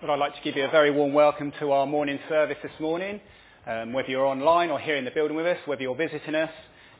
But 0.00 0.10
I'd 0.10 0.20
like 0.20 0.36
to 0.36 0.40
give 0.42 0.56
you 0.56 0.64
a 0.64 0.70
very 0.70 0.92
warm 0.92 1.12
welcome 1.12 1.52
to 1.58 1.72
our 1.72 1.84
morning 1.84 2.20
service 2.28 2.58
this 2.62 2.70
morning. 2.78 3.20
Um, 3.66 3.92
whether 3.92 4.08
you're 4.08 4.24
online 4.24 4.70
or 4.70 4.78
here 4.78 4.94
in 4.94 5.04
the 5.04 5.10
building 5.10 5.36
with 5.36 5.44
us, 5.44 5.58
whether 5.66 5.82
you're 5.82 5.96
visiting 5.96 6.36
us, 6.36 6.52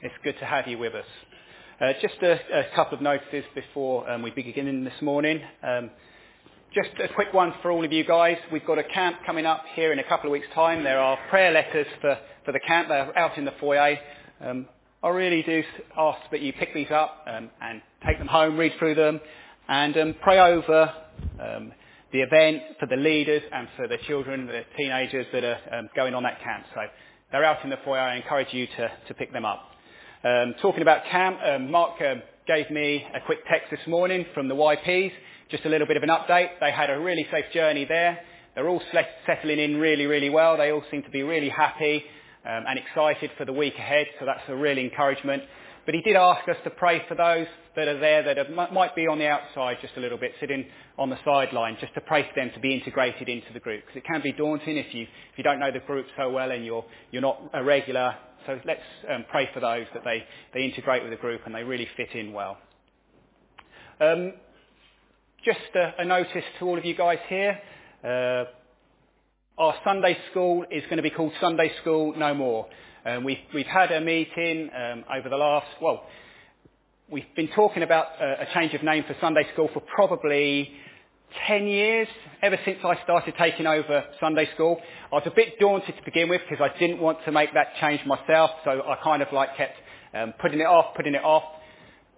it's 0.03 0.15
good 0.25 0.37
to 0.41 0.45
have 0.45 0.67
you 0.67 0.79
with 0.79 0.97
us. 0.97 1.05
Uh, 1.81 1.93
just 2.03 2.17
a, 2.23 2.33
a, 2.33 2.75
couple 2.75 2.97
of 2.97 3.01
notices 3.01 3.45
before 3.55 4.11
um, 4.11 4.23
we 4.23 4.33
begin 4.33 4.83
this 4.83 5.01
morning. 5.01 5.41
Um, 5.63 5.91
just 6.75 6.91
a 6.99 7.07
quick 7.15 7.33
one 7.33 7.55
for 7.63 7.71
all 7.71 7.85
of 7.85 7.93
you 7.93 8.03
guys. 8.03 8.37
We've 8.51 8.67
got 8.67 8.79
a 8.79 8.85
camp 8.85 9.19
coming 9.25 9.47
up 9.47 9.63
here 9.77 9.93
in 9.93 10.01
a 10.01 10.05
couple 10.05 10.29
of 10.29 10.33
weeks' 10.33 10.49
time. 10.53 10.83
There 10.83 10.99
are 10.99 11.17
prayer 11.31 11.53
letters 11.53 11.87
for, 12.01 12.19
for 12.45 12.51
the 12.51 12.61
camp. 12.67 12.89
They're 12.89 13.17
out 13.17 13.39
in 13.39 13.45
the 13.45 13.55
foyer. 13.61 13.97
Um, 14.41 14.67
I 15.05 15.11
really 15.11 15.45
do 15.45 15.63
ask 15.97 16.19
that 16.33 16.41
you 16.41 16.53
pick 16.53 16.75
these 16.75 16.91
up 16.91 17.25
um, 17.29 17.49
and 17.63 17.81
take 18.05 18.19
them 18.19 18.27
home, 18.27 18.57
read 18.57 18.73
through 18.77 18.97
them, 18.97 19.21
and 19.69 19.97
um, 19.97 20.15
pray 20.21 20.41
over 20.41 20.93
the 22.13 22.21
event 22.21 22.63
for 22.81 22.87
the 22.87 22.97
leaders 22.97 23.43
and 23.53 23.69
for 23.77 23.87
the 23.87 23.99
children, 24.07 24.47
the 24.47 24.63
teenagers 24.77 25.27
that 25.33 25.45
are 25.45 25.59
um, 25.73 25.89
going 25.95 26.15
on 26.15 26.23
that 26.23 26.43
camp. 26.43 26.65
So 26.75 26.81
they're 27.31 27.45
out 27.45 27.63
in 27.65 27.71
the 27.71 27.79
foyer. 27.85 28.01
I 28.01 28.17
encourage 28.17 28.53
you 28.53 28.67
to, 28.67 28.91
to 29.09 29.15
pick 29.15 29.33
them 29.33 29.45
up. 29.45 29.71
Um, 30.25 30.55
talking 30.63 30.83
about 30.83 31.05
camp, 31.11 31.39
um, 31.45 31.71
Mark 31.71 32.01
um, 32.01 32.23
gave 32.47 32.71
me 32.71 33.07
a 33.15 33.21
quick 33.25 33.41
text 33.51 33.71
this 33.71 33.87
morning 33.87 34.25
from 34.35 34.49
the 34.49 34.55
YPs, 34.55 35.13
just 35.51 35.65
a 35.65 35.69
little 35.69 35.87
bit 35.87 35.97
of 35.97 36.03
an 36.03 36.09
update. 36.09 36.49
They 36.61 36.73
had 36.73 36.91
a 36.91 36.99
really 36.99 37.27
safe 37.31 37.45
journey 37.53 37.85
there. 37.85 38.19
They're 38.55 38.69
all 38.69 38.83
settling 39.27 39.59
in 39.59 39.77
really, 39.77 40.07
really 40.07 40.31
well. 40.31 40.57
They 40.57 40.73
all 40.73 40.83
seem 40.91 41.03
to 41.03 41.11
be 41.11 41.23
really 41.23 41.51
happy 41.51 42.03
um, 42.45 42.65
and 42.67 42.79
excited 42.79 43.31
for 43.37 43.45
the 43.45 43.53
week 43.53 43.75
ahead, 43.75 44.07
so 44.19 44.27
that's 44.27 44.43
a 44.49 44.57
real 44.57 44.79
encouragement. 44.79 45.43
But 45.89 45.95
he 45.95 46.03
did 46.03 46.17
ask 46.17 46.47
us 46.47 46.59
to 46.65 46.71
pray 46.71 47.01
for 47.09 47.15
those 47.15 47.47
that 47.75 47.89
are 47.89 47.99
there 47.99 48.23
that 48.23 48.37
are, 48.37 48.71
might 48.71 48.95
be 48.95 49.07
on 49.07 49.19
the 49.19 49.27
outside 49.27 49.79
just 49.81 49.97
a 49.97 50.01
little 50.01 50.19
bit, 50.19 50.33
sitting 50.39 50.67
on 50.99 51.09
the 51.09 51.17
sideline, 51.25 51.79
just 51.81 51.95
to 51.95 52.03
pray 52.03 52.25
for 52.25 52.35
them 52.39 52.51
to 52.53 52.61
be 52.61 52.75
integrated 52.75 53.27
into 53.27 53.51
the 53.55 53.59
group. 53.59 53.87
Because 53.87 53.97
it 53.97 54.05
can 54.05 54.21
be 54.21 54.33
daunting 54.33 54.77
if 54.77 54.93
you, 54.93 55.05
if 55.05 55.39
you 55.39 55.45
don't 55.45 55.59
know 55.59 55.73
the 55.73 55.79
group 55.79 56.05
so 56.15 56.31
well 56.31 56.51
and 56.51 56.63
you're, 56.63 56.85
you're 57.11 57.23
not 57.23 57.41
a 57.55 57.65
regular. 57.65 58.15
So 58.45 58.61
let's 58.67 58.83
um, 59.11 59.25
pray 59.31 59.49
for 59.55 59.61
those 59.61 59.87
that 59.95 60.05
they, 60.05 60.25
they 60.53 60.63
integrate 60.63 61.05
with 61.05 61.11
the 61.11 61.17
group 61.17 61.41
and 61.47 61.55
they 61.55 61.63
really 61.63 61.89
fit 61.97 62.11
in 62.13 62.35
well. 62.35 62.59
Um, 63.99 64.35
just 65.43 65.75
a, 65.75 66.03
a, 66.03 66.05
notice 66.05 66.45
to 66.59 66.67
all 66.67 66.77
of 66.77 66.85
you 66.85 66.97
guys 66.97 67.19
here. 67.31 67.59
Uh, 68.05 68.45
our 69.57 69.75
Sunday 69.85 70.19
school 70.31 70.67
is 70.71 70.83
going 70.85 70.99
to 70.99 71.03
be 71.03 71.09
called 71.09 71.33
Sunday 71.41 71.73
School 71.81 72.15
No 72.15 72.35
More. 72.35 72.67
Um, 73.07 73.25
we've, 73.25 73.39
we've 73.55 73.67
had 73.67 73.93
a 73.93 74.01
meeting 74.01 74.71
um, 74.75 75.05
over 75.17 75.29
the 75.29 75.37
last, 75.37 75.67
well, 75.81 76.03
we've 77.11 77.33
been 77.37 77.49
talking 77.55 77.83
about 77.83 78.07
a, 78.21 78.43
a 78.43 78.47
change 78.55 78.75
of 78.75 78.83
name 78.83 79.05
for 79.07 79.17
Sunday 79.21 79.47
School 79.53 79.71
for 79.73 79.81
probably 79.81 80.71
10 81.47 81.67
years, 81.67 82.09
ever 82.43 82.59
since 82.65 82.79
I 82.85 83.01
started 83.05 83.35
taking 83.39 83.67
over 83.67 84.05
Sunday 84.19 84.49
School. 84.55 84.81
I 85.13 85.17
was 85.17 85.25
a 85.27 85.31
bit 85.31 85.59
daunted 85.61 85.97
to 85.97 86.03
begin 86.05 86.29
with 86.29 86.41
because 86.49 86.69
I 86.75 86.77
didn't 86.79 86.99
want 86.99 87.19
to 87.25 87.33
make 87.33 87.55
that 87.55 87.69
change 87.81 88.01
myself, 88.05 88.51
so 88.65 88.71
I 88.71 88.97
kind 89.05 89.23
of 89.23 89.29
like 89.33 89.57
kept 89.57 89.77
um, 90.15 90.35
putting 90.41 90.59
it 90.61 90.67
off, 90.67 90.97
putting 90.97 91.15
it 91.15 91.23
off. 91.23 91.45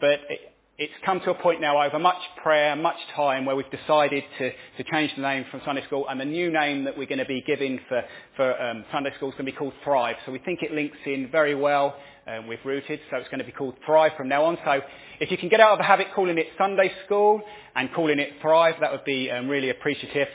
But 0.01 0.21
it, 0.31 0.41
it's 0.81 0.95
come 1.05 1.21
to 1.21 1.31
a 1.31 1.35
point 1.35 1.61
now 1.61 1.79
over 1.83 1.99
much 1.99 2.23
prayer, 2.43 2.75
much 2.75 2.97
time, 3.15 3.45
where 3.45 3.55
we've 3.55 3.71
decided 3.71 4.25
to, 4.39 4.51
to 4.79 4.91
change 4.91 5.15
the 5.15 5.21
name 5.21 5.45
from 5.51 5.61
Sunday 5.63 5.85
School, 5.85 6.07
and 6.09 6.19
the 6.19 6.25
new 6.25 6.51
name 6.51 6.85
that 6.85 6.97
we're 6.97 7.07
going 7.07 7.19
to 7.19 7.27
be 7.27 7.45
giving 7.47 7.79
for, 7.87 8.03
for 8.35 8.59
um, 8.59 8.83
Sunday 8.91 9.11
School 9.17 9.29
is 9.29 9.35
going 9.35 9.45
to 9.45 9.53
be 9.53 9.57
called 9.57 9.75
Thrive. 9.85 10.17
So 10.25 10.33
we 10.33 10.39
think 10.39 10.63
it 10.63 10.73
links 10.73 10.97
in 11.05 11.29
very 11.31 11.55
well 11.55 11.97
um, 12.27 12.47
with 12.47 12.61
Rooted, 12.65 12.99
so 13.11 13.19
it's 13.19 13.29
going 13.29 13.41
to 13.41 13.45
be 13.45 13.53
called 13.53 13.75
Thrive 13.85 14.13
from 14.17 14.31
now 14.31 14.43
on. 14.47 14.57
So 14.65 14.81
if 15.21 15.31
you 15.31 15.37
can 15.37 15.51
get 15.51 15.61
out 15.61 15.73
of 15.73 15.79
the 15.79 15.85
habit 15.85 16.07
calling 16.15 16.39
it 16.39 16.47
Sunday 16.57 16.91
School 17.05 17.43
and 17.77 17.93
calling 17.93 18.19
it 18.19 18.31
Thrive, 18.41 18.77
that 18.81 18.91
would 18.91 19.05
be 19.05 19.31
um, 19.31 19.49
really 19.49 19.69
appreciative. 19.69 20.29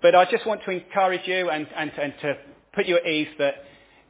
But 0.00 0.14
I 0.14 0.30
just 0.30 0.46
want 0.46 0.62
to 0.66 0.70
encourage 0.70 1.26
you 1.26 1.50
and, 1.50 1.66
and, 1.76 1.90
and 2.00 2.14
to 2.22 2.34
put 2.76 2.86
you 2.86 2.96
at 2.98 3.06
ease 3.08 3.26
that 3.40 3.54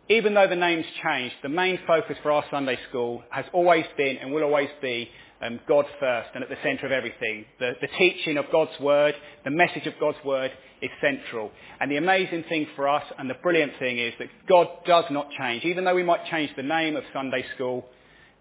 even 0.09 0.35
though 0.35 0.49
the 0.49 0.57
name's 0.57 0.87
changed, 1.03 1.37
the 1.43 1.49
main 1.49 1.79
focus 1.87 2.17
for 2.23 2.31
our 2.31 2.45
Sunday 2.51 2.79
school 2.89 3.23
has 3.31 3.47
always 3.53 3.85
been 3.97 4.19
and 4.19 4.33
will 4.33 4.43
always 4.43 4.69
be 4.83 5.09
um, 5.41 5.61
God 5.67 5.87
first 5.99 6.31
and 6.35 6.43
at 6.43 6.51
the 6.51 6.57
centre 6.63 6.87
of 6.87 6.93
everything. 6.93 7.45
The, 7.59 7.73
the 7.81 7.89
teaching 7.99 8.37
of 8.37 8.45
God's 8.53 8.79
Word, 8.81 9.15
the 9.45 9.51
message 9.51 9.87
of 9.87 9.95
God's 9.99 10.19
Word 10.25 10.51
is 10.83 10.91
central. 11.01 11.51
And 11.81 11.91
the 11.91 11.97
amazing 11.97 12.45
thing 12.49 12.67
for 12.77 12.89
us 12.89 13.05
and 13.19 13.29
the 13.31 13.35
brilliant 13.43 13.73
thing 13.79 13.99
is 13.99 14.13
that 14.19 14.29
God 14.49 14.69
does 14.87 15.05
not 15.11 15.29
change. 15.39 15.65
Even 15.65 15.85
though 15.85 15.95
we 15.95 16.03
might 16.03 16.27
change 16.27 16.51
the 16.57 16.63
name 16.63 16.97
of 16.97 17.05
Sunday 17.13 17.45
School, 17.55 17.87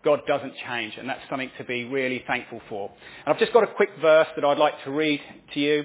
God 0.03 0.21
doesn't 0.27 0.53
change. 0.67 0.95
And 0.97 1.07
that's 1.07 1.21
something 1.29 1.51
to 1.57 1.63
be 1.63 1.85
really 1.85 2.23
thankful 2.27 2.61
for. 2.67 2.91
And 3.25 3.33
I've 3.33 3.39
just 3.39 3.53
got 3.53 3.63
a 3.63 3.73
quick 3.73 3.89
verse 4.01 4.27
that 4.35 4.43
I'd 4.43 4.57
like 4.57 4.83
to 4.83 4.91
read 4.91 5.21
to 5.53 5.59
you. 5.59 5.83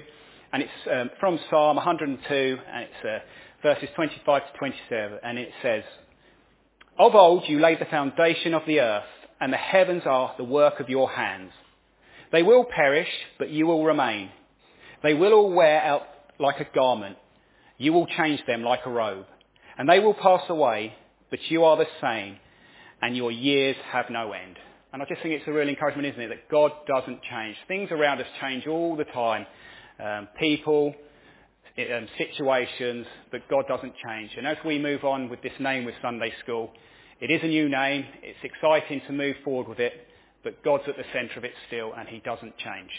And 0.51 0.63
it's 0.63 0.71
um, 0.91 1.09
from 1.19 1.39
Psalm 1.49 1.77
102 1.77 2.57
and 2.73 2.83
it's 2.83 3.05
uh, 3.05 3.19
verses 3.61 3.89
25 3.95 4.41
to 4.51 4.57
27. 4.57 5.19
And 5.23 5.37
it 5.37 5.49
says, 5.61 5.83
Of 6.97 7.15
old 7.15 7.43
you 7.47 7.59
laid 7.59 7.79
the 7.79 7.85
foundation 7.85 8.53
of 8.53 8.63
the 8.65 8.79
earth 8.79 9.03
and 9.39 9.53
the 9.53 9.57
heavens 9.57 10.03
are 10.05 10.33
the 10.37 10.43
work 10.43 10.79
of 10.79 10.89
your 10.89 11.09
hands. 11.09 11.51
They 12.31 12.43
will 12.43 12.65
perish, 12.65 13.09
but 13.37 13.49
you 13.49 13.65
will 13.65 13.83
remain. 13.83 14.29
They 15.01 15.13
will 15.13 15.33
all 15.33 15.51
wear 15.51 15.81
out 15.81 16.03
like 16.39 16.59
a 16.59 16.67
garment. 16.75 17.17
You 17.77 17.93
will 17.93 18.05
change 18.05 18.41
them 18.45 18.63
like 18.63 18.81
a 18.85 18.89
robe. 18.89 19.25
And 19.77 19.87
they 19.87 19.99
will 19.99 20.13
pass 20.13 20.43
away, 20.49 20.93
but 21.29 21.39
you 21.49 21.63
are 21.63 21.77
the 21.77 21.87
same, 22.01 22.37
and 23.01 23.15
your 23.15 23.31
years 23.31 23.77
have 23.91 24.09
no 24.09 24.33
end. 24.33 24.57
And 24.91 25.01
I 25.01 25.05
just 25.05 25.21
think 25.21 25.35
it's 25.35 25.47
a 25.47 25.53
real 25.53 25.69
encouragement, 25.69 26.07
isn't 26.07 26.21
it, 26.21 26.27
that 26.27 26.49
God 26.49 26.71
doesn't 26.87 27.21
change. 27.23 27.55
Things 27.67 27.89
around 27.91 28.19
us 28.19 28.27
change 28.41 28.67
all 28.67 28.95
the 28.95 29.05
time. 29.05 29.45
Um, 30.03 30.27
people, 30.39 30.93
um, 31.79 32.07
situations, 32.17 33.05
but 33.31 33.41
God 33.49 33.65
doesn't 33.67 33.93
change. 34.05 34.31
And 34.37 34.45
as 34.45 34.57
we 34.65 34.79
move 34.79 35.03
on 35.03 35.29
with 35.29 35.41
this 35.41 35.53
name 35.59 35.85
with 35.85 35.95
Sunday 36.01 36.33
School, 36.43 36.71
it 37.21 37.31
is 37.31 37.41
a 37.43 37.47
new 37.47 37.69
name. 37.69 38.05
It's 38.21 38.39
exciting 38.43 39.01
to 39.07 39.13
move 39.13 39.35
forward 39.43 39.67
with 39.67 39.79
it, 39.79 39.93
but 40.43 40.63
God's 40.63 40.83
at 40.87 40.97
the 40.97 41.03
centre 41.13 41.37
of 41.37 41.43
it 41.43 41.51
still, 41.67 41.93
and 41.97 42.07
he 42.07 42.19
doesn't 42.19 42.57
change. 42.57 42.91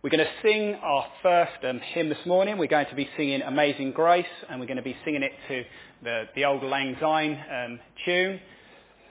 We're 0.00 0.10
going 0.10 0.24
to 0.24 0.48
sing 0.48 0.76
our 0.76 1.06
first 1.22 1.64
um, 1.68 1.80
hymn 1.92 2.08
this 2.08 2.24
morning. 2.24 2.56
We're 2.56 2.68
going 2.68 2.86
to 2.86 2.94
be 2.94 3.08
singing 3.16 3.42
Amazing 3.42 3.92
Grace, 3.92 4.26
and 4.48 4.60
we're 4.60 4.66
going 4.66 4.76
to 4.76 4.82
be 4.82 4.96
singing 5.04 5.24
it 5.24 5.32
to 5.48 5.64
the, 6.04 6.22
the 6.36 6.44
Auld 6.44 6.62
Lang 6.62 6.96
Syne 7.00 7.38
um, 7.52 7.80
tune. 8.04 8.40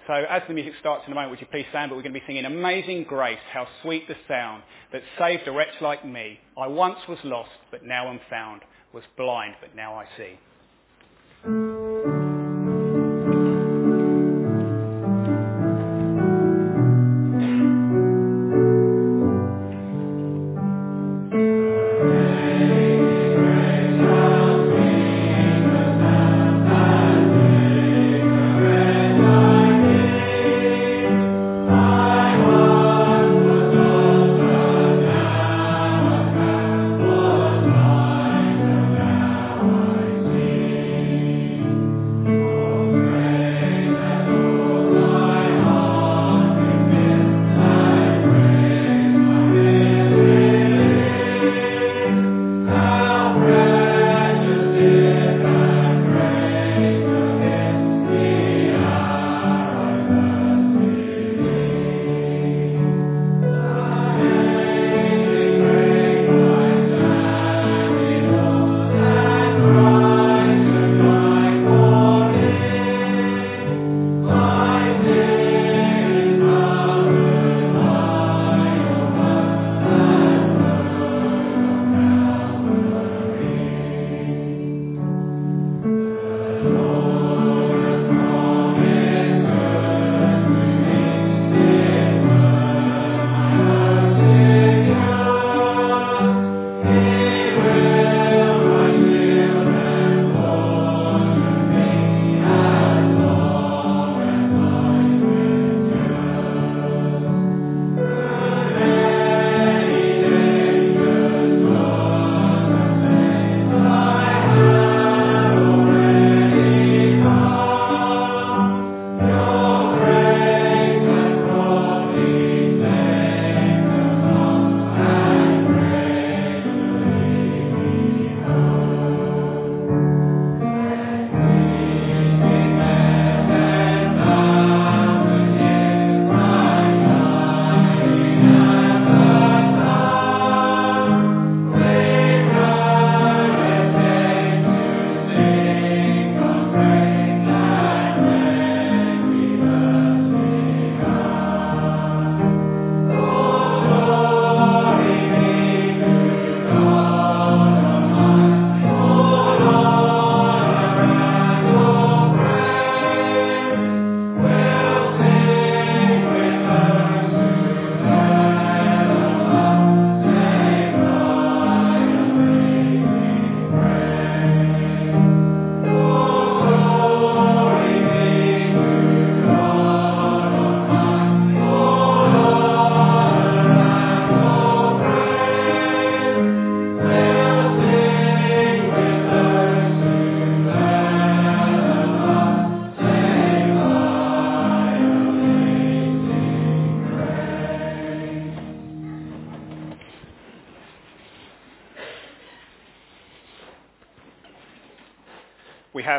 So 0.08 0.14
as 0.14 0.42
the 0.48 0.54
music 0.54 0.74
starts 0.80 1.04
in 1.06 1.12
a 1.12 1.16
moment, 1.16 1.32
would 1.32 1.42
you 1.42 1.48
please 1.48 1.66
stand? 1.70 1.90
But 1.90 1.98
we're 1.98 2.04
going 2.04 2.14
to 2.14 2.20
be 2.20 2.26
singing 2.26 2.46
Amazing 2.46 3.04
Grace, 3.04 3.40
how 3.52 3.68
sweet 3.82 4.08
the 4.08 4.16
sound 4.26 4.64
that 4.94 5.02
saved 5.20 5.46
a 5.48 5.52
wretch 5.52 5.82
like 5.82 6.06
me. 6.06 6.40
I 6.58 6.68
once 6.68 7.00
was 7.10 7.20
lost, 7.26 7.52
but 7.72 7.84
now 7.84 8.08
I'm 8.08 8.22
found, 8.30 8.62
was 8.94 9.04
blind, 9.18 9.56
but 9.60 9.76
now 9.76 9.96
I 9.96 10.06
see. 10.18 12.17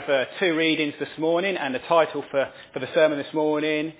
Uh, 0.08 0.24
two 0.40 0.56
readings 0.56 0.94
this 0.98 1.18
morning, 1.18 1.54
and 1.58 1.74
the 1.74 1.80
title 1.80 2.24
for, 2.30 2.48
for 2.72 2.78
the 2.78 2.88
sermon 2.94 3.18
this 3.18 3.34
morning 3.34 3.92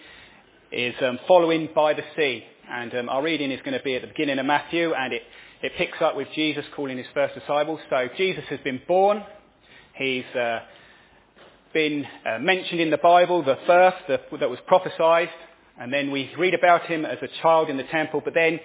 is 0.72 0.94
um, 1.02 1.18
Following 1.28 1.68
by 1.74 1.92
the 1.92 2.02
Sea. 2.16 2.44
And 2.70 2.94
um, 2.94 3.08
our 3.10 3.22
reading 3.22 3.50
is 3.50 3.60
going 3.60 3.76
to 3.76 3.84
be 3.84 3.94
at 3.94 4.00
the 4.00 4.08
beginning 4.08 4.38
of 4.38 4.46
Matthew, 4.46 4.94
and 4.94 5.12
it, 5.12 5.20
it 5.60 5.72
picks 5.76 6.00
up 6.00 6.16
with 6.16 6.28
Jesus 6.34 6.64
calling 6.74 6.96
his 6.96 7.06
first 7.12 7.34
disciples. 7.34 7.80
So 7.90 8.08
Jesus 8.16 8.44
has 8.48 8.58
been 8.60 8.80
born. 8.88 9.22
He's 9.96 10.24
uh, 10.34 10.60
been 11.74 12.06
uh, 12.24 12.38
mentioned 12.38 12.80
in 12.80 12.88
the 12.88 12.96
Bible, 12.96 13.44
the 13.44 13.58
first 13.66 13.98
the, 14.08 14.18
that 14.38 14.48
was 14.48 14.60
prophesied. 14.66 15.28
And 15.78 15.92
then 15.92 16.10
we 16.10 16.30
read 16.38 16.54
about 16.54 16.86
him 16.86 17.04
as 17.04 17.18
a 17.20 17.28
child 17.42 17.68
in 17.68 17.76
the 17.76 17.84
temple, 17.84 18.22
but 18.24 18.32
then 18.32 18.60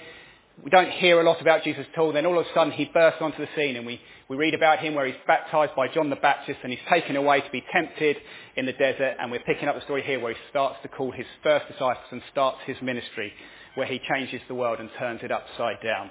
we 0.63 0.69
don't 0.69 0.91
hear 0.91 1.19
a 1.19 1.23
lot 1.23 1.41
about 1.41 1.63
Jesus 1.63 1.85
at 1.91 1.99
all. 1.99 2.13
Then 2.13 2.25
all 2.25 2.39
of 2.39 2.45
a 2.45 2.53
sudden 2.53 2.71
he 2.71 2.85
bursts 2.85 3.21
onto 3.21 3.39
the 3.39 3.49
scene 3.53 3.75
and 3.75 3.85
we, 3.85 3.99
we 4.29 4.37
read 4.37 4.53
about 4.53 4.79
him 4.79 4.95
where 4.95 5.05
he's 5.05 5.15
baptized 5.27 5.75
by 5.75 5.89
John 5.89 6.09
the 6.09 6.15
Baptist 6.15 6.59
and 6.63 6.71
he's 6.71 6.81
taken 6.89 7.17
away 7.17 7.41
to 7.41 7.51
be 7.51 7.61
tempted 7.73 8.15
in 8.55 8.65
the 8.65 8.71
desert. 8.71 9.17
And 9.19 9.29
we're 9.29 9.41
picking 9.41 9.67
up 9.67 9.75
the 9.75 9.81
story 9.81 10.03
here 10.03 10.21
where 10.21 10.33
he 10.33 10.39
starts 10.49 10.77
to 10.83 10.87
call 10.87 11.11
his 11.11 11.25
first 11.43 11.67
disciples 11.67 12.05
and 12.11 12.21
starts 12.31 12.59
his 12.65 12.77
ministry 12.81 13.33
where 13.75 13.87
he 13.87 13.99
changes 14.09 14.39
the 14.47 14.55
world 14.55 14.79
and 14.79 14.89
turns 14.97 15.19
it 15.21 15.31
upside 15.31 15.81
down. 15.83 16.09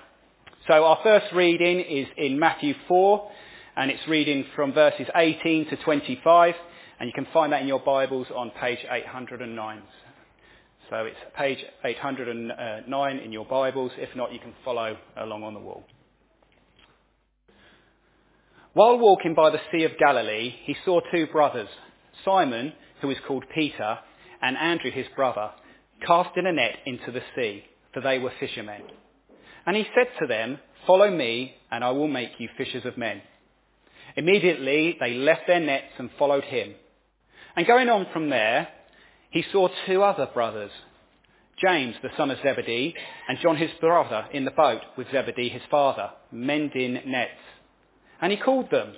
So 0.68 0.84
our 0.84 0.98
first 1.02 1.32
reading 1.32 1.80
is 1.80 2.06
in 2.18 2.38
Matthew 2.38 2.74
4 2.88 3.30
and 3.76 3.90
it's 3.90 4.06
reading 4.06 4.44
from 4.54 4.74
verses 4.74 5.06
18 5.16 5.70
to 5.70 5.76
25 5.76 6.54
and 7.00 7.08
you 7.08 7.14
can 7.14 7.26
find 7.32 7.54
that 7.54 7.62
in 7.62 7.68
your 7.68 7.80
Bibles 7.80 8.26
on 8.36 8.50
page 8.50 8.80
809. 8.90 9.82
So 10.90 10.96
it's 11.06 11.16
page 11.36 11.58
809 11.84 13.16
in 13.18 13.32
your 13.32 13.44
Bibles. 13.46 13.92
If 13.96 14.14
not, 14.16 14.32
you 14.32 14.38
can 14.38 14.52
follow 14.64 14.96
along 15.16 15.42
on 15.44 15.54
the 15.54 15.60
wall. 15.60 15.84
While 18.74 18.98
walking 18.98 19.34
by 19.34 19.50
the 19.50 19.60
Sea 19.70 19.84
of 19.84 19.98
Galilee, 19.98 20.54
he 20.64 20.76
saw 20.84 21.00
two 21.12 21.26
brothers, 21.28 21.68
Simon, 22.24 22.72
who 23.00 23.10
is 23.10 23.18
called 23.26 23.44
Peter, 23.54 23.98
and 24.40 24.56
Andrew, 24.56 24.90
his 24.90 25.06
brother, 25.14 25.50
casting 26.06 26.46
a 26.46 26.52
net 26.52 26.78
into 26.84 27.12
the 27.12 27.22
sea, 27.36 27.64
for 27.94 28.00
they 28.00 28.18
were 28.18 28.32
fishermen. 28.40 28.82
And 29.66 29.76
he 29.76 29.86
said 29.94 30.08
to 30.20 30.26
them, 30.26 30.58
Follow 30.86 31.10
me, 31.10 31.54
and 31.70 31.84
I 31.84 31.90
will 31.90 32.08
make 32.08 32.32
you 32.38 32.48
fishers 32.56 32.84
of 32.84 32.98
men. 32.98 33.22
Immediately 34.16 34.96
they 34.98 35.14
left 35.14 35.46
their 35.46 35.60
nets 35.60 35.92
and 35.98 36.10
followed 36.18 36.44
him. 36.44 36.74
And 37.56 37.66
going 37.66 37.88
on 37.88 38.06
from 38.12 38.30
there, 38.30 38.68
he 39.32 39.44
saw 39.50 39.68
two 39.86 40.02
other 40.02 40.26
brothers, 40.32 40.70
James, 41.60 41.94
the 42.02 42.10
son 42.16 42.30
of 42.30 42.38
Zebedee, 42.42 42.94
and 43.28 43.38
John 43.40 43.56
his 43.56 43.70
brother, 43.80 44.26
in 44.32 44.44
the 44.44 44.50
boat 44.50 44.82
with 44.96 45.10
Zebedee 45.10 45.48
his 45.48 45.62
father, 45.70 46.10
mending 46.30 46.94
nets. 47.06 47.30
And 48.20 48.30
he 48.30 48.38
called 48.38 48.70
them. 48.70 48.94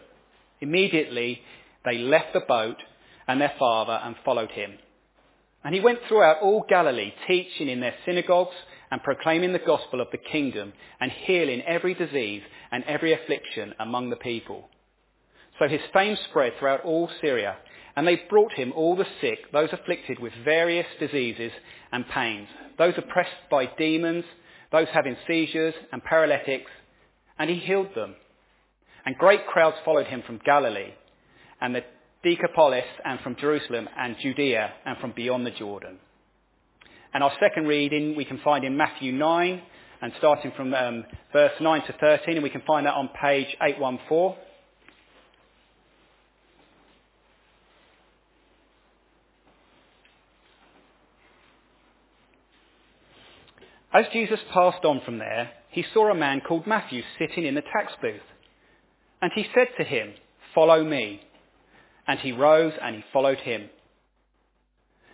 Immediately 0.60 1.40
they 1.84 1.98
left 1.98 2.32
the 2.32 2.40
boat 2.40 2.76
and 3.28 3.40
their 3.40 3.52
father 3.58 4.00
and 4.02 4.16
followed 4.24 4.50
him. 4.50 4.72
And 5.62 5.74
he 5.74 5.80
went 5.80 6.00
throughout 6.08 6.42
all 6.42 6.64
Galilee, 6.68 7.12
teaching 7.26 7.68
in 7.68 7.80
their 7.80 7.94
synagogues 8.04 8.56
and 8.90 9.02
proclaiming 9.02 9.52
the 9.52 9.60
gospel 9.60 10.00
of 10.00 10.08
the 10.10 10.18
kingdom 10.18 10.72
and 11.00 11.12
healing 11.12 11.62
every 11.62 11.94
disease 11.94 12.42
and 12.72 12.82
every 12.84 13.12
affliction 13.12 13.72
among 13.78 14.10
the 14.10 14.16
people. 14.16 14.68
So 15.58 15.68
his 15.68 15.80
fame 15.92 16.16
spread 16.28 16.54
throughout 16.58 16.84
all 16.84 17.08
Syria 17.20 17.56
and 17.96 18.06
they 18.06 18.22
brought 18.28 18.52
him 18.52 18.72
all 18.74 18.96
the 18.96 19.06
sick, 19.20 19.52
those 19.52 19.68
afflicted 19.72 20.18
with 20.18 20.32
various 20.44 20.86
diseases 20.98 21.52
and 21.92 22.08
pains, 22.08 22.48
those 22.78 22.94
oppressed 22.96 23.30
by 23.50 23.66
demons, 23.78 24.24
those 24.72 24.88
having 24.92 25.16
seizures 25.26 25.74
and 25.92 26.02
paralytics, 26.02 26.70
and 27.38 27.48
he 27.48 27.56
healed 27.56 27.94
them. 27.94 28.14
And 29.06 29.16
great 29.16 29.46
crowds 29.46 29.76
followed 29.84 30.06
him 30.06 30.22
from 30.26 30.40
Galilee 30.44 30.92
and 31.60 31.74
the 31.74 31.84
Decapolis 32.22 32.84
and 33.04 33.20
from 33.20 33.36
Jerusalem 33.36 33.88
and 33.96 34.16
Judea 34.20 34.72
and 34.86 34.98
from 34.98 35.12
beyond 35.14 35.46
the 35.46 35.50
Jordan. 35.50 35.98
And 37.12 37.22
our 37.22 37.32
second 37.38 37.66
reading 37.66 38.16
we 38.16 38.24
can 38.24 38.40
find 38.42 38.64
in 38.64 38.76
Matthew 38.76 39.12
9 39.12 39.62
and 40.02 40.12
starting 40.18 40.52
from 40.56 40.74
um, 40.74 41.04
verse 41.32 41.52
9 41.60 41.86
to 41.86 41.92
13 42.00 42.34
and 42.34 42.42
we 42.42 42.50
can 42.50 42.62
find 42.66 42.86
that 42.86 42.94
on 42.94 43.08
page 43.20 43.46
814. 43.62 44.36
As 53.94 54.06
Jesus 54.12 54.40
passed 54.52 54.84
on 54.84 55.02
from 55.04 55.18
there, 55.18 55.52
he 55.70 55.84
saw 55.94 56.10
a 56.10 56.16
man 56.16 56.40
called 56.40 56.66
Matthew 56.66 57.02
sitting 57.16 57.46
in 57.46 57.54
the 57.54 57.62
tax 57.62 57.92
booth. 58.02 58.20
And 59.22 59.30
he 59.34 59.46
said 59.54 59.68
to 59.78 59.84
him, 59.84 60.14
Follow 60.52 60.82
me. 60.82 61.20
And 62.06 62.18
he 62.18 62.32
rose 62.32 62.72
and 62.82 62.96
he 62.96 63.04
followed 63.12 63.38
him. 63.38 63.70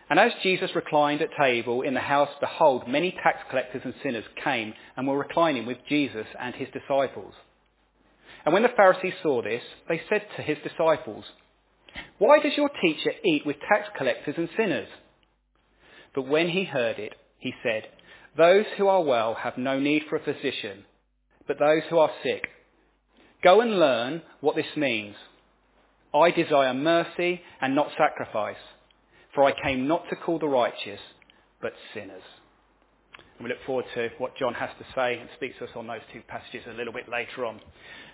And 0.09 0.19
as 0.19 0.33
Jesus 0.43 0.75
reclined 0.75 1.21
at 1.21 1.29
table 1.39 1.83
in 1.83 1.95
the 1.95 2.01
house, 2.01 2.31
behold, 2.41 2.89
many 2.89 3.13
tax 3.13 3.39
collectors 3.51 3.83
and 3.85 3.95
sinners 4.03 4.25
came 4.43 4.73
and 4.97 5.07
were 5.07 5.19
reclining 5.19 5.67
with 5.67 5.79
Jesus 5.89 6.27
and 6.41 6.55
his 6.55 6.69
disciples. 6.73 7.35
And 8.45 8.55
when 8.55 8.63
the 8.63 8.71
Pharisees 8.77 9.15
saw 9.23 9.43
this, 9.43 9.63
they 9.89 10.01
said 10.09 10.23
to 10.37 10.43
his 10.43 10.57
disciples, 10.65 11.25
Why 12.19 12.41
does 12.41 12.57
your 12.57 12.71
teacher 12.83 13.13
eat 13.25 13.47
with 13.47 13.57
tax 13.61 13.89
collectors 13.97 14.35
and 14.39 14.49
sinners? 14.57 14.89
But 16.15 16.27
when 16.27 16.49
he 16.49 16.65
heard 16.65 16.99
it, 16.99 17.15
he 17.39 17.53
said, 17.63 17.85
those 18.37 18.67
who 18.77 18.87
are 18.89 19.03
well 19.03 19.35
have 19.35 19.59
no 19.59 19.79
need 19.81 20.03
for 20.09 20.17
a 20.17 20.25
physician, 20.25 20.85
but 21.47 21.59
those 21.59 21.83
who 21.91 21.99
are 21.99 22.11
sick. 22.23 22.49
Go 23.43 23.61
and 23.61 23.79
learn 23.79 24.23
what 24.41 24.57
this 24.57 24.77
means. 24.77 25.17
I 26.15 26.31
desire 26.31 26.75
mercy 26.75 27.41
and 27.61 27.75
not 27.75 27.91
sacrifice, 27.97 28.57
for 29.35 29.45
I 29.45 29.53
came 29.65 29.89
not 29.89 30.09
to 30.11 30.17
call 30.17 30.39
the 30.39 30.49
righteous, 30.49 31.01
but 31.63 31.73
sinners. 31.95 32.23
And 33.39 33.45
we 33.45 33.49
look 33.49 33.65
forward 33.65 33.87
to 33.95 34.11
what 34.19 34.37
John 34.37 34.55
has 34.55 34.71
to 34.79 34.85
say 34.95 35.19
and 35.19 35.29
speak 35.37 35.59
to 35.59 35.65
us 35.65 35.71
on 35.75 35.87
those 35.87 36.03
two 36.13 36.21
passages 36.29 36.63
a 36.69 36.75
little 36.75 36.93
bit 36.93 37.09
later 37.09 37.47
on. 37.47 37.61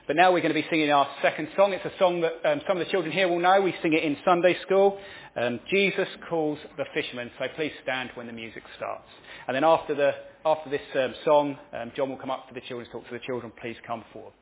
But 0.06 0.14
now 0.14 0.32
we're 0.32 0.40
going 0.40 0.54
to 0.54 0.60
be 0.60 0.66
singing 0.70 0.90
our 0.90 1.08
second 1.20 1.48
song. 1.56 1.72
It's 1.72 1.84
a 1.84 1.98
song 1.98 2.20
that 2.20 2.34
um, 2.44 2.60
some 2.68 2.78
of 2.78 2.86
the 2.86 2.90
children 2.92 3.12
here 3.12 3.26
will 3.26 3.40
know. 3.40 3.60
We 3.60 3.74
sing 3.82 3.92
it 3.92 4.04
in 4.04 4.16
Sunday 4.24 4.56
school. 4.62 4.98
Um, 5.34 5.58
Jesus 5.68 6.06
calls 6.30 6.58
the 6.76 6.84
fishermen. 6.94 7.30
So 7.40 7.46
please 7.56 7.72
stand 7.82 8.10
when 8.14 8.28
the 8.28 8.32
music 8.32 8.62
starts. 8.76 9.08
And 9.48 9.56
then 9.56 9.64
after, 9.64 9.96
the, 9.96 10.12
after 10.44 10.70
this 10.70 10.80
um, 10.94 11.14
song, 11.24 11.58
um, 11.72 11.90
John 11.96 12.08
will 12.08 12.18
come 12.18 12.30
up 12.30 12.44
for 12.46 12.54
the 12.54 12.60
children 12.60 12.86
to 12.86 12.92
talk 12.92 13.08
to 13.08 13.14
the 13.14 13.24
children. 13.26 13.52
Please 13.60 13.76
come 13.84 14.04
forward. 14.12 14.32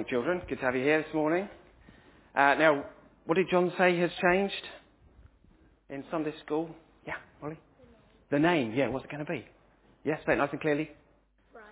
Morning, 0.00 0.10
children. 0.10 0.42
Good 0.48 0.60
to 0.60 0.64
have 0.64 0.74
you 0.74 0.82
here 0.82 1.02
this 1.02 1.12
morning. 1.12 1.46
Uh, 2.34 2.54
now, 2.54 2.84
what 3.26 3.34
did 3.34 3.48
John 3.50 3.70
say 3.76 3.98
has 3.98 4.10
changed 4.22 4.66
in 5.90 6.02
Sunday 6.10 6.32
school? 6.42 6.70
Yeah, 7.06 7.16
Molly? 7.42 7.58
The 8.30 8.38
name, 8.38 8.72
yeah, 8.74 8.88
what's 8.88 9.04
it 9.04 9.10
going 9.10 9.22
to 9.26 9.30
be? 9.30 9.44
Yes, 10.04 10.18
say 10.24 10.32
it 10.32 10.36
nice 10.36 10.48
and 10.52 10.60
clearly. 10.60 10.90
Thrive. 11.52 11.64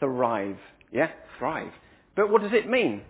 Thrive. 0.00 0.56
Yeah, 0.92 1.10
thrive. 1.38 1.70
But 2.16 2.30
what 2.30 2.42
does 2.42 2.50
it 2.52 2.68
mean? 2.68 3.02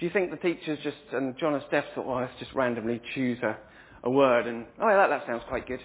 Do 0.00 0.06
you 0.06 0.12
think 0.12 0.32
the 0.32 0.36
teachers 0.36 0.80
just, 0.82 0.96
and 1.12 1.38
John 1.38 1.54
and 1.54 1.62
Steph 1.68 1.84
thought, 1.94 2.04
well, 2.04 2.16
let's 2.16 2.32
just 2.40 2.52
randomly 2.54 3.00
choose 3.14 3.38
a, 3.44 3.56
a 4.02 4.10
word 4.10 4.48
and, 4.48 4.66
oh 4.80 4.88
yeah, 4.88 4.96
that, 4.96 5.10
that 5.10 5.26
sounds 5.28 5.44
quite 5.48 5.68
good. 5.68 5.80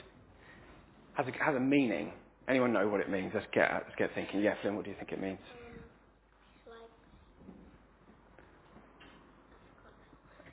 Has 1.13 1.27
a, 1.27 1.43
has 1.43 1.55
a 1.55 1.59
meaning. 1.59 2.11
Anyone 2.49 2.73
know 2.73 2.87
what 2.87 2.99
it 2.99 3.11
means? 3.11 3.31
Let's 3.35 3.45
get, 3.53 3.69
let's 3.71 3.95
get 3.95 4.09
thinking. 4.15 4.41
Yeah, 4.41 4.55
Flynn, 4.63 4.75
what 4.75 4.85
do 4.85 4.89
you 4.89 4.97
think 4.97 5.11
it 5.11 5.21
means? 5.21 5.37
Um, 5.51 6.73
like, 6.73 6.89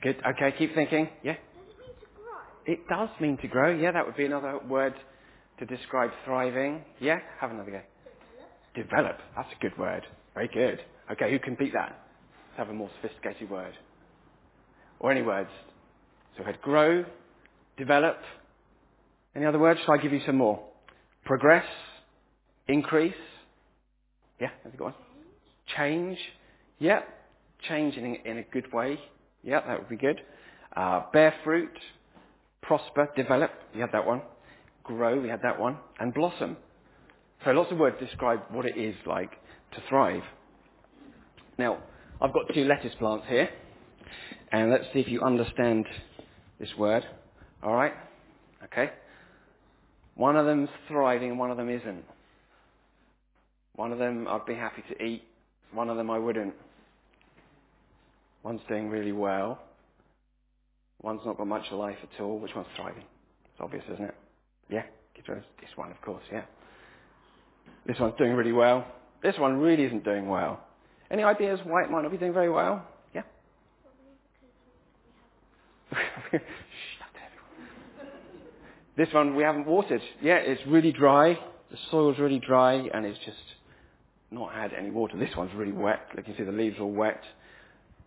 Good. 0.05 0.21
Okay, 0.23 0.53
keep 0.55 0.75
thinking. 0.75 1.09
Yeah. 1.23 1.33
does 1.33 1.39
it 1.79 1.79
mean 1.81 1.95
to 1.99 2.05
grow? 2.15 2.73
It 2.75 2.87
does 2.87 3.09
mean 3.19 3.37
to 3.37 3.47
grow. 3.47 3.75
Yeah, 3.75 3.91
that 3.91 4.05
would 4.05 4.15
be 4.15 4.25
another 4.25 4.59
word 4.69 4.93
to 5.57 5.65
describe 5.65 6.11
thriving. 6.23 6.83
Yeah, 6.99 7.17
have 7.41 7.49
another 7.49 7.71
go. 7.71 7.81
Develop. 8.75 8.87
Develop. 8.91 9.17
That's 9.35 9.49
a 9.51 9.61
good 9.63 9.75
word. 9.79 10.05
Very 10.35 10.47
good. 10.53 10.79
Okay, 11.11 11.31
who 11.31 11.39
can 11.39 11.55
beat 11.55 11.73
that? 11.73 12.05
Let's 12.49 12.57
have 12.57 12.69
a 12.69 12.73
more 12.73 12.91
sophisticated 13.01 13.49
word. 13.49 13.73
Or 14.99 15.11
any 15.11 15.23
words. 15.23 15.49
So 16.37 16.43
we've 16.43 16.53
had 16.53 16.61
grow, 16.61 17.03
develop. 17.75 18.19
Any 19.35 19.47
other 19.47 19.57
words? 19.57 19.79
Shall 19.85 19.95
I 19.95 19.97
give 19.97 20.13
you 20.13 20.21
some 20.23 20.37
more? 20.37 20.63
Progress, 21.25 21.65
increase. 22.67 23.15
Yeah, 24.39 24.49
that's 24.63 24.75
a 24.75 24.77
good 24.77 24.83
one? 24.83 24.93
Change. 25.75 26.19
Yeah, 26.77 26.99
change 27.67 27.97
in, 27.97 28.17
in 28.23 28.37
a 28.37 28.43
good 28.43 28.71
way. 28.71 28.99
Yeah, 29.45 29.61
that 29.65 29.79
would 29.79 29.89
be 29.89 29.95
good. 29.95 30.19
Uh, 30.75 31.03
bear 31.13 31.33
fruit, 31.43 31.71
prosper, 32.61 33.09
develop. 33.15 33.51
You 33.73 33.81
had 33.81 33.91
that 33.93 34.05
one. 34.05 34.21
Grow, 34.83 35.21
we 35.21 35.29
had 35.29 35.41
that 35.43 35.59
one. 35.59 35.77
And 35.99 36.13
blossom. 36.13 36.57
So 37.45 37.51
lots 37.51 37.71
of 37.71 37.77
words 37.77 37.97
describe 37.99 38.41
what 38.49 38.65
it 38.65 38.75
is 38.75 38.95
like 39.05 39.31
to 39.73 39.83
thrive. 39.87 40.23
Now, 41.59 41.77
I've 42.19 42.33
got 42.33 42.53
two 42.53 42.65
lettuce 42.65 42.95
plants 42.97 43.25
here, 43.29 43.49
and 44.51 44.71
let's 44.71 44.85
see 44.93 44.99
if 44.99 45.07
you 45.07 45.21
understand 45.21 45.85
this 46.59 46.69
word. 46.77 47.05
All 47.61 47.73
right? 47.73 47.93
Okay. 48.63 48.89
One 50.15 50.35
of 50.37 50.45
them's 50.45 50.69
thriving, 50.87 51.37
one 51.37 51.51
of 51.51 51.57
them 51.57 51.69
isn't. 51.69 52.03
One 53.75 53.91
of 53.91 53.99
them 53.99 54.27
I'd 54.27 54.45
be 54.45 54.55
happy 54.55 54.83
to 54.89 55.03
eat, 55.03 55.23
one 55.71 55.89
of 55.89 55.97
them 55.97 56.09
I 56.09 56.17
wouldn't. 56.17 56.53
One's 58.45 58.61
doing 58.69 58.89
really 58.91 59.11
well. 59.11 59.59
One's 61.01 61.21
not 61.25 61.35
got 61.35 61.47
much 61.47 61.71
life 61.71 61.97
at 62.03 62.21
all. 62.21 62.37
Which 62.37 62.53
one's 62.55 62.67
thriving? 62.75 63.01
It's 63.01 63.59
obvious, 63.59 63.83
isn't 63.91 64.05
it? 64.05 64.13
Yeah? 64.69 64.83
This 65.17 65.25
one, 65.75 65.89
of 65.89 65.99
course, 66.01 66.21
yeah. 66.31 66.43
This 67.87 67.97
one's 67.99 68.13
doing 68.19 68.33
really 68.33 68.51
well. 68.51 68.85
This 69.23 69.33
one 69.39 69.57
really 69.57 69.85
isn't 69.85 70.03
doing 70.03 70.29
well. 70.29 70.63
Any 71.09 71.23
ideas 71.23 71.59
why 71.63 71.85
it 71.85 71.89
might 71.89 72.03
not 72.03 72.11
be 72.11 72.17
doing 72.17 72.33
very 72.33 72.51
well? 72.51 72.87
Yeah? 73.15 73.23
This 78.97 79.09
one 79.11 79.35
we 79.35 79.43
haven't 79.43 79.67
watered. 79.67 79.99
Yeah, 80.21 80.35
it's 80.35 80.61
really 80.67 80.93
dry. 80.93 81.37
The 81.69 81.77
soil's 81.91 82.17
really 82.17 82.39
dry 82.39 82.75
and 82.75 83.05
it's 83.05 83.19
just 83.25 83.35
not 84.31 84.53
had 84.53 84.71
any 84.71 84.89
water. 84.89 85.17
This 85.17 85.35
one's 85.35 85.53
really 85.53 85.73
wet. 85.73 85.99
You 86.15 86.23
can 86.23 86.37
see 86.37 86.43
the 86.43 86.53
leaves 86.53 86.77
are 86.77 86.83
all 86.83 86.93
wet. 86.93 87.21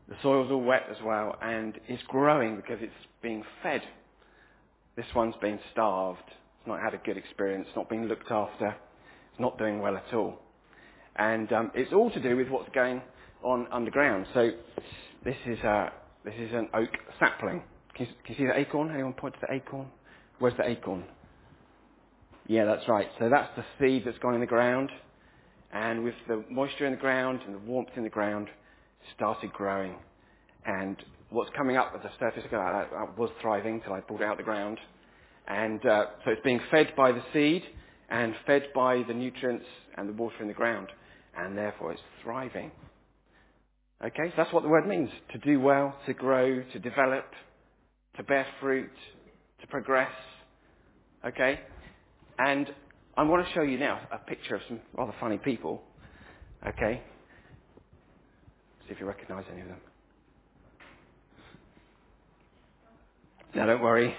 The 0.08 0.16
soil's 0.22 0.50
all 0.50 0.62
wet 0.62 0.84
as 0.90 0.96
well 1.04 1.36
and 1.42 1.78
it's 1.86 2.02
growing 2.08 2.56
because 2.56 2.78
it's 2.80 2.92
being 3.22 3.44
fed. 3.62 3.82
This 4.96 5.06
one's 5.14 5.36
been 5.40 5.58
starved. 5.72 6.22
It's 6.28 6.66
not 6.66 6.80
had 6.80 6.94
a 6.94 6.98
good 6.98 7.16
experience. 7.16 7.66
It's 7.68 7.76
not 7.76 7.88
being 7.88 8.06
looked 8.06 8.30
after. 8.30 8.68
It's 8.68 9.40
not 9.40 9.58
doing 9.58 9.80
well 9.80 9.96
at 9.96 10.14
all. 10.14 10.38
And 11.16 11.52
um, 11.52 11.70
it's 11.74 11.92
all 11.92 12.10
to 12.10 12.20
do 12.22 12.36
with 12.36 12.48
what's 12.48 12.68
going 12.74 13.02
on 13.42 13.66
underground. 13.70 14.26
So 14.34 14.50
this 15.24 15.36
is, 15.46 15.58
a, 15.60 15.92
this 16.24 16.34
is 16.38 16.52
an 16.52 16.68
oak 16.74 16.90
sapling. 17.18 17.62
Can 17.94 18.06
you, 18.06 18.12
can 18.24 18.34
you 18.34 18.34
see 18.36 18.46
the 18.46 18.58
acorn? 18.58 18.90
Anyone 18.90 19.12
point 19.12 19.34
to 19.34 19.40
the 19.46 19.54
acorn? 19.54 19.88
Where's 20.38 20.56
the 20.56 20.68
acorn? 20.68 21.04
Yeah, 22.46 22.64
that's 22.64 22.88
right. 22.88 23.08
So 23.18 23.28
that's 23.28 23.50
the 23.56 23.64
seed 23.78 24.04
that's 24.06 24.18
gone 24.18 24.34
in 24.34 24.40
the 24.40 24.46
ground. 24.46 24.90
And 25.72 26.02
with 26.02 26.14
the 26.26 26.44
moisture 26.50 26.86
in 26.86 26.92
the 26.92 26.98
ground 26.98 27.40
and 27.44 27.54
the 27.54 27.58
warmth 27.58 27.90
in 27.96 28.04
the 28.04 28.08
ground, 28.08 28.48
started 29.16 29.52
growing. 29.52 29.94
And 30.66 30.96
what's 31.30 31.50
coming 31.56 31.76
up 31.76 31.92
at 31.94 32.02
the 32.02 32.10
surface 32.18 32.44
was 33.16 33.30
thriving 33.40 33.80
till 33.82 33.92
I 33.92 34.00
pulled 34.00 34.20
it 34.20 34.24
out 34.24 34.36
the 34.36 34.42
ground. 34.42 34.78
And 35.46 35.84
uh, 35.86 36.06
so 36.24 36.32
it's 36.32 36.42
being 36.44 36.60
fed 36.70 36.92
by 36.96 37.12
the 37.12 37.22
seed 37.32 37.62
and 38.10 38.34
fed 38.46 38.68
by 38.74 39.02
the 39.06 39.14
nutrients 39.14 39.66
and 39.96 40.08
the 40.08 40.12
water 40.12 40.36
in 40.40 40.48
the 40.48 40.54
ground. 40.54 40.88
And 41.36 41.56
therefore 41.56 41.92
it's 41.92 42.02
thriving. 42.22 42.70
Okay, 44.04 44.28
so 44.28 44.34
that's 44.36 44.52
what 44.52 44.62
the 44.62 44.68
word 44.68 44.86
means. 44.86 45.10
To 45.32 45.38
do 45.38 45.58
well, 45.58 45.96
to 46.06 46.14
grow, 46.14 46.62
to 46.72 46.78
develop, 46.78 47.24
to 48.16 48.22
bear 48.22 48.46
fruit, 48.60 48.90
to 49.60 49.66
progress. 49.66 50.12
Okay? 51.26 51.60
And 52.38 52.68
I 53.16 53.24
want 53.24 53.44
to 53.46 53.52
show 53.54 53.62
you 53.62 53.78
now 53.78 54.00
a 54.12 54.18
picture 54.18 54.54
of 54.54 54.60
some 54.68 54.80
rather 54.96 55.14
funny 55.18 55.38
people. 55.38 55.82
Okay? 56.66 57.02
See 58.88 58.94
if 58.94 59.00
you 59.00 59.06
recognize 59.06 59.44
any 59.52 59.60
of 59.60 59.68
them. 59.68 59.80
No, 63.54 63.66
don't 63.66 63.82
worry. 63.82 64.14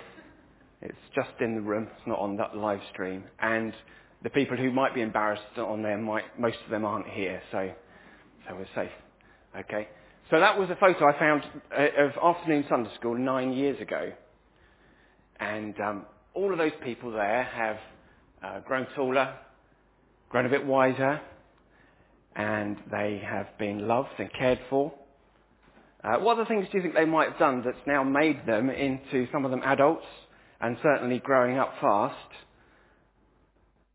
It's 0.81 0.95
just 1.15 1.31
in 1.41 1.55
the 1.55 1.61
room. 1.61 1.87
It's 1.97 2.07
not 2.07 2.19
on 2.19 2.37
that 2.37 2.55
live 2.55 2.79
stream. 2.93 3.23
And 3.39 3.73
the 4.21 4.29
people 4.29 4.57
who 4.57 4.71
might 4.71 4.93
be 4.93 5.01
embarrassed 5.01 5.57
on 5.57 5.81
there, 5.81 5.97
might, 5.97 6.39
most 6.39 6.57
of 6.65 6.69
them 6.69 6.85
aren't 6.85 7.07
here, 7.07 7.41
so, 7.51 7.71
so 8.47 8.55
we're 8.55 8.67
safe. 8.75 8.91
Okay? 9.57 9.87
So 10.29 10.39
that 10.39 10.59
was 10.59 10.69
a 10.69 10.75
photo 10.75 11.07
I 11.07 11.17
found 11.17 11.43
uh, 11.75 12.05
of 12.05 12.35
afternoon 12.35 12.65
Sunday 12.69 12.91
school 12.99 13.17
nine 13.17 13.53
years 13.53 13.81
ago. 13.81 14.11
And 15.39 15.73
um, 15.79 16.05
all 16.35 16.51
of 16.51 16.59
those 16.59 16.73
people 16.83 17.11
there 17.11 17.43
have 17.43 17.77
uh, 18.43 18.59
grown 18.67 18.85
taller, 18.95 19.33
grown 20.29 20.45
a 20.45 20.49
bit 20.49 20.65
wiser, 20.65 21.21
and 22.39 22.77
they 22.89 23.21
have 23.21 23.47
been 23.59 23.85
loved 23.85 24.17
and 24.17 24.31
cared 24.31 24.59
for. 24.69 24.93
Uh, 26.01 26.19
what 26.19 26.39
other 26.39 26.45
things 26.45 26.65
do 26.71 26.77
you 26.77 26.81
think 26.81 26.95
they 26.95 27.03
might 27.03 27.31
have 27.31 27.37
done 27.37 27.61
that's 27.65 27.85
now 27.85 28.01
made 28.01 28.45
them 28.47 28.69
into 28.69 29.27
some 29.33 29.43
of 29.43 29.51
them 29.51 29.61
adults 29.65 30.05
and 30.61 30.77
certainly 30.81 31.19
growing 31.19 31.57
up 31.57 31.73
fast? 31.81 32.15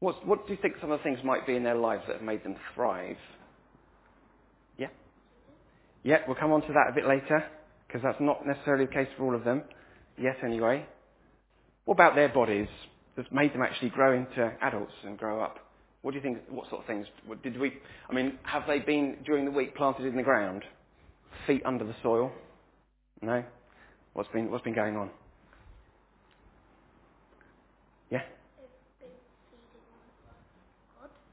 What's, 0.00 0.18
what 0.26 0.46
do 0.46 0.52
you 0.52 0.58
think 0.60 0.74
some 0.78 0.90
of 0.90 0.98
the 0.98 1.02
things 1.02 1.20
might 1.24 1.46
be 1.46 1.56
in 1.56 1.64
their 1.64 1.74
lives 1.74 2.02
that 2.06 2.16
have 2.16 2.22
made 2.22 2.44
them 2.44 2.56
thrive? 2.74 3.16
Yeah? 4.76 4.88
Yeah, 6.02 6.18
we'll 6.26 6.36
come 6.36 6.52
on 6.52 6.60
to 6.60 6.72
that 6.74 6.90
a 6.90 6.94
bit 6.94 7.06
later 7.08 7.46
because 7.86 8.02
that's 8.02 8.20
not 8.20 8.46
necessarily 8.46 8.84
the 8.84 8.92
case 8.92 9.08
for 9.16 9.24
all 9.24 9.34
of 9.34 9.44
them. 9.44 9.62
Yes, 10.18 10.36
anyway. 10.44 10.84
What 11.86 11.94
about 11.94 12.14
their 12.14 12.28
bodies 12.28 12.68
that's 13.16 13.32
made 13.32 13.54
them 13.54 13.62
actually 13.62 13.88
grow 13.88 14.14
into 14.14 14.52
adults 14.60 14.92
and 15.02 15.16
grow 15.16 15.42
up? 15.42 15.63
What 16.04 16.10
do 16.10 16.18
you 16.18 16.22
think, 16.22 16.40
what 16.50 16.68
sort 16.68 16.82
of 16.82 16.86
things 16.86 17.06
what 17.24 17.42
did 17.42 17.58
we, 17.58 17.72
I 18.10 18.12
mean, 18.12 18.34
have 18.42 18.64
they 18.68 18.78
been 18.78 19.16
during 19.24 19.46
the 19.46 19.50
week 19.50 19.74
planted 19.74 20.04
in 20.04 20.16
the 20.16 20.22
ground? 20.22 20.62
Feet 21.46 21.62
under 21.64 21.82
the 21.82 21.94
soil? 22.02 22.30
No? 23.22 23.42
What's 24.12 24.28
been, 24.28 24.50
what's 24.50 24.62
been 24.64 24.74
going 24.74 24.98
on? 24.98 25.08
Yeah? 28.10 28.20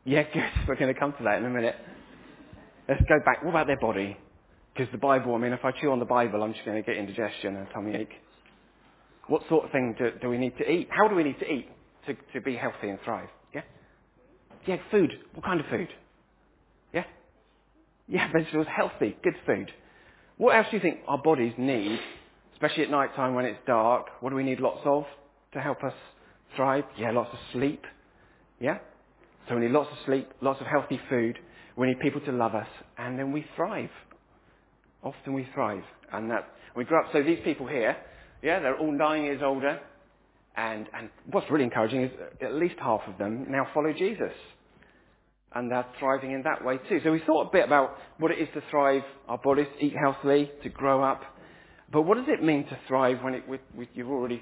Yeah, 0.05 0.23
good. 0.33 0.43
We're 0.69 0.77
going 0.77 0.93
to 0.93 0.97
come 0.97 1.15
to 1.17 1.23
that 1.25 1.39
in 1.39 1.45
a 1.45 1.49
minute. 1.49 1.75
Let's 2.87 3.01
go 3.09 3.19
back. 3.25 3.43
What 3.43 3.49
about 3.49 3.67
their 3.67 3.79
body? 3.79 4.15
Because 4.73 4.89
the 4.93 4.99
Bible, 4.99 5.35
I 5.35 5.37
mean, 5.37 5.51
if 5.51 5.65
I 5.65 5.71
chew 5.81 5.91
on 5.91 5.99
the 5.99 6.05
Bible, 6.05 6.43
I'm 6.43 6.53
just 6.53 6.63
going 6.63 6.81
to 6.81 6.87
get 6.89 6.95
indigestion 6.97 7.57
and 7.57 7.67
tummy 7.73 7.93
ache. 7.93 8.13
What 9.27 9.41
sort 9.49 9.65
of 9.65 9.71
thing 9.71 9.95
do, 9.99 10.11
do 10.21 10.29
we 10.29 10.37
need 10.37 10.57
to 10.59 10.71
eat? 10.71 10.87
How 10.91 11.09
do 11.09 11.15
we 11.15 11.25
need 11.25 11.39
to 11.39 11.51
eat 11.51 11.67
to, 12.07 12.15
to 12.33 12.39
be 12.39 12.55
healthy 12.55 12.87
and 12.87 12.99
thrive? 13.03 13.27
Yeah? 14.65 14.77
Food. 14.91 15.11
What 15.33 15.45
kind 15.45 15.59
of 15.59 15.65
food? 15.67 15.89
Yeah? 16.93 17.03
Yeah, 18.07 18.31
vegetables, 18.31 18.67
healthy, 18.75 19.17
good 19.23 19.35
food. 19.45 19.71
What 20.37 20.55
else 20.55 20.67
do 20.71 20.77
you 20.77 20.81
think 20.81 20.99
our 21.07 21.17
bodies 21.17 21.53
need, 21.57 21.99
especially 22.53 22.83
at 22.83 22.91
night 22.91 23.15
time 23.15 23.35
when 23.35 23.45
it's 23.45 23.59
dark? 23.67 24.07
What 24.21 24.31
do 24.31 24.35
we 24.35 24.43
need 24.43 24.59
lots 24.59 24.81
of 24.85 25.05
to 25.53 25.59
help 25.59 25.83
us 25.83 25.93
thrive? 26.55 26.83
Yeah, 26.97 27.11
lots 27.11 27.29
of 27.33 27.39
sleep. 27.53 27.83
Yeah? 28.59 28.79
So 29.47 29.55
we 29.55 29.61
need 29.61 29.71
lots 29.71 29.89
of 29.91 29.97
sleep, 30.05 30.29
lots 30.41 30.61
of 30.61 30.67
healthy 30.67 30.99
food. 31.09 31.37
We 31.75 31.87
need 31.87 31.99
people 31.99 32.21
to 32.21 32.31
love 32.31 32.55
us, 32.55 32.67
and 32.97 33.17
then 33.17 33.31
we 33.31 33.45
thrive. 33.55 33.89
Often 35.03 35.33
we 35.33 35.47
thrive, 35.53 35.83
and 36.11 36.29
that 36.29 36.49
we 36.75 36.83
grow 36.83 37.01
up. 37.03 37.11
So 37.13 37.23
these 37.23 37.39
people 37.43 37.67
here, 37.67 37.95
yeah, 38.43 38.59
they're 38.59 38.77
all 38.77 38.91
nine 38.91 39.23
years 39.23 39.41
older, 39.43 39.79
and 40.57 40.87
and 40.97 41.09
what's 41.31 41.49
really 41.49 41.63
encouraging 41.63 42.03
is 42.03 42.11
at 42.41 42.55
least 42.55 42.75
half 42.79 43.01
of 43.07 43.17
them 43.17 43.47
now 43.49 43.67
follow 43.73 43.93
Jesus. 43.93 44.33
and 45.53 45.71
they're 45.71 45.85
thriving 45.99 46.31
in 46.31 46.43
that 46.43 46.63
way 46.63 46.77
too. 46.89 46.99
So 47.03 47.11
we 47.11 47.19
thought 47.25 47.47
a 47.47 47.51
bit 47.51 47.65
about 47.65 47.97
what 48.19 48.31
it 48.31 48.39
is 48.39 48.47
to 48.53 48.61
thrive, 48.71 49.03
our 49.27 49.37
bodies, 49.37 49.67
to 49.79 49.85
eat 49.85 49.93
healthily, 50.01 50.51
to 50.63 50.69
grow 50.69 51.03
up. 51.03 51.21
But 51.91 52.03
what 52.03 52.17
does 52.17 52.27
it 52.29 52.43
mean 52.43 52.65
to 52.67 52.79
thrive 52.87 53.17
when 53.21 53.33
it, 53.33 53.47
we, 53.47 53.59
we, 53.75 53.89
you've 53.93 54.09
already 54.09 54.41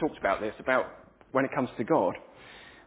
talked 0.00 0.18
about 0.18 0.40
this, 0.40 0.54
about 0.58 0.86
when 1.32 1.44
it 1.44 1.50
comes 1.54 1.68
to 1.78 1.84
God. 1.84 2.16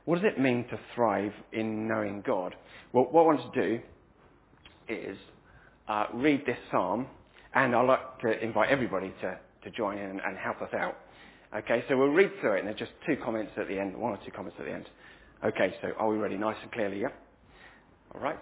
What 0.06 0.22
does 0.22 0.32
it 0.36 0.42
mean 0.42 0.66
to 0.70 0.80
thrive 0.96 1.34
in 1.52 1.88
knowing 1.88 2.24
God? 2.26 2.56
Well, 2.94 3.08
what 3.12 3.22
I 3.22 3.26
want 3.26 3.54
to 3.54 3.62
do 3.62 3.80
is 4.88 5.18
uh, 5.88 6.06
read 6.14 6.46
this 6.46 6.58
psalm, 6.72 7.08
and 7.54 7.76
I'd 7.76 7.86
like 7.88 8.20
to 8.22 8.44
invite 8.44 8.70
everybody 8.70 9.14
to, 9.22 9.38
to 9.64 9.72
join 9.76 9.98
in 9.98 10.20
and 10.20 10.38
help 10.44 10.62
us 10.62 10.74
out. 10.74 10.96
Okay, 11.56 11.84
so 11.90 11.98
we'll 11.98 12.10
read 12.10 12.32
through 12.40 12.58
it, 12.58 12.60
and 12.60 12.68
there's 12.68 12.78
just 12.78 12.92
two 13.08 13.18
comments 13.24 13.52
at 13.58 13.68
the 13.68 13.80
end, 13.80 13.98
one 13.98 14.14
or 14.14 14.20
two 14.24 14.32
comments 14.32 14.58
at 14.60 14.66
the 14.66 14.72
end. 14.72 14.86
Okay, 15.44 15.74
so 15.82 15.90
are 15.98 16.08
we 16.08 16.18
ready 16.18 16.38
nice 16.38 16.58
and 16.62 16.72
clearly, 16.72 17.02
yeah? 17.02 17.08
All 18.14 18.22
right. 18.22 18.40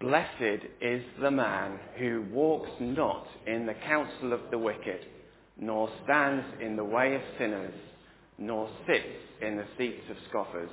Blessed 0.00 0.64
is 0.80 1.02
the 1.20 1.30
man 1.30 1.78
who 1.98 2.24
walks 2.32 2.70
not 2.80 3.26
in 3.46 3.66
the 3.66 3.74
counsel 3.86 4.32
of 4.32 4.40
the 4.50 4.58
wicked, 4.58 5.00
nor 5.58 5.90
stands 6.04 6.46
in 6.62 6.76
the 6.76 6.84
way 6.84 7.16
of 7.16 7.20
sinners, 7.38 7.74
nor 8.38 8.70
sits 8.86 9.42
in 9.42 9.56
the 9.56 9.66
seats 9.76 10.04
of 10.08 10.16
scoffers. 10.30 10.70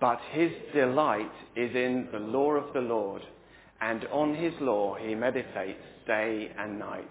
But 0.00 0.18
his 0.32 0.50
delight 0.74 1.30
is 1.54 1.74
in 1.76 2.08
the 2.10 2.18
law 2.18 2.52
of 2.52 2.72
the 2.72 2.80
Lord, 2.80 3.22
and 3.80 4.06
on 4.06 4.34
his 4.34 4.54
law 4.60 4.96
he 4.96 5.14
meditates 5.14 5.82
day 6.06 6.50
and 6.58 6.78
night. 6.78 7.10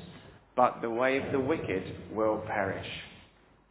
but 0.55 0.81
the 0.81 0.89
way 0.89 1.17
of 1.17 1.31
the 1.31 1.39
wicked 1.39 1.83
will 2.13 2.43
perish. 2.47 2.87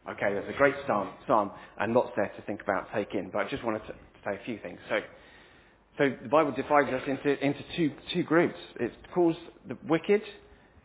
Okay, 0.09 0.33
that's 0.33 0.49
a 0.49 0.57
great 0.57 0.75
psalm, 0.87 1.09
psalm 1.27 1.51
and 1.79 1.93
lots 1.93 2.09
there 2.15 2.31
to 2.35 2.41
think 2.43 2.61
about, 2.61 2.87
take 2.93 3.13
in, 3.13 3.29
but 3.31 3.45
I 3.45 3.49
just 3.49 3.63
wanted 3.63 3.85
to 3.87 3.93
say 4.25 4.35
a 4.35 4.45
few 4.45 4.57
things. 4.59 4.79
So, 4.89 4.99
so 5.97 6.09
the 6.23 6.29
Bible 6.29 6.51
divides 6.51 6.89
us 6.89 7.03
into, 7.07 7.45
into 7.45 7.59
two, 7.77 7.91
two 8.13 8.23
groups. 8.23 8.57
It 8.79 8.93
calls 9.13 9.35
the 9.67 9.77
wicked, 9.87 10.21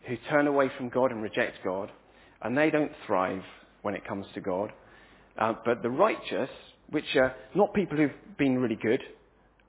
who 0.07 0.15
turn 0.29 0.47
away 0.47 0.71
from 0.77 0.89
God 0.89 1.11
and 1.11 1.21
reject 1.21 1.57
God, 1.63 1.91
and 2.41 2.57
they 2.57 2.69
don't 2.69 2.91
thrive 3.05 3.41
when 3.81 3.95
it 3.95 4.07
comes 4.07 4.25
to 4.35 4.41
God. 4.41 4.71
Uh, 5.37 5.53
but 5.65 5.81
the 5.81 5.89
righteous, 5.89 6.49
which 6.89 7.15
are 7.15 7.35
not 7.55 7.73
people 7.73 7.97
who've 7.97 8.37
been 8.37 8.59
really 8.59 8.77
good 8.81 9.01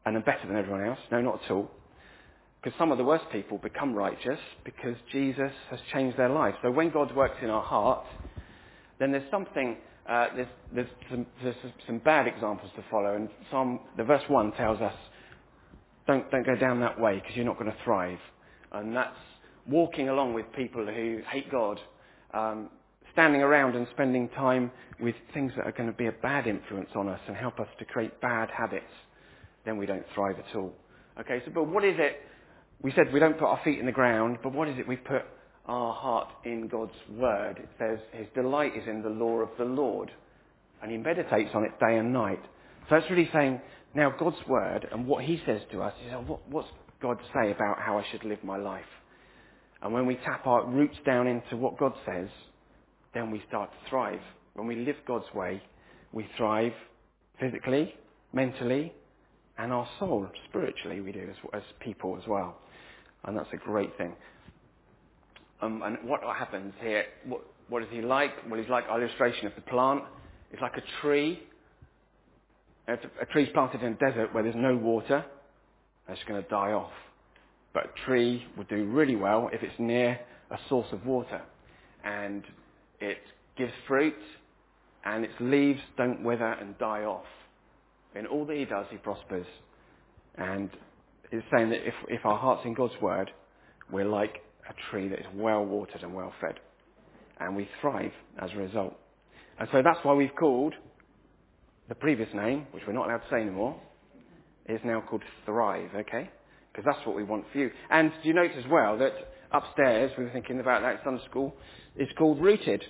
and 0.06 0.16
are 0.16 0.20
better 0.20 0.46
than 0.46 0.56
everyone 0.56 0.86
else, 0.86 0.98
no, 1.10 1.20
not 1.20 1.40
at 1.44 1.50
all. 1.50 1.70
Because 2.62 2.76
some 2.78 2.90
of 2.90 2.98
the 2.98 3.04
worst 3.04 3.24
people 3.30 3.58
become 3.58 3.94
righteous 3.94 4.38
because 4.64 4.96
Jesus 5.12 5.52
has 5.70 5.78
changed 5.92 6.18
their 6.18 6.28
life. 6.28 6.54
So 6.62 6.70
when 6.70 6.90
God 6.90 7.14
works 7.14 7.36
in 7.40 7.50
our 7.50 7.62
heart, 7.62 8.04
then 8.98 9.12
there's 9.12 9.30
something, 9.30 9.76
uh, 10.08 10.26
there's, 10.34 10.48
there's, 10.74 10.88
some, 11.08 11.26
there's 11.42 11.56
some 11.86 11.98
bad 11.98 12.26
examples 12.26 12.70
to 12.74 12.84
follow. 12.90 13.14
And 13.14 13.28
Psalm, 13.50 13.80
the 13.96 14.02
verse 14.02 14.24
1 14.26 14.52
tells 14.52 14.80
us, 14.80 14.94
don't, 16.06 16.28
don't 16.30 16.44
go 16.44 16.56
down 16.56 16.80
that 16.80 16.98
way 16.98 17.16
because 17.16 17.36
you're 17.36 17.44
not 17.44 17.58
going 17.58 17.70
to 17.70 17.76
thrive. 17.84 18.18
And 18.72 18.94
that's 18.96 19.14
walking 19.68 20.08
along 20.08 20.34
with 20.34 20.46
people 20.56 20.84
who 20.84 21.20
hate 21.30 21.50
God, 21.50 21.78
um, 22.34 22.70
standing 23.12 23.42
around 23.42 23.76
and 23.76 23.86
spending 23.92 24.28
time 24.30 24.70
with 25.00 25.14
things 25.32 25.52
that 25.56 25.66
are 25.66 25.72
going 25.72 25.88
to 25.88 25.96
be 25.96 26.06
a 26.06 26.12
bad 26.12 26.46
influence 26.46 26.90
on 26.96 27.08
us 27.08 27.20
and 27.28 27.36
help 27.36 27.60
us 27.60 27.68
to 27.78 27.84
create 27.84 28.20
bad 28.20 28.48
habits, 28.50 28.84
then 29.64 29.76
we 29.76 29.86
don't 29.86 30.04
thrive 30.14 30.36
at 30.38 30.56
all. 30.56 30.72
Okay, 31.20 31.42
so 31.44 31.52
but 31.52 31.64
what 31.64 31.84
is 31.84 31.96
it? 31.98 32.22
We 32.82 32.92
said 32.92 33.12
we 33.12 33.20
don't 33.20 33.38
put 33.38 33.46
our 33.46 33.60
feet 33.64 33.78
in 33.78 33.86
the 33.86 33.92
ground, 33.92 34.38
but 34.42 34.52
what 34.52 34.68
is 34.68 34.78
it 34.78 34.86
we 34.86 34.96
put 34.96 35.22
our 35.66 35.92
heart 35.92 36.28
in 36.44 36.68
God's 36.68 36.92
word? 37.10 37.58
It 37.58 37.68
says 37.78 37.98
his 38.12 38.26
delight 38.34 38.72
is 38.76 38.86
in 38.88 39.02
the 39.02 39.08
law 39.08 39.38
of 39.38 39.50
the 39.58 39.64
Lord, 39.64 40.10
and 40.82 40.90
he 40.90 40.96
meditates 40.96 41.50
on 41.54 41.64
it 41.64 41.72
day 41.80 41.96
and 41.96 42.12
night. 42.12 42.40
So 42.88 42.96
it's 42.96 43.10
really 43.10 43.28
saying 43.32 43.60
now 43.94 44.14
God's 44.16 44.36
word 44.46 44.86
and 44.92 45.06
what 45.06 45.24
he 45.24 45.40
says 45.44 45.60
to 45.72 45.82
us 45.82 45.92
is 46.06 46.12
oh, 46.14 46.22
what, 46.22 46.48
what's 46.48 46.68
God 47.02 47.18
say 47.34 47.50
about 47.50 47.78
how 47.80 47.98
I 47.98 48.04
should 48.10 48.24
live 48.24 48.42
my 48.44 48.56
life? 48.56 48.84
And 49.82 49.92
when 49.92 50.06
we 50.06 50.16
tap 50.16 50.46
our 50.46 50.66
roots 50.66 50.96
down 51.04 51.26
into 51.26 51.56
what 51.56 51.78
God 51.78 51.92
says, 52.06 52.28
then 53.14 53.30
we 53.30 53.42
start 53.48 53.70
to 53.70 53.90
thrive. 53.90 54.20
When 54.54 54.66
we 54.66 54.76
live 54.76 54.96
God's 55.06 55.32
way, 55.34 55.62
we 56.12 56.26
thrive 56.36 56.72
physically, 57.40 57.94
mentally, 58.32 58.92
and 59.56 59.72
our 59.72 59.88
soul, 59.98 60.26
spiritually, 60.48 61.00
we 61.00 61.12
do 61.12 61.28
as, 61.28 61.36
as 61.54 61.62
people 61.80 62.16
as 62.20 62.26
well. 62.28 62.56
And 63.28 63.36
that's 63.36 63.52
a 63.52 63.58
great 63.58 63.94
thing. 63.98 64.14
Um, 65.60 65.82
and 65.84 65.98
what 66.08 66.22
happens 66.22 66.72
here, 66.80 67.04
what, 67.26 67.42
what 67.68 67.82
is 67.82 67.88
he 67.90 68.00
like? 68.00 68.30
Well, 68.48 68.58
he's 68.58 68.70
like 68.70 68.84
our 68.88 69.02
illustration 69.02 69.46
of 69.46 69.54
the 69.54 69.60
plant. 69.60 70.04
It's 70.50 70.62
like 70.62 70.78
a 70.78 71.02
tree. 71.02 71.42
If 72.86 73.00
a 73.20 73.26
tree's 73.26 73.50
planted 73.52 73.82
in 73.82 73.92
a 73.92 73.96
desert 73.96 74.32
where 74.32 74.42
there's 74.42 74.56
no 74.56 74.74
water, 74.76 75.26
it's 76.08 76.24
going 76.26 76.42
to 76.42 76.48
die 76.48 76.72
off. 76.72 76.92
But 77.74 77.84
a 77.84 78.06
tree 78.06 78.46
would 78.56 78.68
do 78.68 78.86
really 78.86 79.16
well 79.16 79.50
if 79.52 79.62
it's 79.62 79.78
near 79.78 80.18
a 80.50 80.58
source 80.70 80.88
of 80.92 81.04
water. 81.04 81.42
And 82.04 82.44
it 82.98 83.18
gives 83.58 83.72
fruit, 83.86 84.16
and 85.04 85.22
its 85.26 85.34
leaves 85.38 85.80
don't 85.98 86.24
wither 86.24 86.52
and 86.52 86.78
die 86.78 87.02
off. 87.02 87.26
In 88.14 88.24
all 88.24 88.46
that 88.46 88.56
he 88.56 88.64
does, 88.64 88.86
he 88.88 88.96
prospers. 88.96 89.46
And 90.38 90.70
it's 91.30 91.46
saying 91.54 91.70
that 91.70 91.86
if, 91.86 91.94
if 92.08 92.24
our 92.24 92.38
heart's 92.38 92.64
in 92.64 92.74
God's 92.74 92.94
word, 93.02 93.30
we're 93.90 94.08
like 94.08 94.38
a 94.68 94.74
tree 94.90 95.08
that 95.08 95.18
is 95.18 95.26
well 95.34 95.64
watered 95.64 96.02
and 96.02 96.14
well 96.14 96.32
fed. 96.40 96.60
And 97.40 97.54
we 97.54 97.68
thrive 97.80 98.12
as 98.40 98.50
a 98.54 98.56
result. 98.56 98.94
And 99.58 99.68
so 99.72 99.82
that's 99.82 99.98
why 100.02 100.14
we've 100.14 100.34
called 100.38 100.74
the 101.88 101.94
previous 101.94 102.28
name, 102.34 102.66
which 102.72 102.82
we're 102.86 102.92
not 102.92 103.06
allowed 103.06 103.18
to 103.18 103.30
say 103.30 103.40
anymore, 103.40 103.80
is 104.68 104.80
now 104.84 105.00
called 105.00 105.22
Thrive, 105.44 105.90
okay? 105.94 106.30
Because 106.70 106.84
that's 106.84 107.06
what 107.06 107.16
we 107.16 107.24
want 107.24 107.44
for 107.52 107.58
you. 107.58 107.70
And 107.90 108.12
do 108.22 108.28
you 108.28 108.34
notice 108.34 108.56
as 108.58 108.70
well 108.70 108.98
that 108.98 109.12
upstairs, 109.52 110.12
we 110.18 110.24
were 110.24 110.30
thinking 110.30 110.60
about 110.60 110.82
that 110.82 111.00
Sunday 111.04 111.24
school, 111.24 111.54
it's 111.96 112.12
called 112.18 112.40
Rooted. 112.40 112.84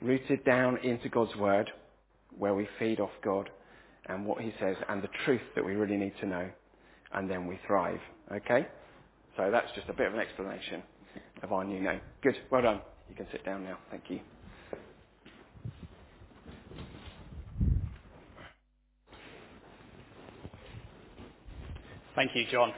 Rooted 0.00 0.44
down 0.44 0.78
into 0.84 1.08
God's 1.08 1.34
Word, 1.36 1.70
where 2.38 2.54
we 2.54 2.68
feed 2.78 3.00
off 3.00 3.10
God 3.22 3.50
and 4.06 4.24
what 4.24 4.40
He 4.40 4.52
says 4.60 4.76
and 4.88 5.02
the 5.02 5.08
truth 5.24 5.40
that 5.56 5.64
we 5.64 5.74
really 5.74 5.96
need 5.96 6.12
to 6.20 6.26
know. 6.26 6.48
And 7.14 7.30
then 7.30 7.46
we 7.46 7.58
thrive. 7.66 8.00
Okay? 8.32 8.66
So 9.36 9.50
that's 9.50 9.68
just 9.74 9.88
a 9.88 9.92
bit 9.92 10.06
of 10.08 10.14
an 10.14 10.20
explanation 10.20 10.82
of 11.42 11.52
our 11.52 11.64
new 11.64 11.80
name. 11.80 12.00
Good. 12.22 12.36
Well 12.50 12.62
done. 12.62 12.80
You 13.08 13.16
can 13.16 13.26
sit 13.32 13.44
down 13.44 13.64
now. 13.64 13.78
Thank 13.90 14.04
you. 14.08 14.20
Thank 22.14 22.30
you, 22.34 22.44
John. 22.50 22.72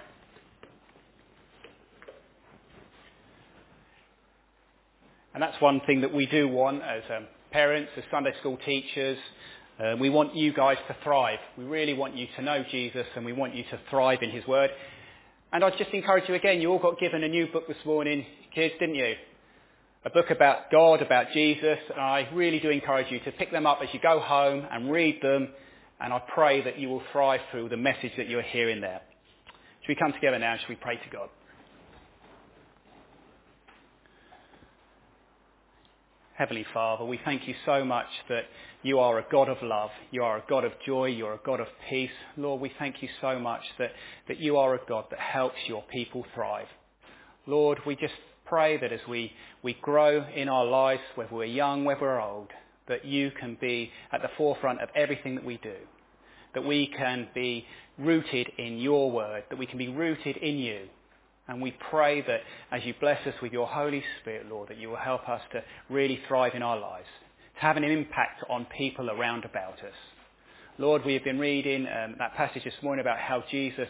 And 5.35 5.43
that's 5.43 5.61
one 5.61 5.83
thing 5.87 6.01
that 6.01 6.15
we 6.15 6.25
do 6.27 6.49
want 6.49 6.83
as 6.83 7.03
um, 7.15 7.27
parents, 7.51 7.91
as 7.99 8.05
Sunday 8.11 8.33
school 8.41 8.57
teachers. 8.65 9.19
Uh, 9.79 9.95
we 10.01 10.09
want 10.09 10.35
you 10.35 10.55
guys 10.55 10.79
to 10.89 10.97
thrive. 11.05 11.39
We 11.59 11.65
really 11.65 11.93
want 11.93 12.17
you 12.17 12.27
to 12.37 12.43
know 12.43 12.65
Jesus 12.71 13.07
and 13.15 13.27
we 13.27 13.35
want 13.35 13.55
you 13.55 13.63
to 13.65 13.79
thrive 13.91 14.23
in 14.23 14.31
his 14.31 14.47
word. 14.47 14.71
And 15.53 15.63
I'd 15.63 15.77
just 15.77 15.91
encourage 15.91 16.27
you 16.29 16.35
again, 16.35 16.63
you 16.63 16.71
all 16.71 16.79
got 16.79 16.99
given 16.99 17.23
a 17.23 17.29
new 17.29 17.47
book 17.53 17.69
this 17.69 17.77
morning, 17.85 18.25
kids, 18.55 18.73
didn't 18.81 18.95
you? 18.95 19.15
A 20.07 20.11
book 20.11 20.31
about 20.31 20.71
God, 20.71 21.03
about 21.03 21.27
Jesus. 21.35 21.79
And 21.91 22.01
I 22.01 22.27
really 22.33 22.59
do 22.59 22.71
encourage 22.71 23.13
you 23.13 23.21
to 23.21 23.33
pick 23.33 23.53
them 23.53 23.67
up 23.67 23.81
as 23.83 23.91
you 23.93 24.01
go 24.01 24.19
home 24.19 24.67
and 24.73 24.91
read 24.91 25.21
them. 25.21 25.49
And 26.01 26.11
I 26.11 26.23
pray 26.35 26.65
that 26.65 26.79
you 26.79 26.89
will 26.89 27.03
thrive 27.13 27.41
through 27.51 27.69
the 27.69 27.77
message 27.77 28.13
that 28.17 28.31
you're 28.31 28.41
hearing 28.41 28.81
there. 28.81 29.03
Should 29.83 29.89
we 29.89 29.95
come 29.97 30.15
together 30.15 30.39
now? 30.39 30.57
Should 30.57 30.71
we 30.71 30.77
pray 30.77 30.97
to 30.97 31.11
God? 31.13 31.29
Heavenly 36.39 36.67
Father, 36.75 37.05
we 37.05 37.21
thank 37.25 37.49
you 37.49 37.55
so 37.65 37.85
much 37.85 38.07
that 38.29 38.45
you 38.83 38.99
are 39.01 39.19
a 39.19 39.25
God 39.31 39.49
of 39.49 39.59
love. 39.63 39.91
You 40.11 40.23
are 40.25 40.39
a 40.39 40.45
God 40.49 40.65
of 40.65 40.73
joy. 40.87 41.07
You're 41.07 41.35
a 41.35 41.41
God 41.45 41.61
of 41.61 41.69
peace. 41.91 42.11
Lord, 42.37 42.61
we 42.61 42.73
thank 42.79 43.03
you 43.03 43.09
so 43.21 43.39
much 43.39 43.63
that, 43.79 43.93
that 44.29 44.39
you 44.39 44.57
are 44.59 44.75
a 44.75 44.81
God 44.89 45.07
that 45.11 45.19
helps 45.19 45.57
your 45.67 45.83
people 45.93 46.27
thrive. 46.35 46.67
Lord, 47.47 47.81
we 47.87 47.97
just 47.97 48.15
pray 48.47 48.79
that 48.79 48.93
as 48.93 49.01
we, 49.09 49.33
we 49.63 49.77
grow 49.83 50.27
in 50.35 50.49
our 50.49 50.67
lives, 50.67 51.03
whether 51.15 51.35
we're 51.35 51.45
young, 51.45 51.85
whether 51.85 52.03
we're 52.03 52.21
old, 52.21 52.51
that 52.89 53.05
you 53.05 53.31
can 53.41 53.57
be 53.61 53.91
at 54.13 54.23
the 54.23 54.31
forefront 54.37 54.81
of 54.83 54.91
everything 54.95 55.37
that 55.37 55.45
we 55.45 55.59
do. 55.63 55.77
that 56.55 56.65
we 56.65 56.87
can 56.89 57.29
be 57.35 57.67
rooted 57.99 58.51
in 58.59 58.79
your 58.79 59.11
word, 59.11 59.45
that 59.51 59.59
we 59.59 59.67
can 59.67 59.79
be 59.79 59.89
rooted 59.89 60.37
in 60.39 60.57
you. 60.59 60.89
And 61.49 61.63
we 61.63 61.77
pray 61.91 62.23
that 62.23 62.41
as 62.73 62.85
you 62.85 62.95
bless 63.01 63.25
us 63.27 63.35
with 63.41 63.53
your 63.53 63.67
Holy 63.67 64.03
Spirit, 64.21 64.47
Lord, 64.49 64.69
that 64.69 64.79
you 64.79 64.89
will 64.89 64.97
help 64.97 65.29
us 65.29 65.41
to 65.53 65.63
really 65.89 66.21
thrive 66.27 66.55
in 66.55 66.63
our 66.63 66.79
lives, 66.79 67.07
to 67.55 67.61
have 67.61 67.77
an 67.77 67.85
impact 67.85 68.43
on 68.51 68.67
people 68.77 69.11
around 69.11 69.45
about 69.45 69.75
us. 69.75 69.95
Lord, 70.79 71.05
we 71.05 71.15
have 71.15 71.25
been 71.25 71.39
reading 71.39 71.87
um, 71.87 72.17
that 72.19 72.35
passage 72.35 72.65
this 72.65 72.75
morning 72.83 73.01
about 73.01 73.19
how 73.19 73.45
Jesus 73.51 73.89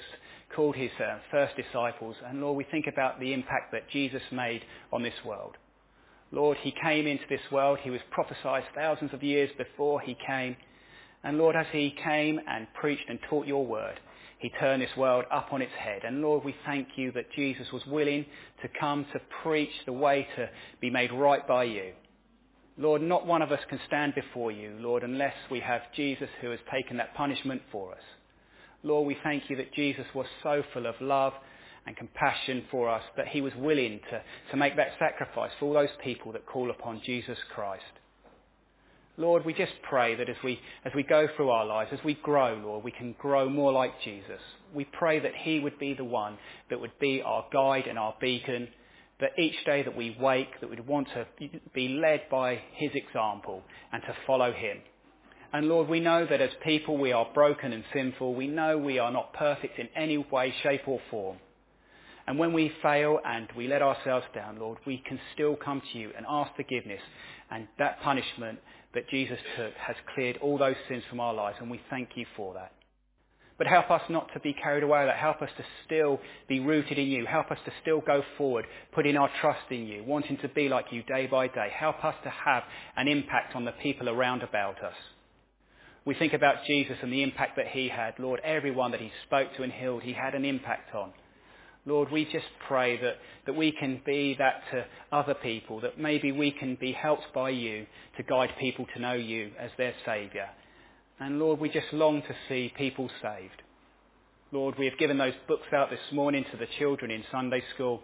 called 0.55 0.77
his 0.77 0.91
uh, 1.01 1.19
first 1.31 1.55
disciples. 1.57 2.15
And 2.27 2.41
Lord, 2.41 2.57
we 2.57 2.65
think 2.65 2.87
about 2.87 3.19
the 3.19 3.33
impact 3.33 3.73
that 3.73 3.91
Jesus 3.91 4.23
made 4.31 4.63
on 4.93 5.03
this 5.03 5.15
world. 5.25 5.57
Lord, 6.31 6.59
he 6.63 6.73
came 6.83 7.07
into 7.07 7.25
this 7.29 7.41
world. 7.51 7.79
He 7.83 7.91
was 7.91 8.01
prophesied 8.11 8.65
thousands 8.75 9.13
of 9.15 9.23
years 9.23 9.51
before 9.57 10.01
he 10.01 10.17
came. 10.27 10.57
And 11.25 11.39
Lord, 11.39 11.57
as 11.57 11.67
he 11.73 11.95
came 12.05 12.39
and 12.47 12.67
preached 12.75 13.09
and 13.09 13.19
taught 13.29 13.47
your 13.47 13.67
word, 13.67 13.99
he 14.47 14.59
turned 14.61 14.81
this 14.81 14.97
world 14.97 15.25
up 15.33 15.49
on 15.51 15.61
its 15.61 15.73
head. 15.77 16.03
And 16.05 16.23
Lord, 16.23 16.45
we 16.45 16.55
thank 16.65 16.91
you 16.95 17.11
that 17.13 17.33
Jesus 17.33 17.67
was 17.73 17.85
willing 17.85 18.25
to 18.63 18.69
come 18.79 19.05
to 19.13 19.21
preach 19.43 19.73
the 19.87 19.93
way 19.93 20.25
to 20.37 20.49
be 20.81 20.89
made 20.89 21.11
right 21.11 21.45
by 21.49 21.65
you. 21.65 21.91
Lord, 22.79 23.03
not 23.03 23.27
one 23.27 23.43
of 23.43 23.51
us 23.51 23.59
can 23.69 23.81
stand 23.89 24.15
before 24.15 24.53
you, 24.53 24.77
Lord, 24.79 25.03
unless 25.03 25.35
we 25.51 25.59
have 25.59 25.81
Jesus 25.97 26.29
who 26.41 26.51
has 26.51 26.61
taken 26.73 26.99
that 26.99 27.13
punishment 27.17 27.61
for 27.73 27.91
us. 27.91 28.03
Lord, 28.85 29.09
we 29.09 29.17
thank 29.25 29.51
you 29.51 29.57
that 29.57 29.75
Jesus 29.75 30.07
was 30.15 30.27
so 30.45 30.63
full 30.73 30.87
of 30.87 30.95
love 31.01 31.33
and 31.85 31.97
compassion 31.97 32.67
for 32.71 32.89
us 32.89 33.03
that 33.17 33.27
he 33.27 33.41
was 33.41 33.53
willing 33.57 33.99
to, 34.11 34.23
to 34.53 34.57
make 34.57 34.77
that 34.77 34.93
sacrifice 35.01 35.51
for 35.59 35.67
all 35.67 35.75
those 35.75 35.97
people 36.05 36.31
that 36.31 36.47
call 36.47 36.71
upon 36.71 37.03
Jesus 37.05 37.39
Christ. 37.53 37.83
Lord, 39.19 39.47
we 39.47 39.55
just 39.55 39.73
pray 39.89 40.15
that 40.17 40.29
as 40.29 40.37
we, 40.45 40.61
as 40.85 40.93
we 40.95 41.03
go 41.03 41.27
through 41.37 41.49
our 41.49 41.65
lives, 41.65 41.91
as 41.93 42.05
we 42.05 42.15
grow, 42.15 42.61
Lord, 42.63 42.85
we 42.85 42.91
can 42.91 43.15
grow 43.19 43.49
more 43.49 43.73
like 43.73 43.93
Jesus. 44.03 44.41
We 44.75 44.85
pray 44.85 45.21
that 45.21 45.35
he 45.35 45.59
would 45.61 45.79
be 45.79 45.95
the 45.95 46.05
one 46.05 46.37
that 46.69 46.81
would 46.81 46.99
be 46.99 47.23
our 47.23 47.47
guide 47.51 47.87
and 47.87 47.99
our 47.99 48.15
beacon, 48.21 48.69
that 49.21 49.39
each 49.39 49.65
day 49.65 49.83
that 49.83 49.97
we 49.97 50.17
wake, 50.21 50.61
that 50.61 50.69
we'd 50.69 50.87
want 50.87 51.09
to 51.15 51.27
be 51.75 51.89
led 51.89 52.29
by 52.31 52.61
his 52.75 52.91
example 52.95 53.63
and 53.91 54.03
to 54.03 54.15
follow 54.27 54.53
him. 54.53 54.79
And 55.53 55.69
Lord, 55.69 55.89
we 55.89 56.01
know 56.01 56.27
that 56.27 56.43
as 56.43 56.51
people 56.63 56.99
we 56.99 57.13
are 57.13 57.27
broken 57.33 57.73
and 57.73 57.85
sinful. 57.95 58.35
We 58.35 58.47
know 58.47 58.77
we 58.77 58.99
are 58.99 59.11
not 59.11 59.33
perfect 59.33 59.79
in 59.79 59.89
any 59.97 60.19
way, 60.19 60.53
shape 60.63 60.83
or 60.87 61.01
form. 61.11 61.39
And 62.27 62.39
when 62.39 62.53
we 62.53 62.73
fail 62.83 63.21
and 63.25 63.49
we 63.57 63.69
let 63.69 63.81
ourselves 63.81 64.27
down, 64.35 64.59
Lord, 64.59 64.79
we 64.87 64.99
can 64.99 65.19
still 65.33 65.57
come 65.57 65.81
to 65.93 65.99
you 65.99 66.11
and 66.17 66.27
ask 66.29 66.55
forgiveness. 66.57 67.01
And 67.51 67.69
that 67.79 68.01
punishment 68.03 68.59
that 68.97 69.09
Jesus 69.09 69.39
took 69.57 69.73
has 69.75 69.97
cleared 70.15 70.39
all 70.39 70.59
those 70.59 70.75
sins 70.89 71.05
from 71.09 71.21
our 71.21 71.33
lives, 71.33 71.59
and 71.61 71.71
we 71.71 71.81
thank 71.89 72.11
you 72.17 72.27
for 72.37 72.55
that. 72.55 72.73
But 73.59 73.67
help 73.67 73.91
us 73.91 74.03
not 74.11 74.29
to 74.35 74.41
be 74.41 74.53
carried 74.53 74.83
away 74.83 75.01
with 75.01 75.09
that. 75.09 75.19
Help 75.19 75.41
us 75.41 75.49
to 75.57 75.65
still 75.87 76.21
be 76.47 76.61
rooted 76.61 76.99
in 76.99 77.07
you. 77.07 77.25
Help 77.25 77.51
us 77.51 77.59
to 77.65 77.73
still 77.81 78.01
go 78.01 78.23
forward, 78.37 78.67
putting 78.93 79.17
our 79.17 79.31
trust 79.41 79.71
in 79.71 79.87
you, 79.87 80.05
wanting 80.05 80.37
to 80.39 80.49
be 80.49 80.69
like 80.69 80.87
you 80.91 81.03
day 81.05 81.27
by 81.27 81.49
day. 81.49 81.69
Help 81.75 82.05
us 82.05 82.15
to 82.25 82.31
have 82.31 82.65
an 82.97 83.09
impact 83.09 83.55
on 83.55 83.65
the 83.65 83.73
people 83.73 84.11
around 84.11 84.43
about 84.43 84.83
us. 84.83 84.95
We 86.05 86.15
think 86.15 86.35
about 86.35 86.67
Jesus 86.67 86.97
and 87.03 87.13
the 87.13 87.23
impact 87.23 87.57
that 87.57 87.69
he 87.69 87.89
had. 87.89 88.15
Lord, 88.19 88.41
everyone 88.45 88.91
that 88.91 89.01
he 89.01 89.11
spoke 89.27 89.49
to 89.57 89.63
and 89.63 89.73
healed, 89.73 90.03
he 90.03 90.13
had 90.13 90.35
an 90.35 90.45
impact 90.45 90.95
on. 90.95 91.13
Lord, 91.87 92.11
we 92.11 92.25
just 92.25 92.47
pray 92.67 93.01
that, 93.01 93.17
that 93.47 93.55
we 93.55 93.71
can 93.71 94.03
be 94.05 94.35
that 94.39 94.63
to 94.73 94.85
other 95.13 95.35
people, 95.35 95.81
that 95.83 95.99
maybe 95.99 96.33
we 96.33 96.51
can 96.51 96.77
be 96.81 96.93
helped 96.93 97.33
by 97.33 97.51
you 97.51 97.87
to 98.17 98.25
guide 98.25 98.51
people 98.59 98.87
to 98.95 99.01
know 99.01 99.13
you 99.13 99.53
as 99.59 99.71
their 99.79 99.95
Saviour. 100.05 100.49
And 101.21 101.39
Lord, 101.39 101.61
we 101.61 101.69
just 101.69 101.93
long 101.93 102.23
to 102.23 102.35
see 102.49 102.73
people 102.77 103.09
saved. 103.23 103.63
Lord, 104.51 104.77
we 104.79 104.87
have 104.87 104.99
given 104.99 105.17
those 105.17 105.35
books 105.47 105.67
out 105.73 105.91
this 105.91 106.01
morning 106.13 106.45
to 106.51 106.57
the 106.57 106.67
children 106.79 107.11
in 107.11 107.23
Sunday 107.31 107.63
school. 107.75 108.01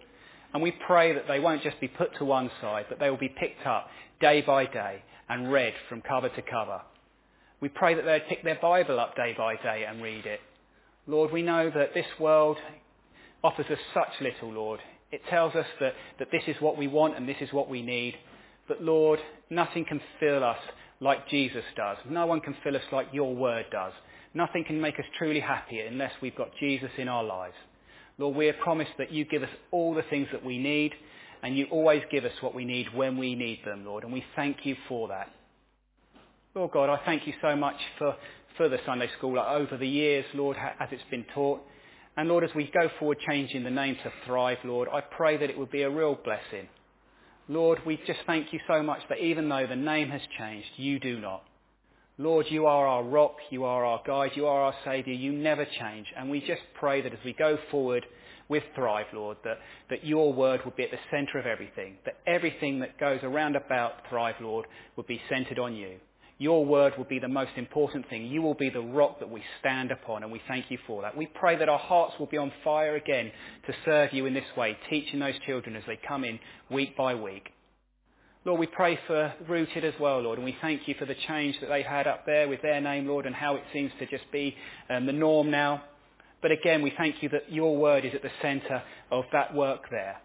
And 0.54 0.62
we 0.62 0.72
pray 0.86 1.14
that 1.14 1.26
they 1.26 1.40
won't 1.40 1.62
just 1.62 1.80
be 1.80 1.88
put 1.88 2.16
to 2.18 2.24
one 2.24 2.50
side, 2.60 2.86
but 2.88 3.00
they 3.00 3.10
will 3.10 3.18
be 3.18 3.28
picked 3.28 3.66
up 3.66 3.88
day 4.20 4.42
by 4.42 4.66
day 4.66 5.02
and 5.28 5.50
read 5.50 5.72
from 5.88 6.02
cover 6.02 6.28
to 6.28 6.42
cover. 6.42 6.82
We 7.60 7.68
pray 7.68 7.94
that 7.94 8.04
they'd 8.04 8.28
pick 8.28 8.44
their 8.44 8.58
Bible 8.60 9.00
up 9.00 9.16
day 9.16 9.34
by 9.36 9.56
day 9.56 9.84
and 9.88 10.02
read 10.02 10.26
it. 10.26 10.40
Lord, 11.06 11.32
we 11.32 11.42
know 11.42 11.70
that 11.70 11.94
this 11.94 12.06
world 12.20 12.58
offers 13.42 13.66
us 13.70 13.78
such 13.94 14.20
little, 14.20 14.52
Lord. 14.52 14.80
It 15.10 15.20
tells 15.28 15.54
us 15.54 15.66
that, 15.80 15.94
that 16.18 16.28
this 16.30 16.42
is 16.46 16.56
what 16.60 16.78
we 16.78 16.88
want 16.88 17.16
and 17.16 17.28
this 17.28 17.36
is 17.40 17.52
what 17.52 17.68
we 17.68 17.82
need. 17.82 18.14
But 18.68 18.82
Lord, 18.82 19.18
nothing 19.50 19.84
can 19.84 20.00
fill 20.20 20.42
us 20.42 20.58
like 21.00 21.28
Jesus 21.28 21.64
does. 21.76 21.98
No 22.08 22.26
one 22.26 22.40
can 22.40 22.56
fill 22.62 22.76
us 22.76 22.82
like 22.92 23.08
your 23.12 23.34
word 23.34 23.66
does. 23.70 23.92
Nothing 24.34 24.64
can 24.64 24.80
make 24.80 24.98
us 24.98 25.04
truly 25.18 25.40
happy 25.40 25.80
unless 25.80 26.12
we've 26.22 26.36
got 26.36 26.50
Jesus 26.58 26.90
in 26.96 27.08
our 27.08 27.24
lives. 27.24 27.54
Lord, 28.18 28.36
we 28.36 28.46
have 28.46 28.58
promised 28.58 28.92
that 28.98 29.12
you 29.12 29.24
give 29.24 29.42
us 29.42 29.50
all 29.70 29.94
the 29.94 30.04
things 30.08 30.28
that 30.32 30.44
we 30.44 30.58
need 30.58 30.92
and 31.42 31.56
you 31.56 31.66
always 31.70 32.02
give 32.10 32.24
us 32.24 32.32
what 32.40 32.54
we 32.54 32.64
need 32.64 32.86
when 32.94 33.18
we 33.18 33.34
need 33.34 33.60
them, 33.64 33.84
Lord. 33.84 34.04
And 34.04 34.12
we 34.12 34.24
thank 34.36 34.64
you 34.64 34.76
for 34.88 35.08
that. 35.08 35.30
Lord 36.54 36.70
God, 36.70 36.88
I 36.88 37.04
thank 37.04 37.26
you 37.26 37.32
so 37.42 37.56
much 37.56 37.76
for, 37.98 38.14
for 38.56 38.68
the 38.68 38.78
Sunday 38.86 39.10
school 39.18 39.38
over 39.38 39.76
the 39.76 39.88
years, 39.88 40.24
Lord, 40.34 40.56
as 40.78 40.88
it's 40.92 41.02
been 41.10 41.24
taught. 41.34 41.60
And 42.16 42.28
Lord, 42.28 42.44
as 42.44 42.54
we 42.54 42.70
go 42.72 42.90
forward 42.98 43.18
changing 43.26 43.64
the 43.64 43.70
name 43.70 43.96
to 44.02 44.12
Thrive, 44.26 44.58
Lord, 44.64 44.88
I 44.92 45.00
pray 45.00 45.38
that 45.38 45.48
it 45.48 45.58
would 45.58 45.70
be 45.70 45.82
a 45.82 45.90
real 45.90 46.14
blessing. 46.14 46.68
Lord, 47.48 47.80
we 47.86 47.96
just 48.06 48.20
thank 48.26 48.52
you 48.52 48.60
so 48.68 48.82
much 48.82 49.00
that 49.08 49.18
even 49.18 49.48
though 49.48 49.66
the 49.66 49.76
name 49.76 50.10
has 50.10 50.20
changed, 50.38 50.68
you 50.76 51.00
do 51.00 51.18
not. 51.18 51.42
Lord, 52.18 52.46
you 52.50 52.66
are 52.66 52.86
our 52.86 53.02
rock, 53.02 53.36
you 53.50 53.64
are 53.64 53.84
our 53.84 54.02
guide, 54.06 54.32
you 54.34 54.46
are 54.46 54.62
our 54.62 54.74
saviour, 54.84 55.16
you 55.16 55.32
never 55.32 55.64
change. 55.64 56.06
And 56.16 56.28
we 56.28 56.40
just 56.40 56.60
pray 56.74 57.00
that 57.00 57.12
as 57.12 57.18
we 57.24 57.32
go 57.32 57.56
forward 57.70 58.04
with 58.48 58.62
Thrive, 58.74 59.06
Lord, 59.14 59.38
that, 59.44 59.58
that 59.88 60.04
your 60.04 60.32
word 60.34 60.60
would 60.64 60.76
be 60.76 60.84
at 60.84 60.90
the 60.90 60.98
centre 61.10 61.38
of 61.38 61.46
everything, 61.46 61.96
that 62.04 62.18
everything 62.26 62.80
that 62.80 63.00
goes 63.00 63.20
around 63.22 63.56
about 63.56 64.08
Thrive, 64.10 64.34
Lord, 64.40 64.66
would 64.96 65.06
be 65.06 65.20
centred 65.30 65.58
on 65.58 65.74
you. 65.74 65.96
Your 66.42 66.66
word 66.66 66.94
will 66.98 67.04
be 67.04 67.20
the 67.20 67.28
most 67.28 67.52
important 67.54 68.08
thing. 68.08 68.26
You 68.26 68.42
will 68.42 68.54
be 68.54 68.68
the 68.68 68.80
rock 68.80 69.20
that 69.20 69.30
we 69.30 69.44
stand 69.60 69.92
upon, 69.92 70.24
and 70.24 70.32
we 70.32 70.42
thank 70.48 70.72
you 70.72 70.78
for 70.88 71.02
that. 71.02 71.16
We 71.16 71.26
pray 71.26 71.56
that 71.56 71.68
our 71.68 71.78
hearts 71.78 72.14
will 72.18 72.26
be 72.26 72.36
on 72.36 72.50
fire 72.64 72.96
again 72.96 73.30
to 73.68 73.74
serve 73.84 74.12
you 74.12 74.26
in 74.26 74.34
this 74.34 74.56
way, 74.56 74.76
teaching 74.90 75.20
those 75.20 75.36
children 75.46 75.76
as 75.76 75.84
they 75.86 76.00
come 76.08 76.24
in 76.24 76.40
week 76.68 76.96
by 76.96 77.14
week. 77.14 77.50
Lord, 78.44 78.58
we 78.58 78.66
pray 78.66 78.98
for 79.06 79.32
Rooted 79.48 79.84
as 79.84 79.94
well, 80.00 80.20
Lord, 80.20 80.38
and 80.38 80.44
we 80.44 80.56
thank 80.60 80.88
you 80.88 80.96
for 80.98 81.06
the 81.06 81.14
change 81.28 81.60
that 81.60 81.68
they 81.68 81.84
had 81.84 82.08
up 82.08 82.26
there 82.26 82.48
with 82.48 82.60
their 82.60 82.80
name, 82.80 83.06
Lord, 83.06 83.26
and 83.26 83.36
how 83.36 83.54
it 83.54 83.62
seems 83.72 83.92
to 84.00 84.06
just 84.06 84.24
be 84.32 84.56
um, 84.90 85.06
the 85.06 85.12
norm 85.12 85.48
now. 85.48 85.84
But 86.40 86.50
again, 86.50 86.82
we 86.82 86.92
thank 86.98 87.22
you 87.22 87.28
that 87.28 87.52
your 87.52 87.76
word 87.76 88.04
is 88.04 88.16
at 88.16 88.22
the 88.22 88.32
centre 88.42 88.82
of 89.12 89.26
that 89.32 89.54
work 89.54 89.82
there. 89.92 90.20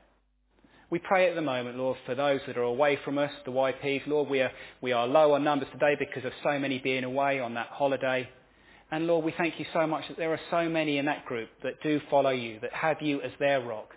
We 0.89 0.99
pray 0.99 1.27
at 1.29 1.35
the 1.35 1.41
moment, 1.41 1.77
Lord, 1.77 1.97
for 2.05 2.15
those 2.15 2.39
that 2.47 2.57
are 2.57 2.63
away 2.63 2.97
from 3.03 3.17
us, 3.17 3.31
the 3.43 3.51
YPs. 3.51 4.07
Lord, 4.07 4.29
we 4.29 4.39
are, 4.39 4.51
we 4.81 4.93
are 4.93 5.05
low 5.05 5.33
on 5.33 5.43
numbers 5.43 5.67
today 5.73 5.97
because 5.99 6.23
of 6.23 6.31
so 6.43 6.57
many 6.57 6.79
being 6.79 7.03
away 7.03 7.41
on 7.41 7.55
that 7.55 7.67
holiday. 7.71 8.29
And 8.89 9.05
Lord, 9.05 9.25
we 9.25 9.33
thank 9.37 9.59
you 9.59 9.65
so 9.73 9.85
much 9.85 10.07
that 10.07 10.15
there 10.15 10.31
are 10.31 10.39
so 10.49 10.69
many 10.69 10.97
in 10.97 11.05
that 11.05 11.25
group 11.25 11.49
that 11.63 11.81
do 11.83 11.99
follow 12.09 12.29
you, 12.29 12.59
that 12.61 12.71
have 12.71 13.01
you 13.01 13.21
as 13.21 13.31
their 13.37 13.59
rock. 13.59 13.89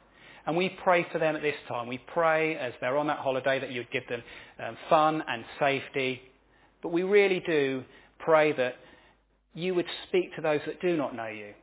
And 0.47 0.57
we 0.57 0.77
pray 0.83 1.07
for 1.13 1.21
them 1.21 1.37
at 1.37 1.43
this 1.43 1.55
time. 1.69 1.87
We 1.87 1.99
pray 2.13 2.57
as 2.57 2.73
they're 2.81 2.99
on 2.99 3.07
that 3.07 3.19
holiday 3.19 3.61
that 3.61 3.71
you'd 3.71 3.91
give 3.93 4.09
them 4.09 4.23
um, 4.59 4.77
fun 4.89 5.23
and 5.29 5.45
safety. 5.61 6.21
But 6.83 6.89
we 6.89 7.05
really 7.05 7.41
do 7.47 7.85
pray 8.19 8.53
that 8.55 8.75
you 9.55 9.77
would 9.77 9.87
speak 10.09 10.35
to 10.35 10.43
those 10.43 10.61
that 10.67 10.81
do 10.81 10.97
not 10.97 11.15
know 11.15 11.29
you. 11.29 11.55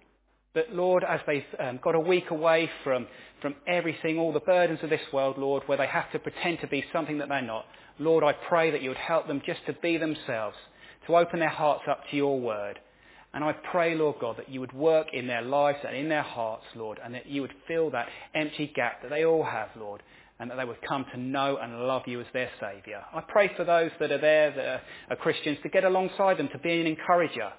That, 0.57 0.73
Lord, 0.73 1.03
as 1.07 1.19
they've 1.27 1.45
um, 1.59 1.79
got 1.83 1.93
a 1.93 1.99
week 1.99 2.31
away 2.31 2.67
from 2.83 3.05
from 3.43 3.53
everything, 3.67 4.17
all 4.17 4.33
the 4.33 4.39
burdens 4.39 4.79
of 4.81 4.89
this 4.89 5.13
world, 5.13 5.37
Lord, 5.37 5.61
where 5.67 5.77
they 5.77 5.85
have 5.85 6.11
to 6.13 6.17
pretend 6.17 6.61
to 6.61 6.67
be 6.67 6.83
something 6.91 7.19
that 7.19 7.29
they're 7.29 7.43
not. 7.43 7.67
Lord, 7.99 8.23
I 8.23 8.33
pray 8.33 8.71
that 8.71 8.81
you 8.81 8.89
would 8.89 8.97
help 8.97 9.27
them 9.27 9.43
just 9.45 9.59
to 9.67 9.73
be 9.73 9.97
themselves, 9.97 10.57
to 11.05 11.15
open 11.15 11.39
their 11.41 11.47
hearts 11.49 11.83
up 11.87 12.01
to 12.09 12.17
your 12.17 12.39
word. 12.39 12.79
And 13.35 13.43
I 13.43 13.53
pray, 13.71 13.93
Lord 13.93 14.15
God, 14.19 14.37
that 14.37 14.49
you 14.49 14.59
would 14.59 14.73
work 14.73 15.09
in 15.13 15.27
their 15.27 15.43
lives 15.43 15.77
and 15.85 15.95
in 15.95 16.09
their 16.09 16.23
hearts, 16.23 16.65
Lord, 16.75 16.99
and 17.05 17.13
that 17.13 17.27
you 17.27 17.43
would 17.43 17.53
fill 17.67 17.91
that 17.91 18.07
empty 18.33 18.71
gap 18.75 19.03
that 19.03 19.11
they 19.11 19.25
all 19.25 19.43
have, 19.43 19.69
Lord, 19.79 20.01
and 20.39 20.49
that 20.49 20.55
they 20.57 20.65
would 20.65 20.81
come 20.81 21.05
to 21.13 21.19
know 21.19 21.57
and 21.61 21.85
love 21.85 22.01
you 22.07 22.19
as 22.19 22.27
their 22.33 22.49
Saviour. 22.59 23.03
I 23.13 23.21
pray 23.21 23.51
for 23.55 23.63
those 23.63 23.91
that 23.99 24.11
are 24.11 24.17
there 24.17 24.49
that 24.55 24.81
are 25.11 25.15
Christians 25.17 25.59
to 25.61 25.69
get 25.69 25.83
alongside 25.83 26.37
them, 26.39 26.49
to 26.51 26.57
be 26.57 26.81
an 26.81 26.87
encourager, 26.87 27.51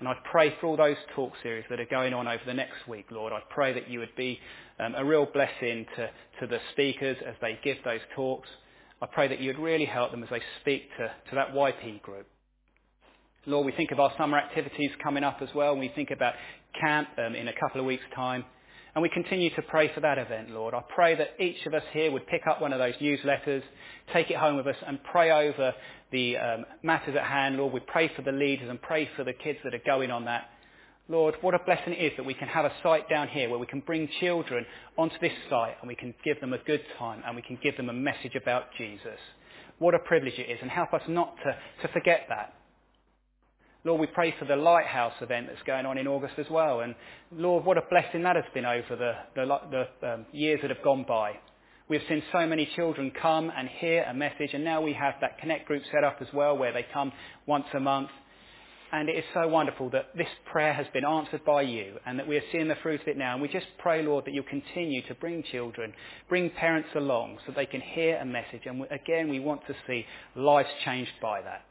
and 0.00 0.08
I 0.08 0.14
pray 0.30 0.54
for 0.60 0.66
all 0.66 0.76
those 0.76 0.96
talk 1.14 1.32
series 1.42 1.64
that 1.70 1.80
are 1.80 1.86
going 1.86 2.14
on 2.14 2.26
over 2.26 2.42
the 2.44 2.54
next 2.54 2.86
week, 2.88 3.06
Lord. 3.10 3.32
I 3.32 3.40
pray 3.48 3.72
that 3.74 3.88
you 3.88 4.00
would 4.00 4.14
be 4.16 4.38
um, 4.80 4.94
a 4.96 5.04
real 5.04 5.26
blessing 5.32 5.86
to, 5.96 6.10
to 6.40 6.46
the 6.46 6.58
speakers 6.72 7.16
as 7.26 7.34
they 7.40 7.58
give 7.62 7.76
those 7.84 8.00
talks. 8.16 8.48
I 9.00 9.06
pray 9.06 9.28
that 9.28 9.40
you 9.40 9.48
would 9.48 9.58
really 9.58 9.84
help 9.84 10.10
them 10.10 10.22
as 10.22 10.30
they 10.30 10.42
speak 10.60 10.82
to, 10.98 11.06
to 11.30 11.34
that 11.34 11.54
YP 11.54 12.02
group. 12.02 12.26
Lord, 13.46 13.66
we 13.66 13.72
think 13.72 13.92
of 13.92 14.00
our 14.00 14.12
summer 14.16 14.38
activities 14.38 14.90
coming 15.02 15.22
up 15.22 15.38
as 15.42 15.48
well. 15.54 15.76
We 15.76 15.92
think 15.94 16.10
about 16.10 16.34
camp 16.80 17.08
um, 17.18 17.34
in 17.34 17.48
a 17.48 17.52
couple 17.52 17.80
of 17.80 17.86
weeks' 17.86 18.04
time. 18.16 18.44
And 18.94 19.02
we 19.02 19.08
continue 19.08 19.50
to 19.56 19.62
pray 19.62 19.92
for 19.92 20.00
that 20.00 20.18
event, 20.18 20.50
Lord. 20.50 20.72
I 20.72 20.80
pray 20.94 21.16
that 21.16 21.34
each 21.40 21.66
of 21.66 21.74
us 21.74 21.82
here 21.92 22.12
would 22.12 22.28
pick 22.28 22.46
up 22.46 22.60
one 22.60 22.72
of 22.72 22.78
those 22.78 22.94
newsletters, 22.96 23.62
take 24.12 24.30
it 24.30 24.36
home 24.36 24.56
with 24.56 24.68
us, 24.68 24.76
and 24.86 25.02
pray 25.02 25.32
over 25.32 25.74
the 26.12 26.36
um, 26.36 26.64
matters 26.84 27.16
at 27.16 27.24
hand, 27.24 27.56
Lord. 27.56 27.72
We 27.72 27.80
pray 27.80 28.10
for 28.14 28.22
the 28.22 28.30
leaders 28.30 28.68
and 28.70 28.80
pray 28.80 29.10
for 29.16 29.24
the 29.24 29.32
kids 29.32 29.58
that 29.64 29.74
are 29.74 29.82
going 29.84 30.12
on 30.12 30.26
that. 30.26 30.48
Lord, 31.08 31.34
what 31.40 31.54
a 31.54 31.58
blessing 31.58 31.92
it 31.92 32.02
is 32.02 32.12
that 32.16 32.24
we 32.24 32.34
can 32.34 32.48
have 32.48 32.64
a 32.64 32.72
site 32.82 33.08
down 33.10 33.28
here 33.28 33.50
where 33.50 33.58
we 33.58 33.66
can 33.66 33.80
bring 33.80 34.08
children 34.20 34.64
onto 34.96 35.18
this 35.20 35.32
site 35.50 35.74
and 35.80 35.88
we 35.88 35.96
can 35.96 36.14
give 36.24 36.40
them 36.40 36.52
a 36.52 36.58
good 36.58 36.80
time 36.98 37.22
and 37.26 37.34
we 37.36 37.42
can 37.42 37.58
give 37.62 37.76
them 37.76 37.90
a 37.90 37.92
message 37.92 38.36
about 38.40 38.66
Jesus. 38.78 39.18
What 39.80 39.94
a 39.94 39.98
privilege 39.98 40.38
it 40.38 40.48
is 40.48 40.58
and 40.62 40.70
help 40.70 40.94
us 40.94 41.02
not 41.08 41.36
to, 41.44 41.56
to 41.86 41.92
forget 41.92 42.26
that. 42.30 42.54
Lord, 43.86 44.00
we 44.00 44.06
pray 44.06 44.34
for 44.38 44.46
the 44.46 44.56
Lighthouse 44.56 45.12
event 45.20 45.48
that's 45.48 45.62
going 45.66 45.84
on 45.84 45.98
in 45.98 46.08
August 46.08 46.34
as 46.38 46.46
well. 46.50 46.80
And 46.80 46.94
Lord, 47.30 47.66
what 47.66 47.76
a 47.76 47.82
blessing 47.90 48.22
that 48.22 48.34
has 48.34 48.46
been 48.54 48.64
over 48.64 48.96
the, 48.96 49.12
the, 49.34 49.86
the 50.00 50.14
um, 50.14 50.26
years 50.32 50.60
that 50.62 50.70
have 50.70 50.82
gone 50.82 51.04
by. 51.06 51.32
We've 51.86 52.00
seen 52.08 52.22
so 52.32 52.46
many 52.46 52.66
children 52.76 53.12
come 53.20 53.52
and 53.54 53.68
hear 53.68 54.04
a 54.04 54.14
message, 54.14 54.54
and 54.54 54.64
now 54.64 54.80
we 54.80 54.94
have 54.94 55.16
that 55.20 55.36
Connect 55.36 55.66
group 55.66 55.82
set 55.92 56.02
up 56.02 56.16
as 56.22 56.28
well, 56.32 56.56
where 56.56 56.72
they 56.72 56.86
come 56.94 57.12
once 57.46 57.66
a 57.74 57.80
month. 57.80 58.08
And 58.90 59.10
it 59.10 59.16
is 59.16 59.24
so 59.34 59.48
wonderful 59.48 59.90
that 59.90 60.16
this 60.16 60.28
prayer 60.50 60.72
has 60.72 60.86
been 60.94 61.04
answered 61.04 61.44
by 61.44 61.60
you, 61.60 61.96
and 62.06 62.18
that 62.18 62.26
we 62.26 62.38
are 62.38 62.42
seeing 62.52 62.68
the 62.68 62.76
fruit 62.82 63.02
of 63.02 63.08
it 63.08 63.18
now. 63.18 63.34
And 63.34 63.42
we 63.42 63.48
just 63.48 63.66
pray, 63.76 64.02
Lord, 64.02 64.24
that 64.24 64.32
you'll 64.32 64.44
continue 64.44 65.06
to 65.08 65.14
bring 65.16 65.42
children, 65.52 65.92
bring 66.30 66.48
parents 66.48 66.88
along, 66.94 67.36
so 67.44 67.52
they 67.54 67.66
can 67.66 67.82
hear 67.82 68.16
a 68.16 68.24
message. 68.24 68.62
And 68.64 68.86
again, 68.90 69.28
we 69.28 69.40
want 69.40 69.60
to 69.66 69.74
see 69.86 70.06
lives 70.34 70.70
changed 70.86 71.12
by 71.20 71.42
that. 71.42 71.66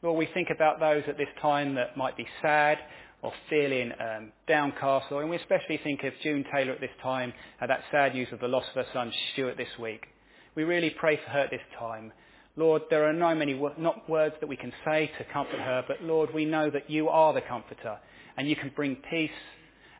Lord, 0.00 0.16
we 0.16 0.28
think 0.32 0.48
about 0.50 0.78
those 0.78 1.02
at 1.08 1.18
this 1.18 1.28
time 1.42 1.74
that 1.74 1.96
might 1.96 2.16
be 2.16 2.26
sad 2.40 2.78
or 3.20 3.32
feeling 3.50 3.90
um, 3.98 4.30
downcast, 4.46 5.06
and 5.10 5.28
we 5.28 5.36
especially 5.36 5.80
think 5.82 6.04
of 6.04 6.12
June 6.22 6.44
Taylor 6.54 6.72
at 6.72 6.80
this 6.80 6.90
time, 7.02 7.32
at 7.60 7.66
that 7.66 7.80
sad 7.90 8.14
news 8.14 8.28
of 8.30 8.38
the 8.38 8.46
loss 8.46 8.64
of 8.68 8.86
her 8.86 8.92
son 8.92 9.12
Stuart 9.32 9.56
this 9.56 9.76
week. 9.80 10.06
We 10.54 10.62
really 10.62 10.90
pray 10.90 11.16
for 11.16 11.30
her 11.30 11.40
at 11.40 11.50
this 11.50 11.60
time. 11.76 12.12
Lord, 12.54 12.82
there 12.90 13.08
are 13.08 13.12
no 13.12 13.34
many 13.34 13.60
not 13.76 14.08
words 14.08 14.36
that 14.40 14.48
we 14.48 14.56
can 14.56 14.72
say 14.84 15.10
to 15.18 15.24
comfort 15.32 15.58
her, 15.58 15.84
but 15.88 16.02
Lord, 16.02 16.32
we 16.32 16.44
know 16.44 16.70
that 16.70 16.88
you 16.88 17.08
are 17.08 17.32
the 17.32 17.40
comforter 17.40 17.98
and 18.36 18.48
you 18.48 18.54
can 18.54 18.72
bring 18.74 18.96
peace. 19.10 19.30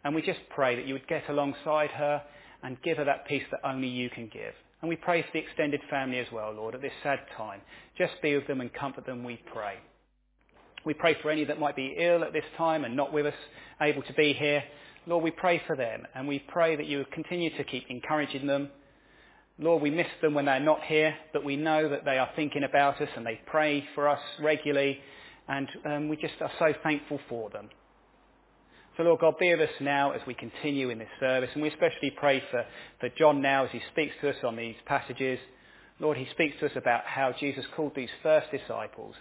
And 0.04 0.14
we 0.14 0.22
just 0.22 0.40
pray 0.50 0.76
that 0.76 0.86
you 0.86 0.94
would 0.94 1.08
get 1.08 1.28
alongside 1.28 1.90
her 1.90 2.22
and 2.62 2.80
give 2.82 2.98
her 2.98 3.04
that 3.04 3.26
peace 3.26 3.44
that 3.50 3.60
only 3.64 3.88
you 3.88 4.10
can 4.10 4.28
give. 4.32 4.54
And 4.80 4.88
we 4.88 4.96
pray 4.96 5.22
for 5.22 5.28
the 5.32 5.40
extended 5.40 5.80
family 5.90 6.18
as 6.18 6.26
well, 6.32 6.52
Lord, 6.52 6.74
at 6.74 6.82
this 6.82 6.92
sad 7.02 7.20
time. 7.36 7.60
Just 7.96 8.14
be 8.22 8.36
with 8.36 8.46
them 8.46 8.60
and 8.60 8.72
comfort 8.72 9.06
them, 9.06 9.24
we 9.24 9.40
pray. 9.52 9.74
We 10.84 10.94
pray 10.94 11.16
for 11.20 11.30
any 11.30 11.44
that 11.44 11.58
might 11.58 11.74
be 11.74 11.96
ill 11.98 12.22
at 12.22 12.32
this 12.32 12.44
time 12.56 12.84
and 12.84 12.96
not 12.96 13.12
with 13.12 13.26
us, 13.26 13.34
able 13.80 14.02
to 14.02 14.12
be 14.14 14.32
here. 14.32 14.62
Lord, 15.06 15.24
we 15.24 15.32
pray 15.32 15.60
for 15.66 15.74
them 15.74 16.06
and 16.14 16.28
we 16.28 16.38
pray 16.38 16.76
that 16.76 16.86
you 16.86 17.04
continue 17.12 17.56
to 17.56 17.64
keep 17.64 17.84
encouraging 17.88 18.46
them. 18.46 18.68
Lord, 19.58 19.82
we 19.82 19.90
miss 19.90 20.06
them 20.22 20.34
when 20.34 20.44
they're 20.44 20.60
not 20.60 20.82
here, 20.84 21.14
but 21.32 21.44
we 21.44 21.56
know 21.56 21.88
that 21.88 22.04
they 22.04 22.18
are 22.18 22.28
thinking 22.36 22.62
about 22.62 23.00
us 23.00 23.08
and 23.16 23.26
they 23.26 23.40
pray 23.46 23.84
for 23.94 24.08
us 24.08 24.20
regularly 24.40 25.00
and 25.48 25.68
um, 25.86 26.08
we 26.08 26.16
just 26.16 26.34
are 26.40 26.50
so 26.58 26.72
thankful 26.82 27.18
for 27.28 27.50
them. 27.50 27.68
So 28.98 29.04
Lord 29.04 29.20
God, 29.20 29.38
be 29.38 29.50
with 29.54 29.60
us 29.60 29.74
now 29.80 30.10
as 30.10 30.20
we 30.26 30.34
continue 30.34 30.90
in 30.90 30.98
this 30.98 31.08
service 31.18 31.48
and 31.54 31.62
we 31.62 31.70
especially 31.70 32.10
pray 32.10 32.42
for, 32.50 32.66
for 33.00 33.08
John 33.16 33.40
now 33.40 33.64
as 33.64 33.70
he 33.70 33.80
speaks 33.92 34.14
to 34.20 34.28
us 34.28 34.36
on 34.44 34.56
these 34.56 34.74
passages. 34.84 35.38
Lord, 36.00 36.18
he 36.18 36.28
speaks 36.32 36.56
to 36.60 36.66
us 36.66 36.72
about 36.76 37.04
how 37.06 37.32
Jesus 37.40 37.64
called 37.74 37.92
these 37.94 38.10
first 38.22 38.48
disciples 38.50 39.14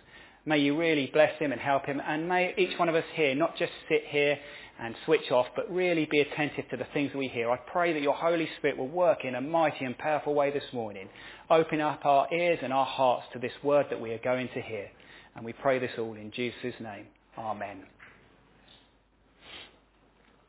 May 0.47 0.59
you 0.59 0.77
really 0.77 1.09
bless 1.11 1.37
him 1.39 1.51
and 1.51 1.59
help 1.59 1.85
him. 1.85 2.01
And 2.07 2.29
may 2.29 2.53
each 2.57 2.79
one 2.79 2.87
of 2.87 2.95
us 2.95 3.03
here 3.15 3.35
not 3.35 3.57
just 3.57 3.73
sit 3.89 4.03
here 4.07 4.37
and 4.79 4.95
switch 5.03 5.29
off, 5.29 5.47
but 5.57 5.69
really 5.69 6.07
be 6.09 6.21
attentive 6.21 6.69
to 6.69 6.77
the 6.77 6.87
things 6.93 7.11
we 7.13 7.27
hear. 7.27 7.51
I 7.51 7.57
pray 7.57 7.91
that 7.91 8.01
your 8.01 8.13
Holy 8.13 8.47
Spirit 8.57 8.77
will 8.77 8.87
work 8.87 9.25
in 9.25 9.35
a 9.35 9.41
mighty 9.41 9.83
and 9.83 9.97
powerful 9.97 10.33
way 10.33 10.51
this 10.51 10.63
morning. 10.71 11.09
Open 11.49 11.81
up 11.81 12.05
our 12.05 12.33
ears 12.33 12.59
and 12.63 12.71
our 12.71 12.85
hearts 12.85 13.25
to 13.33 13.39
this 13.39 13.51
word 13.61 13.87
that 13.89 13.99
we 13.99 14.11
are 14.11 14.19
going 14.19 14.47
to 14.53 14.61
hear. 14.61 14.87
And 15.35 15.43
we 15.43 15.51
pray 15.51 15.79
this 15.79 15.91
all 15.99 16.13
in 16.13 16.31
Jesus' 16.31 16.79
name. 16.79 17.07
Amen. 17.37 17.83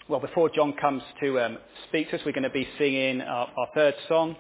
Well, 0.09 0.21
before 0.21 0.49
John 0.49 0.73
comes 0.81 1.03
to 1.21 1.39
um, 1.39 1.59
speak 1.87 2.09
to 2.09 2.17
us, 2.17 2.23
we're 2.25 2.33
going 2.33 2.43
to 2.43 2.49
be 2.49 2.67
singing 2.79 3.21
our, 3.21 3.47
our 3.59 3.69
third 3.75 3.95
song. 4.09 4.37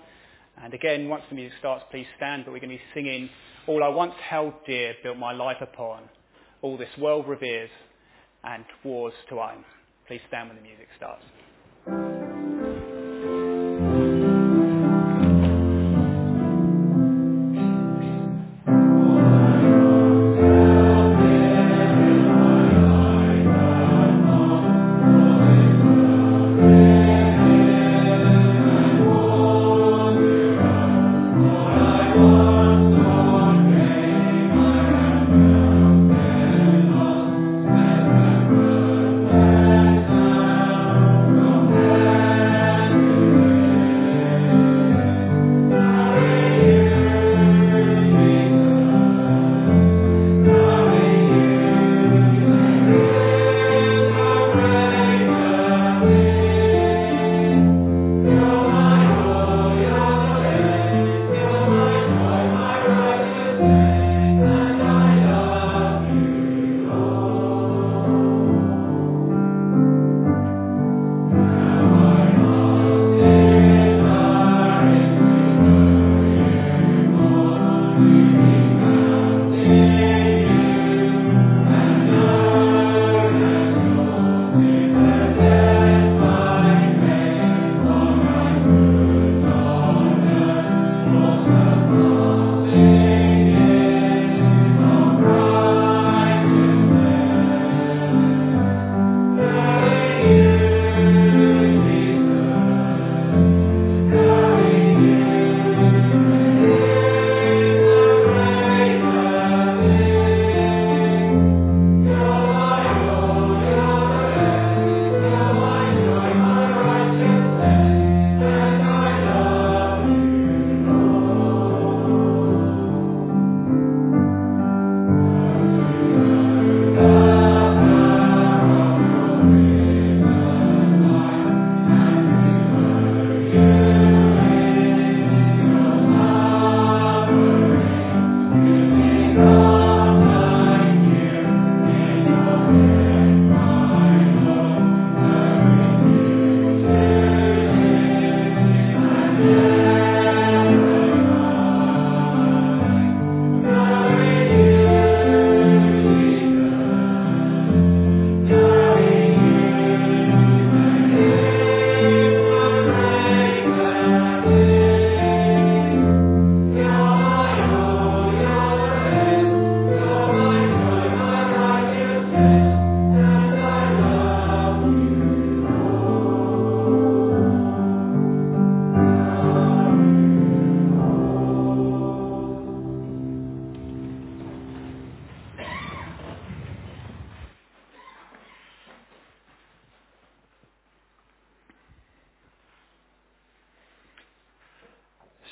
And 0.62 0.72
again, 0.72 1.10
once 1.10 1.24
the 1.28 1.34
music 1.34 1.58
starts, 1.58 1.84
please 1.90 2.06
stand, 2.16 2.46
but 2.46 2.52
we're 2.52 2.60
going 2.60 2.70
to 2.70 2.76
be 2.76 2.82
singing 2.94 3.28
all 3.66 3.84
I 3.84 3.88
once 3.88 4.14
held 4.30 4.54
dear, 4.66 4.94
built 5.02 5.18
my 5.18 5.32
life 5.32 5.58
upon. 5.60 6.04
All 6.62 6.78
this 6.78 6.88
world 6.96 7.28
reveres 7.28 7.68
and 8.44 8.64
wars 8.82 9.12
to 9.28 9.40
own. 9.40 9.62
Please 10.06 10.22
stand 10.28 10.48
when 10.48 10.56
the 10.56 10.62
music 10.62 10.88
starts. 10.96 12.17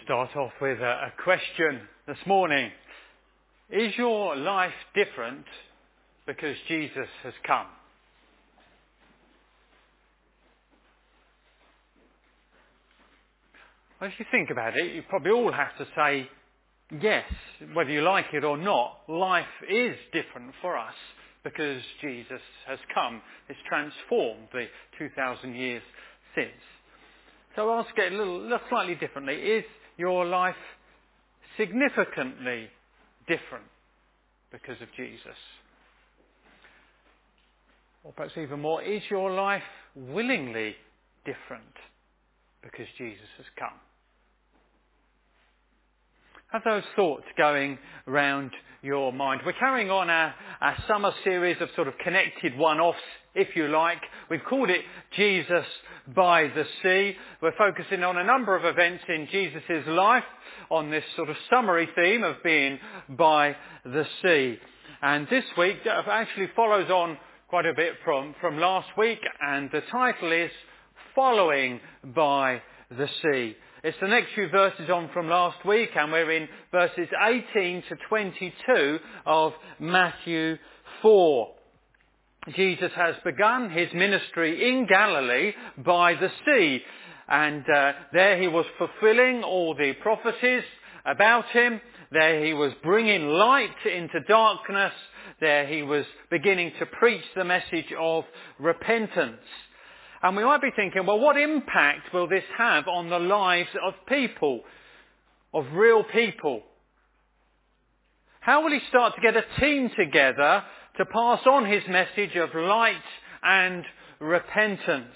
Start 0.06 0.36
off 0.36 0.52
with 0.62 0.78
a, 0.78 0.84
a 0.84 1.12
question 1.24 1.80
this 2.06 2.16
morning. 2.26 2.70
Is 3.70 3.92
your 3.98 4.36
life 4.36 4.70
different 4.94 5.44
because 6.28 6.54
Jesus 6.68 7.08
has 7.24 7.32
come? 7.44 7.66
Well, 14.00 14.08
if 14.08 14.14
you 14.20 14.26
think 14.30 14.50
about 14.50 14.76
it, 14.76 14.94
you 14.94 15.02
probably 15.08 15.32
all 15.32 15.50
have 15.50 15.76
to 15.78 15.86
say 15.96 16.28
yes, 17.02 17.24
whether 17.74 17.90
you 17.90 18.02
like 18.02 18.26
it 18.32 18.44
or 18.44 18.56
not, 18.56 18.98
life 19.08 19.44
is 19.68 19.96
different 20.12 20.52
for 20.62 20.78
us 20.78 20.94
because 21.42 21.82
Jesus 22.00 22.42
has 22.68 22.78
come. 22.94 23.20
It's 23.48 23.58
transformed 23.68 24.46
the 24.52 24.66
2,000 25.00 25.56
years 25.56 25.82
since. 26.36 26.52
So 27.56 27.68
I'll 27.68 27.80
ask 27.80 27.90
it 27.96 28.12
a 28.12 28.16
little, 28.16 28.56
slightly 28.68 28.94
differently. 28.94 29.34
Is 29.34 29.64
your 29.96 30.24
life 30.26 30.54
significantly 31.56 32.68
different 33.26 33.64
because 34.52 34.80
of 34.80 34.88
Jesus? 34.96 35.36
Or 38.04 38.12
perhaps 38.12 38.34
even 38.36 38.60
more, 38.60 38.82
is 38.82 39.02
your 39.10 39.30
life 39.30 39.62
willingly 39.94 40.76
different 41.24 41.64
because 42.62 42.86
Jesus 42.98 43.28
has 43.36 43.46
come? 43.58 43.78
Have 46.52 46.62
those 46.64 46.84
thoughts 46.94 47.24
going 47.36 47.78
around 48.06 48.52
your 48.82 49.12
mind. 49.12 49.40
We're 49.44 49.52
carrying 49.52 49.90
on 49.90 50.08
our, 50.08 50.34
our 50.60 50.76
summer 50.86 51.12
series 51.24 51.56
of 51.60 51.68
sort 51.74 51.88
of 51.88 51.94
connected 51.98 52.56
one-offs, 52.56 52.98
if 53.36 53.54
you 53.54 53.68
like. 53.68 54.00
We've 54.30 54.44
called 54.48 54.70
it 54.70 54.80
Jesus 55.14 55.66
by 56.14 56.48
the 56.48 56.64
Sea. 56.82 57.14
We're 57.40 57.56
focusing 57.56 58.02
on 58.02 58.16
a 58.16 58.24
number 58.24 58.56
of 58.56 58.64
events 58.64 59.04
in 59.08 59.28
Jesus' 59.30 59.86
life 59.86 60.24
on 60.70 60.90
this 60.90 61.04
sort 61.14 61.30
of 61.30 61.36
summary 61.50 61.88
theme 61.94 62.24
of 62.24 62.42
being 62.42 62.78
by 63.10 63.54
the 63.84 64.06
sea. 64.22 64.58
And 65.02 65.28
this 65.28 65.44
week 65.56 65.76
uh, 65.86 66.02
actually 66.10 66.48
follows 66.56 66.90
on 66.90 67.18
quite 67.48 67.66
a 67.66 67.74
bit 67.74 67.94
from, 68.04 68.34
from 68.40 68.58
last 68.58 68.88
week 68.96 69.20
and 69.40 69.70
the 69.70 69.82
title 69.92 70.32
is 70.32 70.50
Following 71.14 71.80
by 72.14 72.60
the 72.90 73.08
Sea. 73.22 73.56
It's 73.84 73.96
the 74.00 74.08
next 74.08 74.34
few 74.34 74.48
verses 74.48 74.90
on 74.90 75.10
from 75.12 75.28
last 75.28 75.64
week 75.64 75.90
and 75.94 76.10
we're 76.10 76.32
in 76.32 76.48
verses 76.72 77.08
18 77.54 77.84
to 77.88 77.96
22 78.08 78.98
of 79.26 79.52
Matthew 79.78 80.56
4. 81.02 81.55
Jesus 82.54 82.92
has 82.94 83.16
begun 83.24 83.70
his 83.70 83.92
ministry 83.92 84.70
in 84.70 84.86
Galilee 84.86 85.52
by 85.78 86.14
the 86.14 86.30
sea 86.44 86.82
and 87.28 87.64
uh, 87.68 87.92
there 88.12 88.40
he 88.40 88.48
was 88.48 88.66
fulfilling 88.78 89.42
all 89.42 89.74
the 89.74 89.94
prophecies 90.00 90.62
about 91.04 91.46
him. 91.46 91.80
There 92.12 92.44
he 92.44 92.52
was 92.52 92.72
bringing 92.82 93.26
light 93.26 93.84
into 93.84 94.20
darkness. 94.28 94.92
There 95.40 95.66
he 95.66 95.82
was 95.82 96.04
beginning 96.30 96.72
to 96.78 96.86
preach 96.86 97.24
the 97.34 97.44
message 97.44 97.92
of 97.98 98.24
repentance. 98.58 99.42
And 100.22 100.36
we 100.36 100.44
might 100.44 100.62
be 100.62 100.70
thinking, 100.74 101.04
well, 101.04 101.18
what 101.18 101.36
impact 101.36 102.14
will 102.14 102.28
this 102.28 102.44
have 102.56 102.86
on 102.88 103.10
the 103.10 103.18
lives 103.18 103.68
of 103.84 103.94
people, 104.08 104.60
of 105.52 105.66
real 105.72 106.04
people? 106.04 106.62
How 108.40 108.62
will 108.62 108.70
he 108.70 108.80
start 108.88 109.14
to 109.16 109.20
get 109.20 109.36
a 109.36 109.60
team 109.60 109.90
together 109.96 110.62
to 110.98 111.04
pass 111.06 111.40
on 111.46 111.66
his 111.66 111.82
message 111.88 112.36
of 112.36 112.54
light 112.54 112.96
and 113.42 113.84
repentance? 114.20 115.14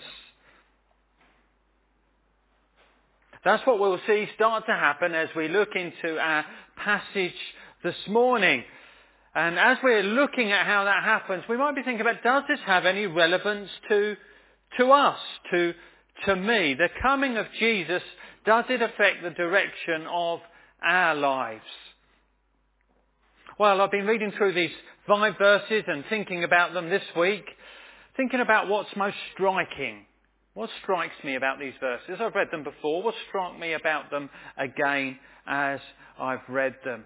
That's 3.44 3.66
what 3.66 3.80
we'll 3.80 4.00
see 4.06 4.28
start 4.34 4.66
to 4.66 4.72
happen 4.72 5.14
as 5.14 5.28
we 5.34 5.48
look 5.48 5.70
into 5.74 6.18
our 6.18 6.44
passage 6.76 7.34
this 7.82 7.96
morning. 8.08 8.62
And 9.34 9.58
as 9.58 9.78
we're 9.82 10.02
looking 10.02 10.52
at 10.52 10.66
how 10.66 10.84
that 10.84 11.04
happens, 11.04 11.44
we 11.48 11.56
might 11.56 11.74
be 11.74 11.82
thinking 11.82 12.02
about, 12.02 12.22
does 12.22 12.42
this 12.48 12.60
have 12.66 12.84
any 12.84 13.06
relevance 13.06 13.70
to 13.88 14.16
to 14.78 14.90
us, 14.92 15.18
to, 15.50 15.74
to 16.26 16.36
me. 16.36 16.74
The 16.74 16.88
coming 17.02 17.36
of 17.36 17.46
Jesus, 17.58 18.02
does 18.44 18.64
it 18.68 18.82
affect 18.82 19.22
the 19.22 19.30
direction 19.30 20.06
of 20.10 20.40
our 20.82 21.14
lives? 21.14 21.62
Well, 23.60 23.82
I've 23.82 23.90
been 23.90 24.06
reading 24.06 24.32
through 24.38 24.54
these 24.54 24.70
five 25.06 25.34
verses 25.36 25.84
and 25.86 26.02
thinking 26.08 26.44
about 26.44 26.72
them 26.72 26.88
this 26.88 27.02
week, 27.14 27.44
thinking 28.16 28.40
about 28.40 28.68
what's 28.68 28.88
most 28.96 29.18
striking. 29.34 30.06
What 30.54 30.70
strikes 30.82 31.22
me 31.22 31.34
about 31.36 31.58
these 31.58 31.74
verses? 31.78 32.22
I've 32.22 32.34
read 32.34 32.48
them 32.50 32.64
before. 32.64 33.02
What 33.02 33.14
struck 33.28 33.58
me 33.58 33.74
about 33.74 34.10
them 34.10 34.30
again 34.56 35.18
as 35.46 35.78
I've 36.18 36.48
read 36.48 36.74
them? 36.86 37.04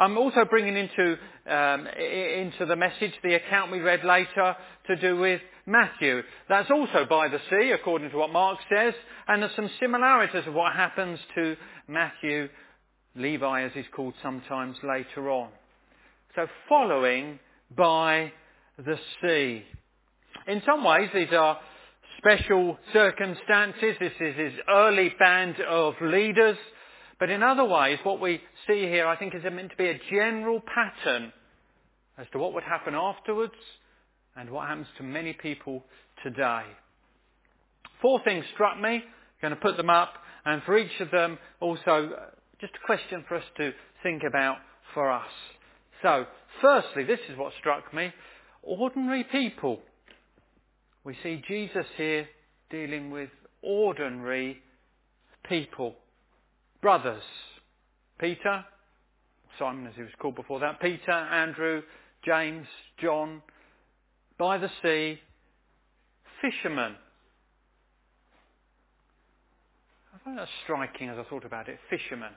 I'm 0.00 0.18
also 0.18 0.44
bringing 0.50 0.76
into, 0.76 1.16
um, 1.46 1.86
into 1.86 2.66
the 2.66 2.74
message 2.74 3.12
the 3.22 3.34
account 3.34 3.70
we 3.70 3.78
read 3.78 4.02
later 4.02 4.56
to 4.88 4.96
do 4.96 5.16
with 5.16 5.40
Matthew. 5.64 6.22
That's 6.48 6.72
also 6.72 7.06
by 7.08 7.28
the 7.28 7.38
sea, 7.50 7.70
according 7.70 8.10
to 8.10 8.16
what 8.16 8.32
Mark 8.32 8.58
says, 8.68 8.94
and 9.28 9.40
there's 9.40 9.54
some 9.54 9.70
similarities 9.78 10.44
of 10.48 10.54
what 10.54 10.72
happens 10.72 11.20
to 11.36 11.54
Matthew, 11.86 12.48
Levi 13.14 13.64
as 13.64 13.72
he's 13.74 13.84
called 13.94 14.14
sometimes 14.22 14.76
later 14.82 15.30
on. 15.30 15.50
So 16.34 16.46
following 16.68 17.38
by 17.76 18.32
the 18.78 18.96
sea. 19.20 19.64
In 20.46 20.62
some 20.64 20.82
ways 20.84 21.10
these 21.14 21.32
are 21.32 21.58
special 22.18 22.78
circumstances. 22.92 23.96
This 24.00 24.12
is 24.20 24.36
his 24.36 24.52
early 24.68 25.14
band 25.18 25.56
of 25.68 25.94
leaders. 26.00 26.56
But 27.18 27.30
in 27.30 27.42
other 27.42 27.64
ways, 27.64 27.98
what 28.02 28.20
we 28.20 28.40
see 28.66 28.82
here, 28.82 29.06
I 29.06 29.16
think, 29.16 29.34
is 29.34 29.42
meant 29.44 29.70
to 29.70 29.76
be 29.76 29.88
a 29.88 30.00
general 30.10 30.60
pattern 30.60 31.32
as 32.18 32.26
to 32.32 32.38
what 32.38 32.52
would 32.54 32.64
happen 32.64 32.94
afterwards 32.94 33.54
and 34.36 34.50
what 34.50 34.66
happens 34.66 34.88
to 34.98 35.04
many 35.04 35.32
people 35.32 35.84
today. 36.24 36.62
Four 38.00 38.20
things 38.24 38.44
struck 38.54 38.80
me. 38.80 38.94
I'm 38.96 39.02
going 39.40 39.54
to 39.54 39.60
put 39.60 39.76
them 39.76 39.90
up, 39.90 40.14
and 40.44 40.62
for 40.64 40.76
each 40.76 41.00
of 41.00 41.10
them, 41.10 41.38
also 41.60 42.10
just 42.62 42.74
a 42.76 42.86
question 42.86 43.24
for 43.28 43.36
us 43.36 43.44
to 43.56 43.72
think 44.04 44.22
about 44.22 44.58
for 44.94 45.10
us. 45.10 45.28
So, 46.00 46.26
firstly, 46.60 47.02
this 47.02 47.18
is 47.28 47.36
what 47.36 47.52
struck 47.58 47.92
me. 47.92 48.12
Ordinary 48.62 49.24
people. 49.24 49.80
We 51.02 51.16
see 51.24 51.42
Jesus 51.48 51.86
here 51.96 52.28
dealing 52.70 53.10
with 53.10 53.30
ordinary 53.62 54.62
people. 55.48 55.96
Brothers. 56.80 57.22
Peter, 58.20 58.64
Simon 59.58 59.88
as 59.88 59.94
he 59.96 60.02
was 60.02 60.12
called 60.20 60.36
before 60.36 60.60
that, 60.60 60.80
Peter, 60.80 61.10
Andrew, 61.10 61.82
James, 62.24 62.68
John, 63.00 63.42
by 64.38 64.58
the 64.58 64.70
sea, 64.82 65.18
fishermen. 66.40 66.94
I 70.14 70.24
find 70.24 70.38
that 70.38 70.48
striking 70.62 71.08
as 71.08 71.18
I 71.18 71.28
thought 71.28 71.44
about 71.44 71.68
it. 71.68 71.78
Fishermen. 71.90 72.30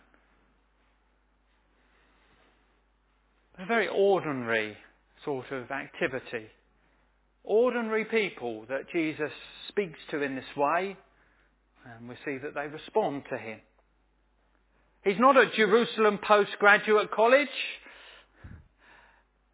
A 3.57 3.65
very 3.65 3.87
ordinary 3.87 4.75
sort 5.23 5.49
of 5.51 5.71
activity. 5.71 6.47
Ordinary 7.43 8.05
people 8.05 8.65
that 8.69 8.89
Jesus 8.91 9.31
speaks 9.69 9.99
to 10.11 10.21
in 10.21 10.35
this 10.35 10.57
way, 10.57 10.97
and 11.85 12.09
we 12.09 12.15
see 12.25 12.37
that 12.37 12.53
they 12.53 12.67
respond 12.67 13.23
to 13.29 13.37
him. 13.37 13.59
He's 15.03 15.19
not 15.19 15.37
at 15.37 15.53
Jerusalem 15.53 16.19
Postgraduate 16.21 17.11
College. 17.11 17.47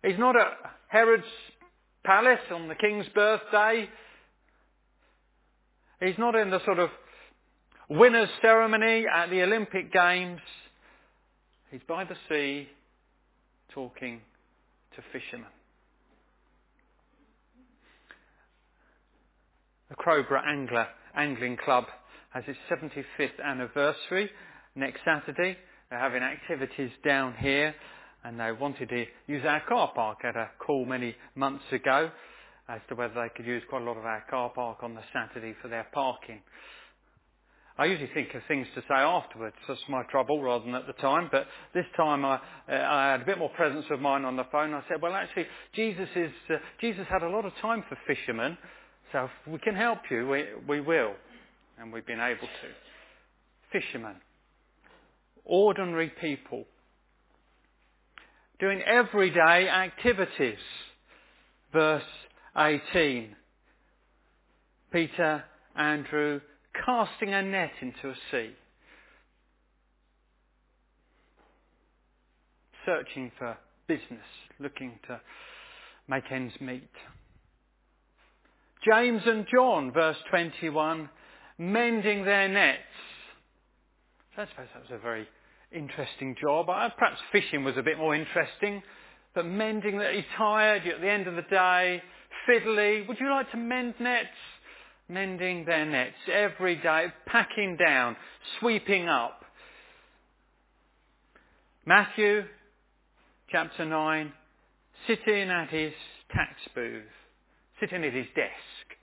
He's 0.01 0.17
not 0.17 0.35
at 0.35 0.47
Herod's 0.87 1.23
palace 2.03 2.39
on 2.51 2.69
the 2.69 2.75
king's 2.75 3.07
birthday. 3.13 3.87
He's 5.99 6.17
not 6.17 6.35
in 6.35 6.49
the 6.49 6.63
sort 6.65 6.79
of 6.79 6.89
winner's 7.89 8.29
ceremony 8.41 9.05
at 9.13 9.29
the 9.29 9.43
Olympic 9.43 9.93
Games. 9.93 10.39
He's 11.69 11.81
by 11.87 12.05
the 12.05 12.15
sea 12.29 12.67
talking 13.73 14.21
to 14.95 15.01
fishermen. 15.11 15.47
The 19.89 19.95
Crowborough 19.95 20.43
Angler 20.47 20.87
Angling 21.15 21.57
Club 21.63 21.85
has 22.29 22.43
its 22.47 22.57
75th 22.69 23.43
anniversary 23.43 24.29
next 24.75 25.01
Saturday. 25.03 25.57
They're 25.89 25.99
having 25.99 26.23
activities 26.23 26.91
down 27.03 27.35
here 27.39 27.75
and 28.23 28.39
they 28.39 28.51
wanted 28.51 28.89
to 28.89 29.05
use 29.27 29.43
our 29.45 29.61
car 29.67 29.91
park 29.93 30.19
at 30.23 30.35
a 30.35 30.49
call 30.65 30.85
many 30.85 31.15
months 31.35 31.65
ago 31.71 32.09
as 32.69 32.79
to 32.87 32.95
whether 32.95 33.15
they 33.15 33.29
could 33.35 33.45
use 33.45 33.63
quite 33.69 33.81
a 33.81 33.85
lot 33.85 33.97
of 33.97 34.05
our 34.05 34.23
car 34.29 34.49
park 34.55 34.77
on 34.81 34.95
the 34.95 35.01
Saturday 35.11 35.55
for 35.61 35.67
their 35.67 35.87
parking. 35.93 36.39
I 37.81 37.85
usually 37.85 38.11
think 38.13 38.35
of 38.35 38.43
things 38.47 38.67
to 38.75 38.81
say 38.81 38.93
afterwards. 38.93 39.55
That's 39.67 39.81
my 39.89 40.03
trouble 40.03 40.39
rather 40.39 40.63
than 40.63 40.75
at 40.75 40.85
the 40.85 40.93
time. 40.93 41.29
But 41.31 41.47
this 41.73 41.87
time 41.97 42.23
I, 42.23 42.35
uh, 42.35 42.39
I 42.69 43.11
had 43.13 43.21
a 43.23 43.25
bit 43.25 43.39
more 43.39 43.49
presence 43.49 43.85
of 43.89 43.99
mind 43.99 44.23
on 44.23 44.35
the 44.35 44.43
phone. 44.51 44.75
I 44.75 44.83
said, 44.87 45.01
well, 45.01 45.15
actually, 45.15 45.47
Jesus, 45.73 46.07
is, 46.15 46.29
uh, 46.51 46.57
Jesus 46.79 47.07
had 47.09 47.23
a 47.23 47.29
lot 47.29 47.43
of 47.43 47.53
time 47.59 47.83
for 47.89 47.97
fishermen. 48.05 48.55
So 49.11 49.23
if 49.23 49.51
we 49.51 49.57
can 49.57 49.73
help 49.73 49.97
you, 50.11 50.27
we, 50.27 50.45
we 50.67 50.79
will. 50.79 51.13
And 51.79 51.91
we've 51.91 52.05
been 52.05 52.19
able 52.19 52.41
to. 52.41 53.79
Fishermen. 53.79 54.17
ordinary 55.43 56.11
people 56.21 56.65
doing 58.59 58.83
everyday 58.83 59.67
activities. 59.69 60.59
Verse 61.73 62.03
18. 62.55 63.35
Peter, 64.91 65.43
Andrew, 65.75 66.41
casting 66.73 67.33
a 67.33 67.41
net 67.41 67.71
into 67.81 68.09
a 68.09 68.15
sea. 68.31 68.51
Searching 72.85 73.31
for 73.37 73.57
business, 73.87 74.25
looking 74.59 74.99
to 75.07 75.21
make 76.07 76.23
ends 76.31 76.53
meet. 76.59 76.89
James 78.83 79.21
and 79.25 79.45
John, 79.53 79.91
verse 79.91 80.17
21, 80.31 81.09
mending 81.59 82.25
their 82.25 82.47
nets. 82.47 82.79
I 84.35 84.47
suppose 84.47 84.67
that 84.73 84.89
was 84.89 84.99
a 84.99 85.01
very 85.01 85.27
interesting 85.71 86.35
job. 86.41 86.69
Uh, 86.69 86.89
perhaps 86.97 87.19
fishing 87.31 87.63
was 87.63 87.77
a 87.77 87.83
bit 87.83 87.97
more 87.97 88.15
interesting, 88.15 88.81
but 89.35 89.45
mending 89.45 89.99
that 89.99 90.13
he's 90.13 90.23
tired 90.35 90.87
at 90.87 91.01
the 91.01 91.09
end 91.09 91.27
of 91.27 91.35
the 91.35 91.43
day, 91.43 92.01
fiddly. 92.49 93.07
Would 93.07 93.19
you 93.19 93.29
like 93.29 93.51
to 93.51 93.57
mend 93.57 93.95
nets? 93.99 94.27
Mending 95.11 95.65
their 95.65 95.85
nets 95.85 96.15
every 96.31 96.77
day, 96.77 97.07
packing 97.25 97.75
down, 97.75 98.15
sweeping 98.59 99.09
up. 99.09 99.43
Matthew 101.85 102.43
chapter 103.51 103.85
9, 103.85 104.31
sitting 105.07 105.49
at 105.49 105.69
his 105.69 105.91
tax 106.33 106.53
booth, 106.73 107.03
sitting 107.81 108.05
at 108.05 108.13
his 108.13 108.27
desk. 108.35 108.97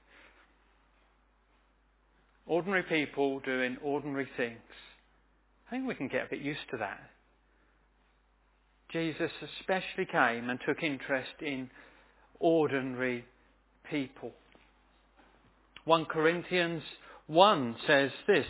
Ordinary 2.46 2.84
people 2.84 3.40
doing 3.40 3.76
ordinary 3.84 4.28
things. 4.38 4.56
I 5.66 5.72
think 5.72 5.86
we 5.86 5.94
can 5.94 6.09
get 6.09 6.24
a 6.24 6.30
bit 6.30 6.40
used 6.40 6.70
to 6.70 6.78
that. 6.78 7.11
Jesus 8.90 9.30
especially 9.61 10.06
came 10.06 10.48
and 10.48 10.59
took 10.66 10.82
interest 10.82 11.42
in 11.42 11.68
ordinary 12.40 13.26
people. 13.90 14.32
1 15.89 16.05
Corinthians 16.05 16.82
1 17.28 17.76
says 17.86 18.11
this, 18.26 18.45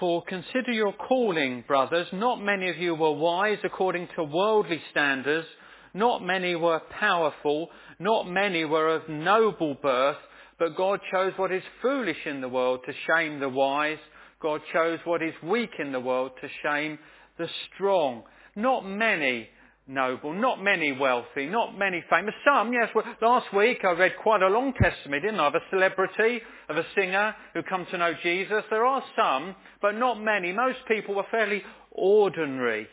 For 0.00 0.24
consider 0.24 0.72
your 0.72 0.94
calling, 0.94 1.62
brothers. 1.68 2.06
Not 2.10 2.42
many 2.42 2.70
of 2.70 2.78
you 2.78 2.94
were 2.94 3.12
wise 3.12 3.58
according 3.62 4.08
to 4.16 4.24
worldly 4.24 4.80
standards. 4.90 5.46
Not 5.92 6.24
many 6.24 6.54
were 6.54 6.80
powerful. 6.98 7.68
Not 7.98 8.30
many 8.30 8.64
were 8.64 8.94
of 8.94 9.10
noble 9.10 9.74
birth. 9.74 10.16
But 10.58 10.74
God 10.74 11.00
chose 11.12 11.34
what 11.36 11.52
is 11.52 11.62
foolish 11.82 12.24
in 12.24 12.40
the 12.40 12.48
world 12.48 12.80
to 12.86 12.94
shame 13.06 13.38
the 13.38 13.50
wise. 13.50 13.98
God 14.40 14.62
chose 14.72 14.98
what 15.04 15.22
is 15.22 15.34
weak 15.42 15.72
in 15.78 15.92
the 15.92 16.00
world 16.00 16.30
to 16.40 16.48
shame 16.62 16.98
the 17.36 17.48
strong. 17.74 18.22
Not 18.56 18.88
many 18.88 19.50
noble, 19.86 20.32
not 20.32 20.62
many 20.62 20.92
wealthy, 20.92 21.46
not 21.46 21.78
many 21.78 22.02
famous. 22.10 22.34
Some, 22.44 22.72
yes, 22.72 22.88
well, 22.94 23.04
last 23.20 23.52
week 23.54 23.78
I 23.84 23.92
read 23.92 24.12
quite 24.22 24.42
a 24.42 24.48
long 24.48 24.72
testimony, 24.72 25.20
didn't 25.20 25.40
I, 25.40 25.46
of 25.46 25.54
a 25.54 25.60
celebrity, 25.70 26.40
of 26.68 26.76
a 26.76 26.86
singer 26.94 27.34
who 27.54 27.62
come 27.62 27.86
to 27.90 27.98
know 27.98 28.12
Jesus. 28.22 28.64
There 28.70 28.84
are 28.84 29.02
some, 29.16 29.54
but 29.80 29.92
not 29.92 30.20
many. 30.20 30.52
Most 30.52 30.78
people 30.88 31.14
were 31.14 31.26
fairly 31.30 31.62
ordinary. 31.92 32.88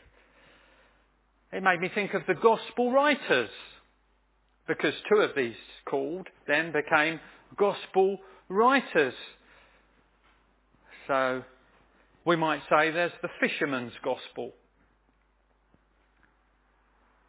It 1.52 1.64
made 1.64 1.80
me 1.80 1.90
think 1.94 2.14
of 2.14 2.24
the 2.28 2.36
gospel 2.36 2.92
writers, 2.92 3.50
because 4.68 4.94
two 5.10 5.22
of 5.22 5.32
these 5.36 5.56
called 5.86 6.28
then 6.48 6.72
became 6.72 7.20
gospel 7.58 8.18
writers. 8.50 9.14
So 11.08 11.44
we 12.26 12.36
might 12.36 12.62
say 12.70 12.92
there's 12.92 13.12
the 13.22 13.30
fisherman's 13.40 13.94
gospel, 14.04 14.54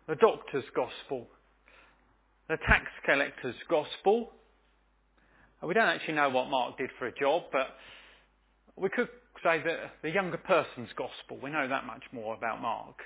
the 0.08 0.16
doctor's 0.16 0.64
gospel, 0.74 1.26
the 2.48 2.56
tax 2.66 2.86
collector's 3.06 3.54
gospel. 3.68 4.30
We 5.62 5.72
don't 5.72 5.88
actually 5.88 6.14
know 6.14 6.28
what 6.28 6.50
Mark 6.50 6.76
did 6.76 6.90
for 6.98 7.06
a 7.06 7.18
job, 7.18 7.44
but 7.50 7.68
we 8.76 8.90
could 8.90 9.08
say 9.42 9.62
that 9.64 9.92
the 10.02 10.10
younger 10.10 10.36
person's 10.36 10.90
gospel. 10.96 11.38
We 11.42 11.50
know 11.50 11.66
that 11.68 11.86
much 11.86 12.02
more 12.12 12.34
about 12.34 12.60
Mark. 12.60 12.96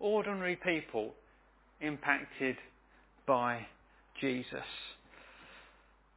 Ordinary 0.00 0.56
people 0.56 1.14
impacted 1.80 2.56
by 3.26 3.66
Jesus. 4.20 4.64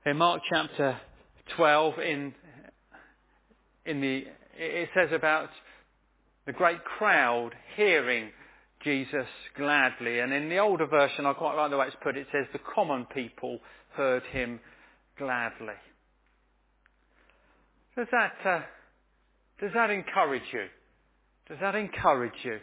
In 0.05 0.17
Mark 0.17 0.41
chapter 0.51 0.97
12 1.57 1.99
in, 1.99 2.33
in 3.85 4.01
the, 4.01 4.23
it 4.57 4.89
says 4.95 5.09
about 5.13 5.49
the 6.45 6.53
great 6.53 6.83
crowd 6.83 7.51
hearing 7.75 8.29
Jesus 8.83 9.27
gladly. 9.57 10.19
And 10.19 10.33
in 10.33 10.49
the 10.49 10.57
older 10.57 10.87
version, 10.87 11.25
I 11.25 11.33
quite 11.33 11.55
like 11.55 11.71
the 11.71 11.77
way 11.77 11.87
it's 11.87 11.95
put, 12.01 12.17
it 12.17 12.27
says 12.31 12.45
the 12.53 12.59
common 12.73 13.05
people 13.13 13.59
heard 13.95 14.23
him 14.31 14.59
gladly. 15.17 15.73
Does 17.95 18.07
that, 18.11 18.33
uh, 18.45 18.61
does 19.59 19.71
that 19.73 19.89
encourage 19.89 20.41
you? 20.53 20.65
Does 21.47 21.57
that 21.61 21.75
encourage 21.75 22.33
you? 22.43 22.59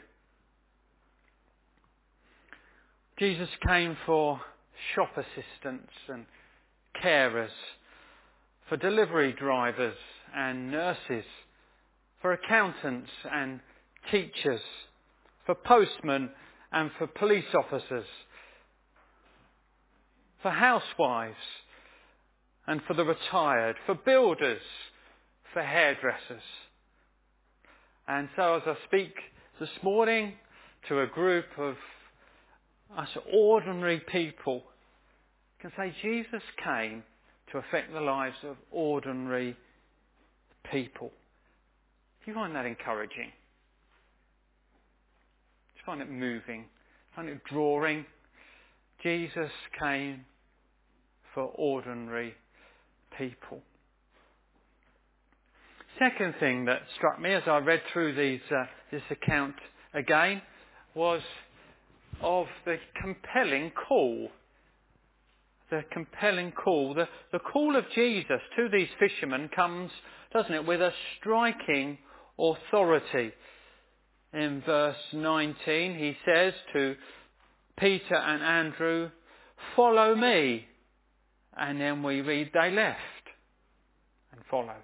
Jesus 3.19 3.49
came 3.67 3.97
for 4.07 4.41
shop 4.95 5.11
assistants 5.17 5.93
and 6.09 6.25
carers 7.03 7.51
for 8.69 8.77
delivery 8.77 9.33
drivers 9.33 9.97
and 10.35 10.71
nurses, 10.71 11.25
for 12.21 12.33
accountants 12.33 13.11
and 13.33 13.61
teachers, 14.11 14.61
for 15.47 15.55
postmen 15.55 16.31
and 16.73 16.91
for 16.99 17.07
police 17.07 17.55
officers, 17.55 18.07
for 20.43 20.51
housewives 20.51 21.37
and 22.67 22.81
for 22.87 22.95
the 22.95 23.05
retired, 23.05 23.77
for 23.87 23.95
builders, 23.95 24.61
for 25.53 25.63
hairdressers. 25.63 26.43
And 28.07 28.29
so 28.37 28.55
as 28.55 28.63
I 28.67 28.77
speak 28.87 29.15
this 29.59 29.71
morning 29.83 30.35
to 30.89 31.01
a 31.01 31.07
group 31.07 31.47
of 31.59 31.77
us 32.97 33.09
ordinary 33.33 34.01
people, 34.01 34.63
I 35.59 35.63
can 35.63 35.73
say 35.77 35.95
Jesus 36.03 36.43
came 36.63 37.03
to 37.53 37.59
affect 37.59 37.93
the 37.93 38.01
lives 38.01 38.37
of 38.45 38.57
ordinary 38.71 39.57
people. 40.71 41.11
Do 42.25 42.31
you 42.31 42.35
find 42.35 42.55
that 42.55 42.67
encouraging? 42.67 43.33
Find 45.89 46.03
it 46.03 46.11
moving? 46.11 46.67
Find 47.17 47.31
it 47.31 47.43
drawing? 47.45 48.05
Jesus 49.03 49.51
came 49.81 50.27
for 51.33 51.45
ordinary 51.45 52.35
people. 53.17 53.63
Second 55.99 56.35
thing 56.39 56.67
that 56.67 56.83
struck 56.95 57.19
me 57.19 57.33
as 57.33 57.45
I 57.47 57.57
read 57.57 57.81
through 57.91 58.17
these, 58.17 58.43
uh, 58.51 58.67
this 58.93 59.01
account 59.11 59.55
again 59.95 60.43
was 60.95 61.23
of 62.21 62.49
the 62.67 62.77
compelling 63.03 63.73
call 63.89 64.29
the 65.71 65.85
compelling 65.91 66.53
call. 66.53 66.95
The, 66.95 67.09
the 67.33 67.39
call 67.39 67.77
of 67.77 67.85
Jesus 67.95 68.41
to 68.57 68.69
these 68.71 68.89
fishermen 68.99 69.49
comes, 69.55 69.91
doesn't 70.35 70.53
it, 70.53 70.67
with 70.67 70.81
a 70.81 70.93
striking 71.19 71.99
authority. 72.39 73.33
In 74.33 74.63
verse 74.65 74.97
19, 75.13 75.95
he 75.95 76.17
says 76.25 76.53
to 76.73 76.97
Peter 77.79 78.15
and 78.15 78.43
Andrew, 78.43 79.11
follow 79.75 80.15
me. 80.15 80.67
And 81.57 81.81
then 81.81 82.03
we 82.03 82.21
read 82.21 82.51
they 82.53 82.71
left 82.71 82.99
and 84.33 84.43
followed. 84.51 84.75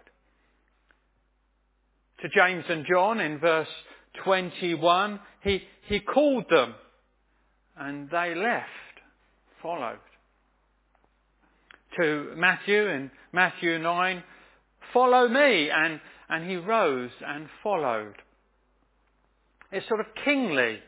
To 2.23 2.29
James 2.35 2.65
and 2.69 2.87
John 2.91 3.21
in 3.21 3.39
verse 3.39 3.69
21, 4.25 5.21
he, 5.43 5.63
he 5.87 6.01
called 6.01 6.47
them 6.49 6.75
and 7.77 8.09
they 8.11 8.35
left, 8.35 8.69
followed 9.63 9.99
to 11.97 12.33
Matthew 12.37 12.89
in 12.89 13.11
Matthew 13.33 13.79
9, 13.79 14.23
follow 14.93 15.29
me. 15.29 15.71
And, 15.71 16.01
and 16.29 16.49
he 16.49 16.57
rose 16.57 17.11
and 17.27 17.49
followed. 17.63 18.15
It's 19.75 19.89
sort 19.89 19.99
of 19.99 20.07
kingly. 20.25 20.79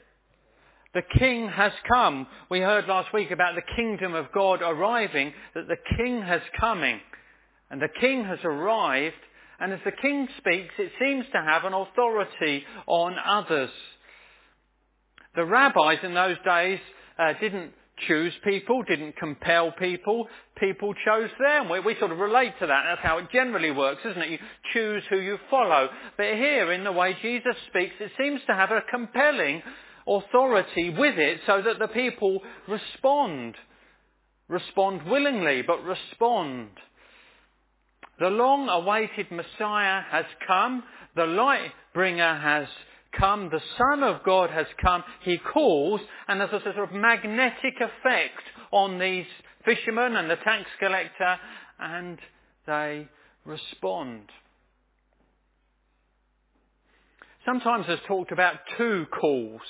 The 0.95 1.03
king 1.18 1.49
has 1.49 1.72
come. 1.89 2.28
We 2.49 2.61
heard 2.61 2.87
last 2.87 3.12
week 3.12 3.32
about 3.32 3.57
the 3.57 3.74
kingdom 3.74 4.14
of 4.14 4.26
God 4.32 4.62
arriving, 4.62 5.32
that 5.57 5.66
the 5.66 5.97
king 5.97 6.22
has 6.22 6.41
coming. 6.61 7.01
And 7.68 7.82
the 7.82 7.89
king 8.01 8.24
has 8.24 8.39
arrived, 8.45 9.16
and 9.59 9.72
as 9.72 9.80
the 9.84 9.91
king 9.91 10.28
speaks, 10.39 10.72
it 10.78 10.93
seems 11.01 11.26
to 11.32 11.43
have 11.43 11.64
an 11.64 11.72
authority 11.74 12.62
on 12.87 13.16
others. 13.28 13.70
The 15.34 15.45
rabbis 15.45 15.99
in 16.05 16.14
those 16.14 16.37
days 16.45 16.78
uh, 17.18 17.32
didn't 17.41 17.72
choose 18.07 18.32
people, 18.44 18.82
didn't 18.82 19.16
compel 19.16 19.72
people. 19.72 20.26
People 20.59 20.94
chose 21.05 21.30
them. 21.40 21.68
We, 21.68 21.80
we 21.80 21.97
sort 21.99 22.12
of 22.12 22.18
relate 22.18 22.53
to 22.61 22.66
that. 22.66 22.82
That's 22.86 23.03
how 23.03 23.18
it 23.18 23.30
generally 23.32 23.70
works, 23.70 24.01
isn't 24.05 24.22
it? 24.22 24.30
You 24.30 24.38
choose 24.72 25.03
who 25.09 25.18
you 25.18 25.38
follow. 25.51 25.88
But 26.16 26.26
here, 26.26 26.72
in 26.72 26.84
the 26.84 26.92
way 26.92 27.16
Jesus 27.22 27.57
speaks, 27.68 27.94
it 28.01 28.12
seems 28.18 28.40
to 28.47 28.55
have 28.55 28.70
a 28.70 28.82
compelling 28.90 29.62
authority 30.07 30.90
with 30.90 31.18
it 31.18 31.40
so 31.47 31.62
that 31.62 31.78
the 31.78 31.88
people 31.88 32.40
respond. 32.68 33.55
Respond 34.49 35.03
willingly, 35.11 35.62
but 35.62 35.82
respond. 35.82 36.68
The 38.20 38.28
long 38.28 38.68
awaited 38.68 39.30
Messiah 39.30 40.03
has 40.11 40.24
come. 40.47 40.82
The 41.16 41.26
light 41.26 41.72
bringer 41.92 42.38
has 42.38 42.66
come. 43.18 43.50
The 43.50 43.60
Son 43.78 44.02
of 44.02 44.22
God 44.24 44.50
has 44.50 44.66
come. 44.82 45.02
He 45.22 45.38
calls 45.38 46.00
and 46.28 46.40
there's 46.40 46.52
a 46.52 46.62
sort 46.62 46.88
of 46.88 46.92
magnetic 46.92 47.74
effect 47.76 48.42
on 48.72 48.98
these 48.98 49.26
fishermen 49.64 50.16
and 50.16 50.30
the 50.30 50.36
tax 50.36 50.64
collector 50.78 51.38
and 51.78 52.18
they 52.66 53.08
respond. 53.44 54.22
Sometimes 57.44 57.86
there's 57.86 58.00
talked 58.08 58.32
about 58.32 58.56
two 58.76 59.06
calls. 59.18 59.60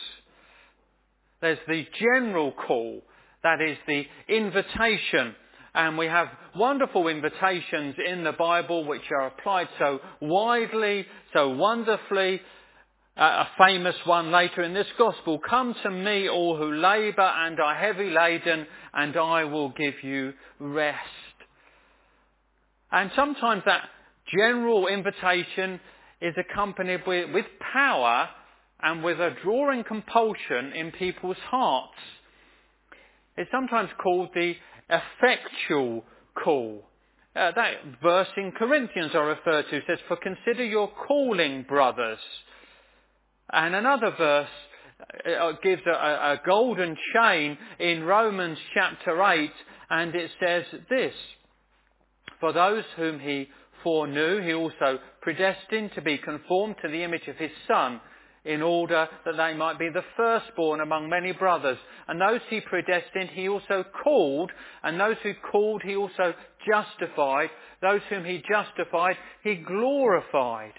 There's 1.41 1.59
the 1.69 1.85
general 2.01 2.53
call, 2.53 3.03
that 3.43 3.61
is 3.61 3.77
the 3.87 4.05
invitation 4.29 5.35
and 5.77 5.99
we 5.99 6.07
have 6.07 6.29
wonderful 6.57 7.07
invitations 7.07 7.97
in 8.05 8.25
the 8.25 8.33
Bible 8.33 8.87
which 8.87 9.03
are 9.11 9.27
applied 9.27 9.69
so 9.79 10.01
widely, 10.23 11.05
so 11.35 11.51
wonderfully. 11.51 12.41
Uh, 13.17 13.45
a 13.47 13.49
famous 13.59 13.97
one 14.05 14.31
later 14.31 14.63
in 14.63 14.75
this 14.75 14.87
gospel, 14.99 15.39
come 15.39 15.75
to 15.83 15.91
me 15.91 16.29
all 16.29 16.57
who 16.57 16.71
labour 16.75 17.23
and 17.23 17.59
are 17.59 17.75
heavy 17.75 18.11
laden 18.11 18.67
and 18.93 19.17
I 19.17 19.45
will 19.45 19.71
give 19.71 19.95
you 20.03 20.35
rest. 20.59 21.01
And 22.93 23.11
sometimes 23.17 23.63
that 23.65 23.89
general 24.37 24.87
invitation 24.87 25.81
is 26.21 26.35
accompanied 26.37 27.07
with, 27.07 27.33
with 27.33 27.47
power 27.73 28.29
and 28.83 29.03
with 29.03 29.19
a 29.19 29.35
drawing 29.43 29.85
compulsion 29.85 30.73
in 30.75 30.93
people's 30.93 31.37
hearts. 31.49 31.99
It's 33.39 33.51
sometimes 33.51 33.91
called 34.03 34.29
the 34.35 34.55
effectual 34.91 36.05
call. 36.43 36.85
Uh, 37.35 37.53
that 37.55 37.73
verse 38.03 38.29
in 38.37 38.53
Corinthians 38.53 39.13
I 39.15 39.19
refer 39.19 39.63
to 39.63 39.81
says, 39.87 39.99
For 40.09 40.17
consider 40.17 40.65
your 40.65 40.91
calling, 41.07 41.65
brothers. 41.69 42.19
And 43.53 43.75
another 43.75 44.13
verse 44.17 44.49
uh, 45.41 45.53
gives 45.63 45.83
a, 45.87 45.91
a 45.91 46.41
golden 46.45 46.97
chain 47.15 47.59
in 47.79 48.03
Romans 48.05 48.59
chapter 48.75 49.23
8, 49.23 49.51
and 49.91 50.15
it 50.15 50.31
says 50.41 50.65
this, 50.89 51.15
For 52.41 52.53
those 52.53 52.85
whom 52.97 53.21
he 53.21 53.49
foreknew, 53.83 54.43
he 54.43 54.53
also 54.53 54.99
predestined 55.23 55.93
to 55.95 56.03
be 56.03 56.19
conformed 56.19 56.77
to 56.83 56.89
the 56.89 57.05
image 57.05 57.29
of 57.29 57.37
his 57.37 57.53
Son, 57.69 58.01
in 58.45 58.63
order 58.63 59.09
that 59.25 59.37
they 59.37 59.55
might 59.55 59.79
be 59.79 59.89
the 59.93 60.05
firstborn 60.17 60.81
among 60.81 61.09
many 61.09 61.33
brothers. 61.33 61.79
And 62.07 62.21
those 62.21 62.41
he 62.49 62.61
predestined, 62.61 63.31
he 63.31 63.49
also 63.49 63.85
called, 64.05 64.53
and 64.85 64.99
those 64.99 65.17
who 65.23 65.33
called, 65.51 65.83
he 65.83 65.97
also 65.97 66.33
justified. 66.67 67.51
Those 67.83 68.03
whom 68.09 68.25
he 68.25 68.43
justified, 68.49 69.17
he 69.43 69.57
glorified. 69.57 70.73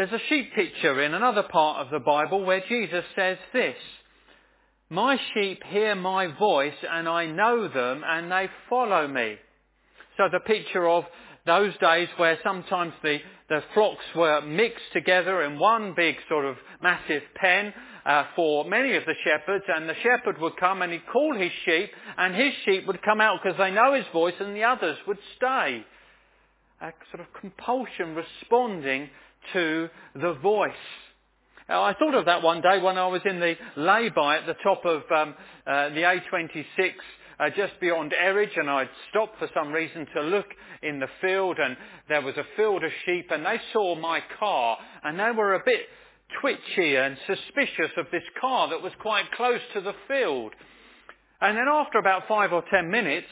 There's 0.00 0.12
a 0.12 0.28
sheep 0.30 0.54
picture 0.54 1.02
in 1.02 1.12
another 1.12 1.42
part 1.42 1.84
of 1.84 1.90
the 1.90 1.98
Bible 1.98 2.42
where 2.42 2.64
Jesus 2.66 3.04
says 3.14 3.36
this, 3.52 3.76
My 4.88 5.20
sheep 5.34 5.62
hear 5.68 5.94
my 5.94 6.26
voice 6.38 6.72
and 6.90 7.06
I 7.06 7.26
know 7.26 7.68
them 7.68 8.02
and 8.06 8.32
they 8.32 8.48
follow 8.70 9.06
me. 9.06 9.36
So 10.16 10.30
the 10.32 10.40
picture 10.40 10.88
of 10.88 11.04
those 11.44 11.76
days 11.82 12.08
where 12.16 12.38
sometimes 12.42 12.94
the, 13.02 13.18
the 13.50 13.62
flocks 13.74 14.06
were 14.16 14.40
mixed 14.40 14.90
together 14.94 15.42
in 15.42 15.58
one 15.58 15.92
big 15.94 16.14
sort 16.30 16.46
of 16.46 16.56
massive 16.82 17.22
pen 17.34 17.74
uh, 18.06 18.24
for 18.34 18.64
many 18.64 18.96
of 18.96 19.04
the 19.04 19.14
shepherds, 19.22 19.66
and 19.68 19.86
the 19.86 19.94
shepherd 20.02 20.40
would 20.40 20.56
come 20.56 20.80
and 20.80 20.94
he'd 20.94 21.06
call 21.12 21.36
his 21.36 21.52
sheep, 21.66 21.90
and 22.16 22.34
his 22.34 22.54
sheep 22.64 22.86
would 22.86 23.02
come 23.02 23.20
out 23.20 23.40
because 23.42 23.58
they 23.58 23.70
know 23.70 23.92
his 23.92 24.06
voice, 24.14 24.32
and 24.40 24.56
the 24.56 24.64
others 24.64 24.96
would 25.06 25.18
stay. 25.36 25.84
A 26.80 26.90
sort 27.12 27.20
of 27.20 27.26
compulsion 27.38 28.14
responding 28.14 29.10
to 29.52 29.88
the 30.14 30.34
voice. 30.34 30.72
Now, 31.68 31.82
I 31.84 31.94
thought 31.94 32.14
of 32.14 32.24
that 32.24 32.42
one 32.42 32.62
day 32.62 32.80
when 32.80 32.98
I 32.98 33.06
was 33.06 33.22
in 33.24 33.38
the 33.38 33.54
lay-by 33.76 34.38
at 34.38 34.46
the 34.46 34.56
top 34.62 34.84
of 34.84 35.02
um, 35.12 35.34
uh, 35.66 35.90
the 35.90 36.02
A26 36.32 36.64
uh, 37.38 37.48
just 37.56 37.78
beyond 37.80 38.12
Eridge 38.12 38.50
and 38.56 38.68
I'd 38.68 38.88
stopped 39.08 39.38
for 39.38 39.48
some 39.54 39.72
reason 39.72 40.06
to 40.14 40.20
look 40.22 40.46
in 40.82 40.98
the 40.98 41.08
field 41.20 41.58
and 41.58 41.76
there 42.08 42.22
was 42.22 42.36
a 42.36 42.44
field 42.56 42.84
of 42.84 42.90
sheep 43.06 43.30
and 43.30 43.46
they 43.46 43.60
saw 43.72 43.94
my 43.94 44.20
car 44.38 44.78
and 45.04 45.18
they 45.18 45.30
were 45.30 45.54
a 45.54 45.62
bit 45.64 45.82
twitchy 46.40 46.96
and 46.96 47.16
suspicious 47.26 47.92
of 47.96 48.06
this 48.12 48.22
car 48.40 48.68
that 48.70 48.82
was 48.82 48.92
quite 49.00 49.30
close 49.32 49.60
to 49.74 49.80
the 49.80 49.94
field. 50.06 50.52
And 51.40 51.56
then 51.56 51.66
after 51.70 51.98
about 51.98 52.28
five 52.28 52.52
or 52.52 52.62
ten 52.70 52.90
minutes, 52.90 53.26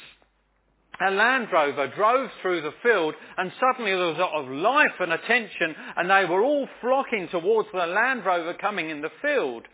a 1.01 1.11
Land 1.11 1.49
Rover 1.53 1.89
drove 1.95 2.31
through 2.43 2.63
the 2.63 2.75
field 2.83 3.15
and 3.37 3.53
suddenly 3.61 3.93
there 3.93 4.07
was 4.07 4.17
a 4.17 4.21
lot 4.21 4.43
of 4.43 4.51
life 4.51 5.01
and 5.01 5.13
attention 5.13 5.75
and 5.97 6.11
they 6.11 6.25
were 6.25 6.43
all 6.43 6.69
flocking 6.81 7.29
towards 7.31 7.69
the 7.73 7.87
Land 7.87 8.25
Rover 8.25 8.55
coming 8.55 8.91
in 8.91 9.01
the 9.01 9.11
field 9.23 9.67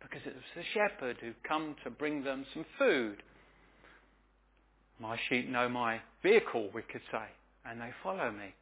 because 0.00 0.26
it 0.26 0.34
was 0.34 0.44
the 0.56 0.62
shepherd 0.74 1.16
who'd 1.20 1.42
come 1.46 1.74
to 1.84 1.90
bring 1.90 2.22
them 2.22 2.46
some 2.54 2.64
food. 2.78 3.16
My 5.00 5.18
sheep 5.28 5.48
know 5.48 5.68
my 5.68 6.00
vehicle, 6.22 6.70
we 6.74 6.82
could 6.82 7.02
say, 7.12 7.24
and 7.64 7.80
they 7.80 7.90
follow 8.02 8.30
me. 8.30 8.54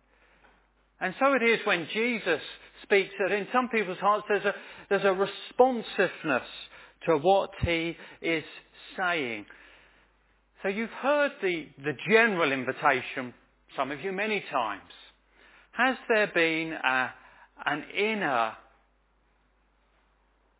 And 1.00 1.14
so 1.18 1.34
it 1.34 1.42
is 1.42 1.60
when 1.64 1.86
Jesus 1.92 2.40
speaks 2.82 3.12
that 3.18 3.32
in 3.32 3.46
some 3.52 3.68
people's 3.68 3.98
hearts 3.98 4.24
there's 4.28 4.44
a, 4.44 4.54
there's 4.88 5.04
a 5.04 5.12
responsiveness 5.12 6.48
to 7.06 7.18
what 7.18 7.50
he 7.62 7.96
is 8.22 8.44
saying. 8.96 9.44
So 10.62 10.68
you've 10.68 10.90
heard 10.90 11.32
the, 11.42 11.66
the 11.84 11.92
general 12.08 12.52
invitation, 12.52 13.34
some 13.76 13.90
of 13.90 14.00
you 14.00 14.12
many 14.12 14.42
times. 14.50 14.82
Has 15.72 15.96
there 16.08 16.30
been 16.34 16.72
a, 16.72 17.10
an 17.66 17.84
inner 17.96 18.52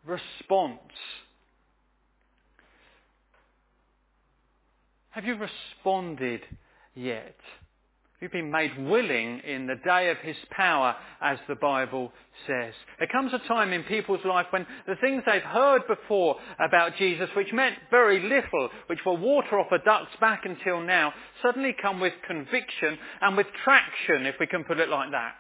response 0.05 0.81
Have 5.17 5.25
you 5.25 5.35
responded 5.37 6.43
yet? 6.95 7.39
Have 8.21 8.33
been 8.33 8.51
made 8.51 8.73
willing 8.79 9.41
in 9.41 9.67
the 9.67 9.75
day 9.85 10.09
of 10.09 10.17
his 10.19 10.37
power, 10.51 10.97
as 11.21 11.39
the 11.49 11.55
Bible 11.55 12.11
says? 12.47 12.73
There 12.99 13.09
comes 13.09 13.35
a 13.35 13.47
time 13.47 13.75
in 13.75 13.83
people's 13.83 14.25
life 14.25 14.47
when 14.49 14.67
the 14.87 14.97
things 15.03 15.23
they've 15.27 15.43
heard 15.43 15.87
before 15.87 16.37
about 16.59 16.97
Jesus, 16.97 17.29
which 17.37 17.53
meant 17.53 17.75
very 17.91 18.23
little, 18.23 18.71
which 18.87 19.01
were 19.05 19.17
water 19.17 19.61
off 19.61 19.71
a 19.71 19.85
duck's 19.85 20.17
back 20.19 20.47
until 20.47 20.81
now, 20.81 21.13
suddenly 21.43 21.77
come 21.81 22.01
with 22.01 22.15
conviction 22.27 22.97
and 23.21 23.37
with 23.37 23.49
traction, 23.65 24.25
if 24.25 24.37
we 24.41 24.47
can 24.47 24.65
put 24.65 24.81
it 24.81 24.89
like 24.89 25.11
that. 25.11 25.35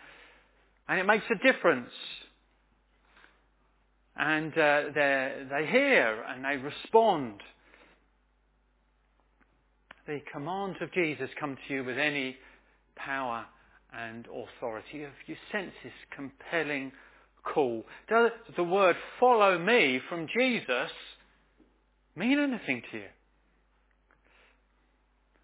And 0.87 1.01
it 1.01 1.05
makes 1.05 1.25
a 1.31 1.53
difference. 1.53 1.93
And 4.17 4.53
uh, 4.53 4.83
they 4.95 5.67
hear 5.71 6.25
and 6.29 6.45
they 6.45 6.59
respond 6.59 7.41
the 10.07 10.21
commands 10.31 10.77
of 10.83 10.93
Jesus 10.93 11.29
come 11.41 11.57
to 11.67 11.75
you 11.75 11.83
with 11.83 11.99
any 11.99 12.37
power 12.97 13.47
and 13.97 14.27
authority? 14.27 15.03
Have 15.03 15.13
you 15.27 15.37
sense 15.53 15.73
this 15.83 15.93
compelling 16.15 16.93
call? 17.45 17.85
Does 18.09 18.31
the 18.57 18.65
word 18.65 18.97
follow 19.21 19.59
me 19.59 20.01
from 20.09 20.27
Jesus 20.27 20.91
mean 22.15 22.39
anything 22.39 22.83
to 22.91 22.99
you? 22.99 23.05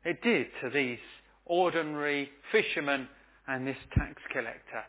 It 0.04 0.22
did 0.22 0.46
to 0.62 0.70
these 0.70 0.98
ordinary 1.46 2.30
fishermen 2.50 3.08
and 3.46 3.66
this 3.66 3.76
tax 3.96 4.14
collector, 4.32 4.84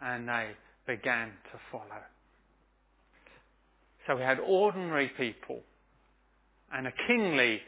and 0.00 0.28
they 0.28 0.48
began 0.86 1.28
to 1.52 1.58
follow. 1.70 2.02
So 4.06 4.16
we 4.16 4.22
had 4.22 4.38
ordinary 4.40 5.10
people 5.16 5.60
and 6.72 6.86
a 6.86 6.92
kingly 7.06 7.60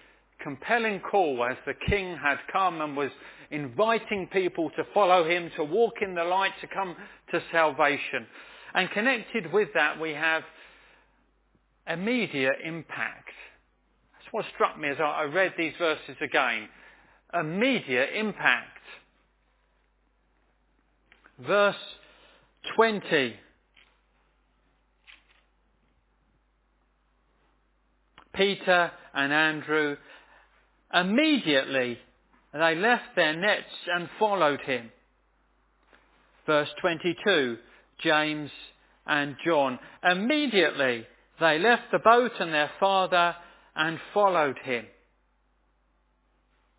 compelling 0.42 1.00
call 1.00 1.44
as 1.44 1.56
the 1.66 1.74
king 1.88 2.16
had 2.16 2.38
come 2.52 2.80
and 2.80 2.96
was 2.96 3.10
inviting 3.50 4.28
people 4.32 4.70
to 4.70 4.84
follow 4.94 5.28
him, 5.28 5.50
to 5.56 5.64
walk 5.64 5.94
in 6.02 6.14
the 6.14 6.24
light, 6.24 6.52
to 6.60 6.66
come 6.66 6.96
to 7.32 7.42
salvation. 7.52 8.26
And 8.74 8.90
connected 8.90 9.52
with 9.52 9.68
that 9.74 10.00
we 10.00 10.10
have 10.10 10.42
immediate 11.88 12.56
impact. 12.64 13.30
That's 14.12 14.32
what 14.32 14.44
struck 14.54 14.78
me 14.78 14.88
as 14.88 14.98
I 15.00 15.24
read 15.24 15.54
these 15.58 15.74
verses 15.78 16.16
again. 16.22 16.68
Immediate 17.34 18.10
impact. 18.14 18.78
Verse 21.38 21.76
20. 22.76 23.36
Peter 28.34 28.92
and 29.14 29.32
Andrew. 29.32 29.96
Immediately 30.92 31.98
they 32.52 32.74
left 32.74 33.14
their 33.14 33.36
nets 33.36 33.72
and 33.94 34.08
followed 34.18 34.60
him. 34.60 34.90
Verse 36.46 36.68
22, 36.80 37.56
James 38.02 38.50
and 39.06 39.36
John. 39.44 39.78
Immediately 40.02 41.06
they 41.38 41.58
left 41.58 41.92
the 41.92 41.98
boat 41.98 42.32
and 42.40 42.52
their 42.52 42.70
father 42.80 43.36
and 43.76 43.98
followed 44.12 44.58
him. 44.58 44.84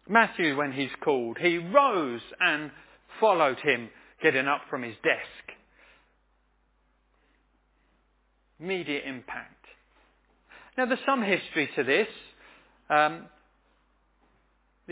Matthew, 0.09 0.57
when 0.57 0.73
he's 0.73 0.89
called, 1.03 1.37
he 1.39 1.57
rose 1.57 2.21
and 2.39 2.71
followed 3.19 3.59
him, 3.59 3.89
getting 4.21 4.47
up 4.47 4.61
from 4.69 4.83
his 4.83 4.95
desk. 5.03 5.57
Immediate 8.59 9.05
impact. 9.05 9.65
Now 10.77 10.85
there's 10.85 10.99
some 11.05 11.21
history 11.23 11.69
to 11.75 11.83
this. 11.83 12.07
Um, 12.89 13.25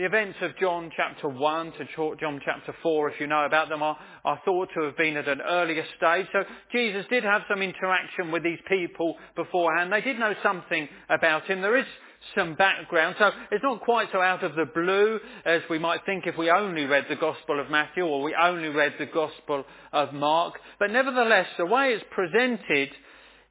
the 0.00 0.06
events 0.06 0.38
of 0.40 0.56
John 0.58 0.90
chapter 0.96 1.28
1 1.28 1.72
to 1.72 2.16
John 2.18 2.40
chapter 2.42 2.74
4, 2.82 3.10
if 3.10 3.20
you 3.20 3.26
know 3.26 3.44
about 3.44 3.68
them, 3.68 3.82
are, 3.82 3.98
are 4.24 4.40
thought 4.46 4.70
to 4.74 4.84
have 4.84 4.96
been 4.96 5.18
at 5.18 5.28
an 5.28 5.42
earlier 5.42 5.84
stage. 5.98 6.24
So 6.32 6.38
Jesus 6.72 7.04
did 7.10 7.22
have 7.22 7.42
some 7.50 7.60
interaction 7.60 8.32
with 8.32 8.42
these 8.42 8.60
people 8.66 9.16
beforehand. 9.36 9.92
They 9.92 10.00
did 10.00 10.18
know 10.18 10.32
something 10.42 10.88
about 11.10 11.44
him. 11.44 11.60
There 11.60 11.76
is 11.76 11.84
some 12.34 12.54
background. 12.54 13.16
So 13.18 13.30
it's 13.52 13.62
not 13.62 13.82
quite 13.82 14.08
so 14.10 14.22
out 14.22 14.42
of 14.42 14.54
the 14.54 14.64
blue 14.74 15.20
as 15.44 15.60
we 15.68 15.78
might 15.78 16.00
think 16.06 16.26
if 16.26 16.38
we 16.38 16.50
only 16.50 16.86
read 16.86 17.04
the 17.10 17.16
Gospel 17.16 17.60
of 17.60 17.70
Matthew 17.70 18.04
or 18.04 18.22
we 18.22 18.34
only 18.34 18.68
read 18.68 18.94
the 18.98 19.04
Gospel 19.04 19.64
of 19.92 20.14
Mark. 20.14 20.54
But 20.78 20.92
nevertheless, 20.92 21.48
the 21.58 21.66
way 21.66 21.88
it's 21.88 22.04
presented 22.10 22.88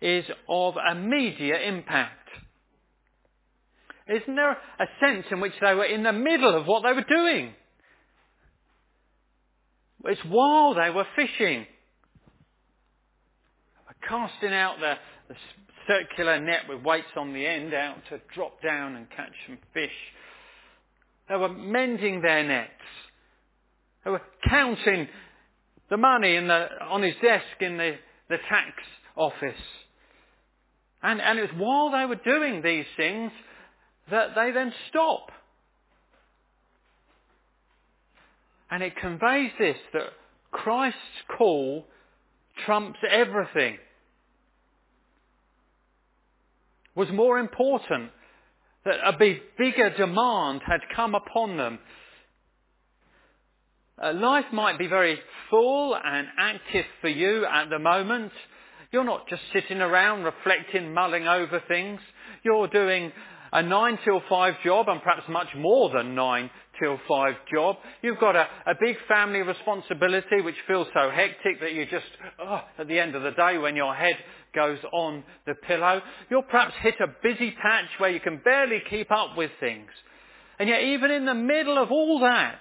is 0.01 0.25
of 0.49 0.73
immediate 0.91 1.61
impact. 1.61 2.15
Isn't 4.09 4.35
there 4.35 4.51
a 4.51 4.85
sense 4.99 5.25
in 5.31 5.39
which 5.39 5.53
they 5.61 5.73
were 5.73 5.85
in 5.85 6.03
the 6.03 6.13
middle 6.13 6.55
of 6.55 6.65
what 6.65 6.83
they 6.83 6.93
were 6.93 7.05
doing? 7.07 7.53
It's 10.05 10.21
while 10.27 10.73
they 10.73 10.89
were 10.89 11.05
fishing. 11.15 11.65
Casting 14.07 14.53
out 14.53 14.77
the, 14.79 14.93
the 15.27 15.35
circular 15.85 16.39
net 16.39 16.61
with 16.67 16.83
weights 16.83 17.11
on 17.15 17.33
the 17.33 17.45
end 17.45 17.73
out 17.73 17.97
to 18.09 18.19
drop 18.33 18.61
down 18.63 18.95
and 18.95 19.07
catch 19.09 19.33
some 19.45 19.57
fish. 19.73 19.91
They 21.27 21.35
were 21.35 21.49
mending 21.49 22.21
their 22.21 22.47
nets. 22.47 22.71
They 24.03 24.11
were 24.11 24.21
counting 24.49 25.07
the 25.89 25.97
money 25.97 26.39
the, 26.39 26.67
on 26.89 27.03
his 27.03 27.15
desk 27.21 27.61
in 27.61 27.77
the, 27.77 27.95
the 28.29 28.37
tax 28.49 28.71
office. 29.15 29.61
And, 31.03 31.21
and 31.21 31.37
it 31.37 31.41
was 31.43 31.51
while 31.57 31.91
they 31.91 32.05
were 32.05 32.15
doing 32.15 32.61
these 32.63 32.85
things 32.97 33.31
that 34.11 34.35
they 34.35 34.51
then 34.51 34.73
stop. 34.89 35.31
And 38.71 38.83
it 38.83 38.95
conveys 38.97 39.51
this 39.57 39.77
that 39.93 40.09
Christ's 40.51 40.99
call 41.37 41.85
trumps 42.65 42.99
everything. 43.09 43.77
Was 46.95 47.09
more 47.11 47.39
important 47.39 48.11
that 48.85 48.95
a 49.05 49.17
bigger 49.57 49.89
demand 49.97 50.61
had 50.65 50.81
come 50.95 51.15
upon 51.15 51.57
them. 51.57 51.79
Uh, 54.01 54.13
life 54.13 54.45
might 54.53 54.79
be 54.79 54.87
very 54.87 55.19
full 55.49 55.95
and 55.95 56.27
active 56.37 56.85
for 57.01 57.09
you 57.09 57.45
at 57.45 57.69
the 57.69 57.79
moment. 57.79 58.31
You're 58.91 59.03
not 59.03 59.27
just 59.27 59.41
sitting 59.53 59.81
around 59.81 60.23
reflecting, 60.23 60.93
mulling 60.93 61.27
over 61.27 61.61
things. 61.67 61.99
You're 62.43 62.67
doing 62.67 63.11
a 63.51 63.63
9 63.63 63.99
till 64.03 64.21
5 64.29 64.53
job 64.63 64.87
and 64.89 65.01
perhaps 65.01 65.23
much 65.29 65.47
more 65.55 65.89
than 65.89 66.15
9 66.15 66.49
till 66.81 66.99
5 67.07 67.33
job. 67.53 67.77
You've 68.01 68.19
got 68.19 68.35
a, 68.35 68.47
a 68.67 68.75
big 68.79 68.95
family 69.07 69.39
responsibility 69.39 70.41
which 70.41 70.55
feels 70.67 70.87
so 70.93 71.09
hectic 71.09 71.59
that 71.61 71.73
you 71.73 71.85
just, 71.85 72.05
oh, 72.39 72.61
at 72.77 72.87
the 72.87 72.99
end 72.99 73.15
of 73.15 73.23
the 73.23 73.31
day 73.31 73.57
when 73.57 73.75
your 73.75 73.93
head 73.93 74.15
goes 74.55 74.79
on 74.91 75.23
the 75.45 75.55
pillow, 75.55 76.01
you'll 76.29 76.43
perhaps 76.43 76.73
hit 76.81 76.95
a 76.99 77.07
busy 77.23 77.51
patch 77.51 77.89
where 77.97 78.09
you 78.09 78.19
can 78.19 78.41
barely 78.43 78.81
keep 78.89 79.11
up 79.11 79.37
with 79.37 79.51
things. 79.59 79.89
And 80.57 80.67
yet 80.67 80.83
even 80.83 81.11
in 81.11 81.25
the 81.25 81.33
middle 81.33 81.77
of 81.77 81.91
all 81.91 82.19
that, 82.21 82.59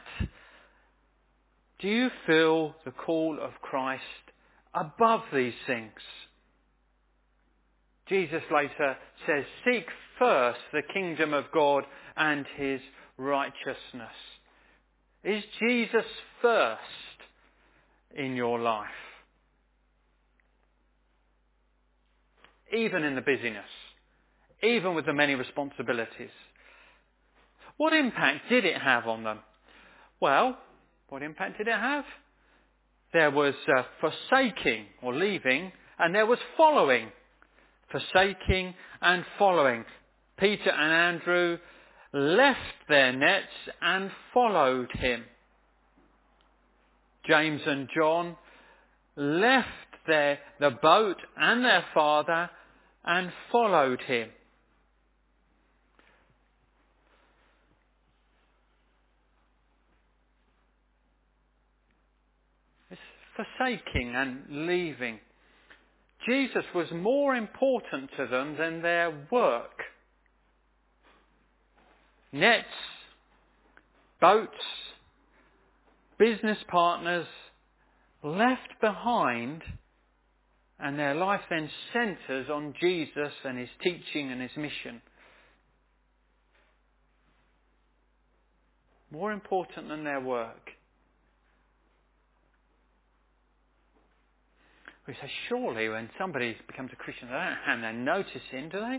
do 1.80 1.89
you 1.89 2.11
feel 2.26 2.74
the 2.84 2.91
call 2.91 3.39
of 3.41 3.53
Christ 3.62 4.03
above 4.74 5.22
these 5.32 5.55
things? 5.66 5.93
Jesus 8.09 8.43
later 8.53 8.97
says, 9.26 9.45
seek 9.64 9.86
first 10.18 10.60
the 10.72 10.82
kingdom 10.92 11.32
of 11.32 11.44
God 11.52 11.84
and 12.16 12.46
his 12.56 12.80
righteousness. 13.16 14.16
Is 15.24 15.42
Jesus 15.60 16.04
first 16.40 16.80
in 18.16 18.36
your 18.36 18.58
life? 18.58 18.86
Even 22.76 23.02
in 23.02 23.14
the 23.14 23.20
busyness, 23.20 23.64
even 24.62 24.94
with 24.94 25.06
the 25.06 25.12
many 25.12 25.34
responsibilities. 25.34 26.30
What 27.78 27.92
impact 27.92 28.48
did 28.48 28.64
it 28.64 28.76
have 28.76 29.06
on 29.06 29.24
them? 29.24 29.38
Well, 30.20 30.58
what 31.08 31.22
impact 31.22 31.58
did 31.58 31.68
it 31.68 31.78
have? 31.78 32.04
There 33.12 33.30
was 33.30 33.54
uh, 33.74 33.84
forsaking 34.00 34.86
or 35.02 35.14
leaving, 35.14 35.72
and 35.98 36.14
there 36.14 36.26
was 36.26 36.38
following. 36.56 37.10
Forsaking 37.90 38.74
and 39.00 39.24
following. 39.38 39.84
Peter 40.39 40.70
and 40.70 41.16
Andrew 41.16 41.59
left 42.12 42.59
their 42.89 43.12
nets 43.12 43.47
and 43.82 44.11
followed 44.32 44.91
him. 44.93 45.24
James 47.26 47.61
and 47.66 47.89
John 47.95 48.36
left 49.16 49.66
their, 50.07 50.39
the 50.61 50.70
boat 50.70 51.16
and 51.36 51.64
their 51.64 51.84
father 51.93 52.49
and 53.05 53.30
followed 53.53 54.01
him. 54.03 54.30
It's 62.91 63.01
forsaking 63.36 64.14
and 64.14 64.66
leaving. 64.66 65.18
Jesus 66.26 66.64
was 66.74 66.89
more 66.93 67.34
important 67.34 68.11
to 68.16 68.26
them 68.26 68.57
than 68.59 68.82
their 68.82 69.26
work 69.30 69.82
nets, 72.33 72.66
boats, 74.20 74.53
business 76.18 76.59
partners 76.70 77.26
left 78.22 78.81
behind 78.81 79.62
and 80.81 80.99
their 80.99 81.14
life 81.14 81.41
then 81.51 81.68
centres 81.93 82.49
on 82.53 82.74
Jesus 82.81 83.33
and 83.45 83.59
his 83.59 83.68
teaching 83.83 84.31
and 84.31 84.41
his 84.41 84.51
mission. 84.57 85.01
More 89.11 89.33
important 89.33 89.89
than 89.89 90.05
their 90.05 90.20
work. 90.20 90.70
We 95.07 95.14
say, 95.14 95.31
surely 95.49 95.89
when 95.89 96.11
somebody 96.18 96.55
becomes 96.66 96.91
a 96.93 96.97
Christian, 96.97 97.29
they 97.29 97.35
don't 97.35 97.57
hand 97.64 97.83
their 97.83 97.95
notice 97.95 98.43
in, 98.53 98.68
do 98.68 98.79
they? 98.79 98.99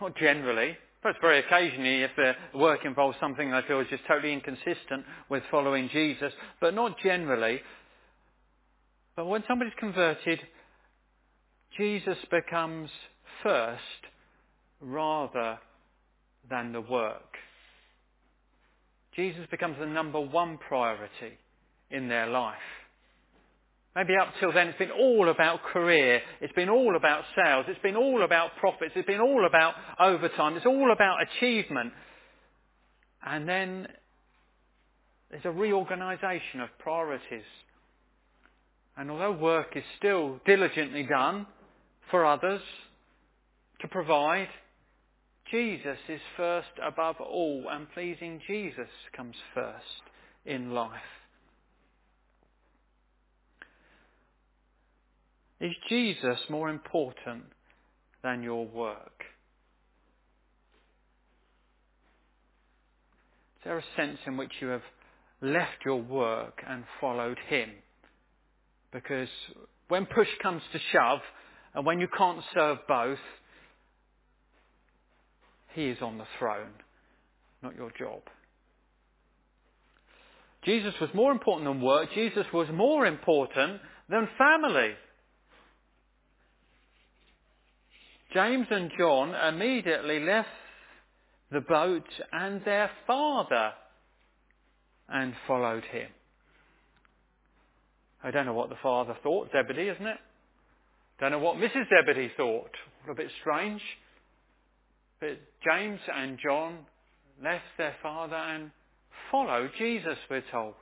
Not 0.00 0.16
generally. 0.16 0.76
Perhaps 1.02 1.18
very 1.20 1.38
occasionally 1.40 2.02
if 2.02 2.10
the 2.16 2.32
work 2.58 2.80
involves 2.84 3.16
something 3.20 3.50
they 3.50 3.60
feel 3.68 3.80
is 3.80 3.86
just 3.88 4.02
totally 4.08 4.32
inconsistent 4.32 5.04
with 5.28 5.42
following 5.50 5.88
Jesus, 5.92 6.32
but 6.60 6.74
not 6.74 6.98
generally. 7.02 7.60
But 9.14 9.26
when 9.26 9.44
somebody's 9.46 9.74
converted, 9.78 10.40
Jesus 11.76 12.18
becomes 12.30 12.90
first 13.42 13.82
rather 14.80 15.58
than 16.50 16.72
the 16.72 16.80
work. 16.80 17.36
Jesus 19.14 19.46
becomes 19.50 19.76
the 19.78 19.86
number 19.86 20.20
one 20.20 20.58
priority 20.58 21.38
in 21.90 22.08
their 22.08 22.26
life. 22.26 22.56
Maybe 23.98 24.14
up 24.16 24.28
till 24.38 24.52
then 24.52 24.68
it's 24.68 24.78
been 24.78 24.92
all 24.92 25.28
about 25.28 25.64
career. 25.72 26.20
It's 26.40 26.52
been 26.52 26.68
all 26.68 26.94
about 26.94 27.24
sales. 27.34 27.64
It's 27.66 27.82
been 27.82 27.96
all 27.96 28.22
about 28.22 28.50
profits. 28.60 28.92
It's 28.94 29.08
been 29.08 29.20
all 29.20 29.44
about 29.44 29.74
overtime. 29.98 30.56
It's 30.56 30.66
all 30.66 30.92
about 30.92 31.16
achievement. 31.22 31.92
And 33.26 33.48
then 33.48 33.88
there's 35.32 35.44
a 35.44 35.50
reorganisation 35.50 36.60
of 36.60 36.68
priorities. 36.78 37.42
And 38.96 39.10
although 39.10 39.32
work 39.32 39.76
is 39.76 39.82
still 39.98 40.38
diligently 40.46 41.02
done 41.02 41.48
for 42.12 42.24
others 42.24 42.62
to 43.80 43.88
provide, 43.88 44.48
Jesus 45.50 45.98
is 46.08 46.20
first 46.36 46.68
above 46.86 47.16
all 47.20 47.64
and 47.68 47.90
pleasing 47.94 48.40
Jesus 48.46 48.90
comes 49.16 49.34
first 49.54 50.02
in 50.46 50.70
life. 50.70 51.00
Is 55.60 55.72
Jesus 55.88 56.38
more 56.48 56.68
important 56.68 57.44
than 58.22 58.42
your 58.42 58.66
work? 58.66 59.24
Is 63.56 63.64
there 63.64 63.78
a 63.78 63.84
sense 63.96 64.18
in 64.26 64.36
which 64.36 64.52
you 64.60 64.68
have 64.68 64.82
left 65.40 65.84
your 65.84 66.00
work 66.00 66.62
and 66.68 66.84
followed 67.00 67.38
him? 67.48 67.70
Because 68.92 69.28
when 69.88 70.06
push 70.06 70.28
comes 70.42 70.62
to 70.72 70.78
shove 70.92 71.20
and 71.74 71.84
when 71.84 71.98
you 71.98 72.08
can't 72.16 72.42
serve 72.54 72.78
both, 72.86 73.18
he 75.74 75.88
is 75.88 75.98
on 76.00 76.18
the 76.18 76.24
throne, 76.38 76.70
not 77.62 77.74
your 77.76 77.90
job. 77.98 78.22
Jesus 80.64 80.94
was 81.00 81.10
more 81.14 81.32
important 81.32 81.68
than 81.68 81.82
work. 81.82 82.08
Jesus 82.14 82.46
was 82.52 82.68
more 82.72 83.06
important 83.06 83.80
than 84.08 84.28
family. 84.38 84.94
James 88.32 88.66
and 88.70 88.90
John 88.98 89.34
immediately 89.34 90.20
left 90.20 90.48
the 91.50 91.60
boat 91.60 92.08
and 92.32 92.62
their 92.64 92.90
father 93.06 93.72
and 95.08 95.32
followed 95.46 95.84
him. 95.84 96.08
I 98.22 98.30
don't 98.30 98.46
know 98.46 98.52
what 98.52 98.68
the 98.68 98.76
father 98.82 99.16
thought, 99.22 99.48
Zebedee, 99.52 99.88
isn't 99.88 100.06
it? 100.06 100.18
Don't 101.20 101.32
know 101.32 101.38
what 101.38 101.56
Mrs. 101.56 101.86
Zebedee 101.88 102.32
thought. 102.36 102.70
A 103.10 103.14
bit 103.14 103.30
strange. 103.40 103.80
But 105.20 105.40
James 105.64 106.00
and 106.14 106.38
John 106.44 106.78
left 107.42 107.64
their 107.78 107.94
father 108.02 108.36
and 108.36 108.70
followed 109.30 109.70
Jesus, 109.78 110.18
we're 110.30 110.44
told. 110.52 110.74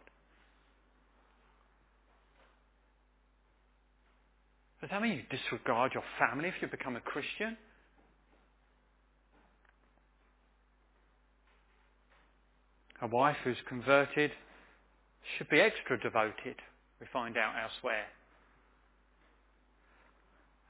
Does 4.86 4.92
that 4.92 5.02
mean 5.02 5.14
you 5.14 5.36
disregard 5.36 5.94
your 5.94 6.04
family 6.16 6.46
if 6.46 6.54
you 6.62 6.68
become 6.68 6.94
a 6.94 7.00
Christian? 7.00 7.56
A 13.02 13.08
wife 13.08 13.34
who's 13.42 13.56
converted 13.68 14.30
should 15.36 15.48
be 15.48 15.60
extra 15.60 15.98
devoted, 15.98 16.54
we 17.00 17.08
find 17.12 17.36
out 17.36 17.54
elsewhere. 17.60 18.04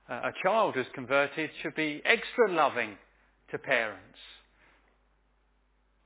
Uh, 0.09 0.31
a 0.31 0.33
child 0.43 0.77
who's 0.77 0.87
converted 0.95 1.51
should 1.63 1.75
be 1.75 2.01
extra 2.07 2.51
loving 2.51 2.97
to 3.51 3.59
parents. 3.59 4.19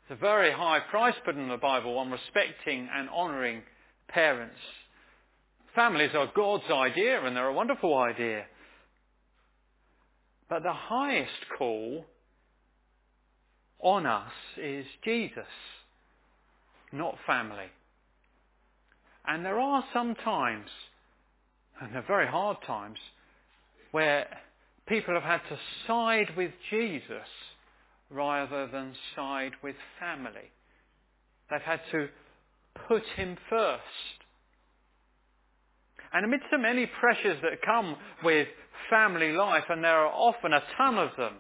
It's 0.03 0.19
a 0.19 0.21
very 0.21 0.51
high 0.51 0.81
price 0.91 1.15
put 1.25 1.37
in 1.37 1.49
the 1.49 1.57
Bible 1.59 1.97
on 1.97 2.11
respecting 2.11 2.89
and 2.93 3.09
honouring 3.09 3.63
parents. 4.09 4.59
Families 5.81 6.11
are 6.15 6.31
God's 6.37 6.71
idea 6.71 7.25
and 7.25 7.35
they're 7.35 7.47
a 7.49 7.55
wonderful 7.55 7.97
idea. 7.97 8.45
But 10.51 10.63
the 10.63 10.75
highest 10.75 11.31
call 11.57 12.05
on 13.79 14.05
us 14.05 14.31
is 14.63 14.85
Jesus, 15.03 15.47
not 16.93 17.17
family. 17.27 17.71
And 19.27 19.43
there 19.43 19.59
are 19.59 19.83
some 19.95 20.15
times, 20.17 20.69
and 21.81 21.95
they're 21.95 22.05
very 22.07 22.29
hard 22.29 22.59
times, 22.67 22.99
where 23.91 24.27
people 24.87 25.15
have 25.15 25.23
had 25.23 25.41
to 25.49 25.59
side 25.87 26.37
with 26.37 26.51
Jesus 26.71 27.31
rather 28.11 28.69
than 28.71 28.93
side 29.17 29.53
with 29.63 29.77
family. 29.99 30.51
They've 31.51 31.63
had 31.63 31.81
to 31.93 32.09
put 32.87 33.03
him 33.17 33.39
first. 33.49 34.21
And 36.13 36.25
amidst 36.25 36.47
the 36.51 36.59
many 36.59 36.87
pressures 36.87 37.39
that 37.43 37.63
come 37.65 37.97
with 38.25 38.49
family 38.89 39.33
life, 39.33 39.65
and 39.69 39.83
there 39.85 39.99
are 39.99 40.13
often 40.13 40.53
a 40.53 40.63
ton 40.77 40.99
of 40.99 41.11
them, 41.17 41.35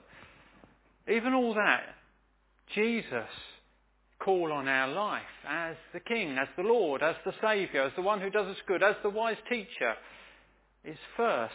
even 1.09 1.35
all 1.35 1.55
that, 1.55 1.83
Jesus 2.75 3.29
call 4.21 4.53
on 4.53 4.68
our 4.68 4.89
life 4.89 5.23
as 5.49 5.77
the 5.93 6.01
King, 6.01 6.37
as 6.39 6.49
the 6.57 6.62
Lord, 6.62 7.03
as 7.03 7.16
the 7.25 7.33
Saviour, 7.41 7.85
as 7.85 7.93
the 7.97 8.03
one 8.03 8.21
who 8.21 8.31
does 8.31 8.47
us 8.47 8.57
good, 8.68 8.83
as 8.83 8.95
the 9.03 9.11
wise 9.11 9.39
teacher, 9.49 9.95
is 10.85 10.99
first 11.16 11.55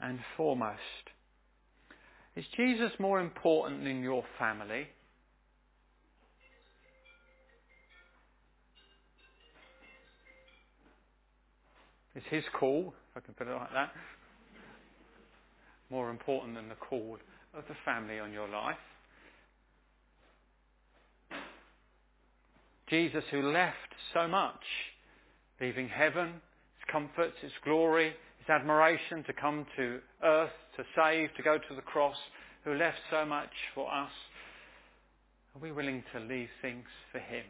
and 0.00 0.18
foremost. 0.36 0.78
Is 2.36 2.44
Jesus 2.56 2.92
more 2.98 3.20
important 3.20 3.84
than 3.84 4.02
your 4.02 4.24
family? 4.38 4.86
Is 12.14 12.22
his 12.30 12.44
call, 12.58 12.92
if 13.10 13.22
I 13.22 13.24
can 13.24 13.34
put 13.34 13.46
it 13.46 13.54
like 13.54 13.72
that, 13.72 13.92
more 15.90 16.10
important 16.10 16.54
than 16.54 16.68
the 16.68 16.74
call 16.74 17.18
of 17.54 17.64
the 17.68 17.74
family 17.84 18.18
on 18.18 18.32
your 18.32 18.48
life? 18.48 18.76
Jesus 22.88 23.24
who 23.30 23.50
left 23.50 23.76
so 24.12 24.28
much, 24.28 24.60
leaving 25.60 25.88
heaven, 25.88 26.28
his 26.28 26.90
comforts, 26.90 27.36
his 27.40 27.52
glory, 27.64 28.12
his 28.38 28.48
admiration 28.50 29.24
to 29.24 29.32
come 29.32 29.64
to 29.76 29.98
earth, 30.22 30.50
to 30.76 30.84
save, 30.94 31.34
to 31.36 31.42
go 31.42 31.56
to 31.56 31.74
the 31.74 31.82
cross, 31.82 32.16
who 32.64 32.74
left 32.74 32.98
so 33.10 33.24
much 33.24 33.50
for 33.74 33.90
us. 33.90 34.10
Are 35.54 35.60
we 35.62 35.72
willing 35.72 36.04
to 36.12 36.20
leave 36.20 36.48
things 36.60 36.84
for 37.10 37.18
him? 37.18 37.44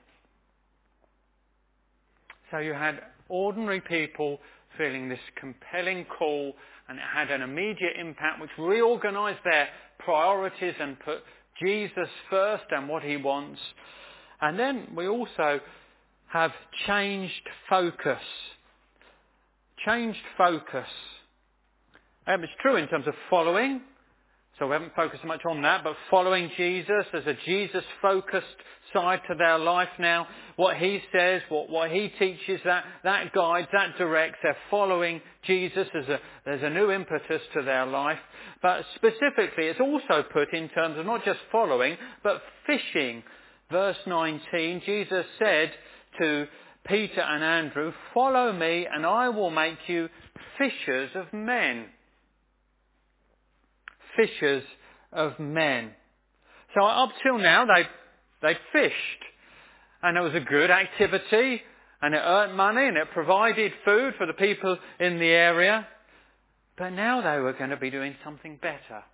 So 2.53 2.59
you 2.59 2.73
had 2.75 3.01
ordinary 3.29 3.81
people 3.81 4.39
feeling 4.79 5.09
this 5.09 5.19
compelling 5.41 6.07
call 6.17 6.53
and 6.89 6.99
it 6.99 7.05
had 7.13 7.33
an 7.33 7.43
immediate 7.43 7.97
impact 7.99 8.41
which 8.41 8.51
reorganized 8.59 9.41
their 9.45 9.69
priorities 9.99 10.75
and 10.79 10.99
put 11.01 11.19
Jesus 11.61 12.09
first 12.31 12.65
and 12.71 12.89
what 12.89 13.03
he 13.03 13.17
wants. 13.17 13.61
And 14.41 14.57
then 14.57 14.89
we 14.95 15.09
also 15.09 15.61
have 16.29 16.53
changed 16.87 17.49
focus 17.69 18.21
changed 19.85 20.21
focus. 20.39 20.89
Um, 22.27 22.43
it's 22.43 22.53
true 22.61 22.77
in 22.77 22.89
terms 22.89 23.07
of 23.07 23.15
following, 23.29 23.81
so 24.63 24.69
we 24.69 24.75
haven't 24.75 24.95
focused 24.95 25.25
much 25.25 25.45
on 25.45 25.61
that, 25.63 25.83
but 25.83 25.97
following 26.09 26.49
Jesus, 26.57 27.05
there's 27.11 27.27
a 27.27 27.37
Jesus-focused 27.45 28.47
side 28.93 29.19
to 29.29 29.35
their 29.35 29.59
life 29.59 29.89
now. 29.99 30.29
What 30.55 30.77
he 30.77 31.01
says, 31.13 31.43
what, 31.49 31.69
what 31.69 31.91
he 31.91 32.13
teaches, 32.17 32.61
that, 32.65 32.85
that 33.03 33.33
guides, 33.33 33.67
that 33.73 33.99
directs. 33.99 34.39
They're 34.41 34.57
following 34.71 35.21
Jesus. 35.45 35.89
There's 35.93 36.09
a, 36.09 36.21
there's 36.45 36.63
a 36.63 36.71
new 36.71 36.93
impetus 36.93 37.43
to 37.55 37.63
their 37.63 37.87
life. 37.87 38.21
But 38.63 38.85
specifically, 38.95 39.65
it's 39.67 39.81
also 39.81 40.23
put 40.33 40.55
in 40.55 40.69
terms 40.69 40.97
of 40.97 41.07
not 41.07 41.25
just 41.25 41.41
following, 41.51 41.97
but 42.23 42.41
fishing. 42.65 43.25
Verse 43.69 43.97
19, 44.07 44.83
Jesus 44.87 45.27
said 45.41 45.73
to 46.21 46.47
Peter 46.87 47.21
and 47.21 47.43
Andrew, 47.43 47.93
follow 48.15 48.53
me 48.53 48.87
and 48.87 49.05
I 49.05 49.29
will 49.29 49.51
make 49.51 49.79
you 49.89 50.09
fishers 50.57 51.11
of 51.17 51.33
men. 51.33 51.87
Fishers 54.17 54.65
of 55.13 55.39
men. 55.39 55.91
So 56.75 56.85
up 56.85 57.11
till 57.23 57.39
now 57.39 57.67
they, 57.67 57.87
they 58.47 58.59
fished 58.73 59.25
and 60.03 60.17
it 60.17 60.21
was 60.21 60.35
a 60.35 60.41
good 60.41 60.71
activity 60.71 61.63
and 62.01 62.15
it 62.15 62.19
earned 62.19 62.57
money 62.57 62.87
and 62.87 62.97
it 62.97 63.09
provided 63.13 63.73
food 63.85 64.15
for 64.19 64.27
the 64.27 64.33
people 64.33 64.77
in 64.99 65.19
the 65.19 65.29
area. 65.29 65.87
But 66.77 66.91
now 66.91 67.21
they 67.21 67.41
were 67.41 67.53
going 67.53 67.71
to 67.71 67.77
be 67.77 67.91
doing 67.91 68.17
something 68.25 68.59
better. 68.61 69.05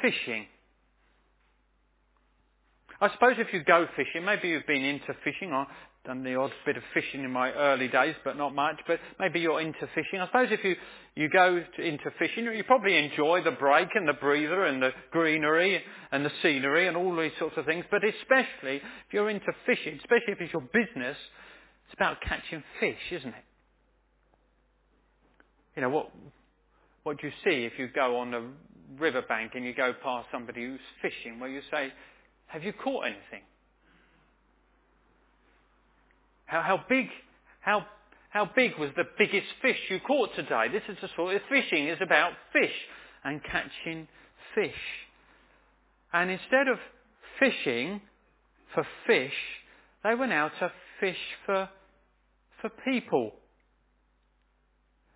Fishing. 0.00 0.46
I 3.02 3.10
suppose 3.14 3.34
if 3.38 3.52
you 3.52 3.64
go 3.64 3.84
fishing, 3.96 4.24
maybe 4.24 4.46
you've 4.46 4.66
been 4.68 4.84
into 4.84 5.12
fishing. 5.24 5.52
I've 5.52 5.66
done 6.06 6.22
the 6.22 6.36
odd 6.36 6.52
bit 6.64 6.76
of 6.76 6.84
fishing 6.94 7.24
in 7.24 7.32
my 7.32 7.50
early 7.50 7.88
days, 7.88 8.14
but 8.22 8.36
not 8.36 8.54
much. 8.54 8.76
But 8.86 9.00
maybe 9.18 9.40
you're 9.40 9.60
into 9.60 9.88
fishing. 9.92 10.20
I 10.20 10.26
suppose 10.26 10.50
if 10.52 10.62
you, 10.62 10.76
you 11.16 11.28
go 11.28 11.64
to, 11.76 11.82
into 11.82 12.12
fishing, 12.20 12.44
you 12.44 12.62
probably 12.62 12.96
enjoy 12.96 13.42
the 13.42 13.50
break 13.50 13.88
and 13.96 14.06
the 14.06 14.12
breather 14.12 14.66
and 14.66 14.80
the 14.80 14.90
greenery 15.10 15.82
and 16.12 16.24
the 16.24 16.30
scenery 16.44 16.86
and 16.86 16.96
all 16.96 17.16
these 17.16 17.32
sorts 17.40 17.56
of 17.56 17.66
things. 17.66 17.84
But 17.90 18.02
especially 18.04 18.76
if 18.76 19.12
you're 19.12 19.30
into 19.30 19.52
fishing, 19.66 19.98
especially 19.98 20.34
if 20.34 20.40
it's 20.40 20.52
your 20.52 20.62
business, 20.72 21.16
it's 21.86 21.94
about 21.94 22.18
catching 22.20 22.62
fish, 22.78 23.02
isn't 23.10 23.34
it? 23.34 23.44
You 25.74 25.82
know, 25.82 25.88
what, 25.88 26.12
what 27.02 27.20
do 27.20 27.26
you 27.26 27.32
see 27.44 27.64
if 27.64 27.72
you 27.80 27.88
go 27.92 28.18
on 28.18 28.30
the 28.30 28.44
riverbank 29.00 29.56
and 29.56 29.64
you 29.64 29.74
go 29.74 29.92
past 30.04 30.28
somebody 30.30 30.64
who's 30.66 30.80
fishing? 31.00 31.40
Well, 31.40 31.50
you 31.50 31.62
say, 31.68 31.92
have 32.52 32.62
you 32.62 32.72
caught 32.74 33.06
anything? 33.06 33.46
How, 36.44 36.60
how 36.60 36.80
big, 36.86 37.06
how, 37.60 37.86
how 38.28 38.50
big 38.54 38.72
was 38.78 38.90
the 38.94 39.04
biggest 39.18 39.46
fish 39.62 39.78
you 39.88 40.00
caught 40.06 40.34
today? 40.36 40.66
This 40.70 40.82
is 40.86 40.98
the 41.00 41.08
sort 41.16 41.34
of 41.34 41.40
fishing 41.48 41.88
is 41.88 41.96
about 42.02 42.32
fish 42.52 42.74
and 43.24 43.40
catching 43.42 44.06
fish. 44.54 44.70
And 46.12 46.30
instead 46.30 46.68
of 46.68 46.78
fishing 47.40 48.02
for 48.74 48.86
fish, 49.06 49.32
they 50.04 50.14
went 50.14 50.34
out 50.34 50.52
to 50.60 50.70
fish 51.00 51.16
for, 51.46 51.70
for 52.60 52.68
people. 52.84 53.32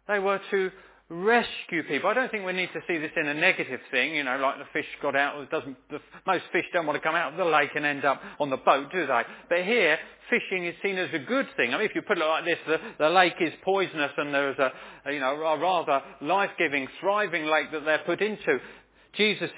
They 0.08 0.20
were 0.20 0.40
to 0.52 0.70
rescue 1.08 1.84
people. 1.88 2.10
I 2.10 2.14
don't 2.14 2.30
think 2.30 2.44
we 2.44 2.52
need 2.52 2.70
to 2.72 2.80
see 2.88 2.98
this 2.98 3.12
in 3.16 3.28
a 3.28 3.34
negative 3.34 3.80
thing, 3.90 4.14
you 4.14 4.24
know, 4.24 4.38
like 4.38 4.58
the 4.58 4.64
fish 4.72 4.86
got 5.00 5.14
out, 5.14 5.40
it 5.40 5.50
doesn't, 5.50 5.76
the, 5.88 5.98
most 6.26 6.44
fish 6.52 6.64
don't 6.72 6.86
want 6.86 6.96
to 6.96 7.06
come 7.06 7.14
out 7.14 7.32
of 7.32 7.38
the 7.38 7.44
lake 7.44 7.70
and 7.76 7.84
end 7.84 8.04
up 8.04 8.20
on 8.40 8.50
the 8.50 8.56
boat, 8.56 8.90
do 8.90 9.06
they? 9.06 9.22
But 9.48 9.64
here, 9.64 9.98
fishing 10.28 10.66
is 10.66 10.74
seen 10.82 10.98
as 10.98 11.10
a 11.12 11.20
good 11.20 11.46
thing. 11.56 11.72
I 11.72 11.78
mean, 11.78 11.86
if 11.86 11.94
you 11.94 12.02
put 12.02 12.18
it 12.18 12.24
like 12.24 12.44
this, 12.44 12.58
the, 12.66 12.78
the 12.98 13.08
lake 13.08 13.36
is 13.40 13.52
poisonous 13.64 14.10
and 14.16 14.34
there's 14.34 14.58
a, 14.58 14.72
a, 15.06 15.12
you 15.12 15.20
know, 15.20 15.34
a 15.34 15.58
rather 15.58 16.02
life-giving, 16.22 16.88
thriving 17.00 17.46
lake 17.46 17.70
that 17.70 17.84
they're 17.84 18.02
put 18.04 18.20
into. 18.20 18.58
Jesus' 19.16 19.50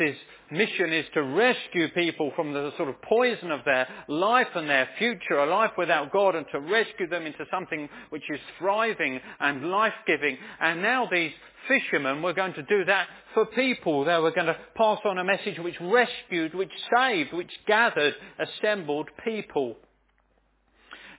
mission 0.50 0.92
is 0.92 1.04
to 1.14 1.22
rescue 1.22 1.88
people 1.90 2.32
from 2.34 2.52
the 2.52 2.72
sort 2.76 2.88
of 2.88 3.00
poison 3.02 3.50
of 3.50 3.61
their 3.64 3.86
life 4.09 4.48
and 4.54 4.68
their 4.68 4.88
future, 4.98 5.38
a 5.38 5.46
life 5.46 5.72
without 5.76 6.12
God, 6.12 6.34
and 6.34 6.46
to 6.52 6.61
rescue 6.61 7.09
them 7.09 7.26
into 7.26 7.44
something 7.50 7.88
which 8.11 8.22
is 8.30 8.40
thriving 8.59 9.20
and 9.40 9.70
life-giving. 9.70 10.38
And 10.61 10.82
now 10.82 11.09
these 11.11 11.32
fishermen 11.66 12.22
were 12.22 12.32
going 12.32 12.54
to 12.54 12.62
do 12.62 12.84
that 12.84 13.09
for 13.34 13.46
people. 13.46 14.04
They 14.04 14.18
were 14.18 14.30
going 14.30 14.46
to 14.46 14.56
pass 14.76 15.00
on 15.04 15.18
a 15.18 15.24
message 15.24 15.59
which 15.59 15.80
rescued, 15.80 16.54
which 16.54 16.72
saved, 16.96 17.32
which 17.32 17.50
gathered, 17.66 18.14
assembled 18.38 19.09
people. 19.24 19.76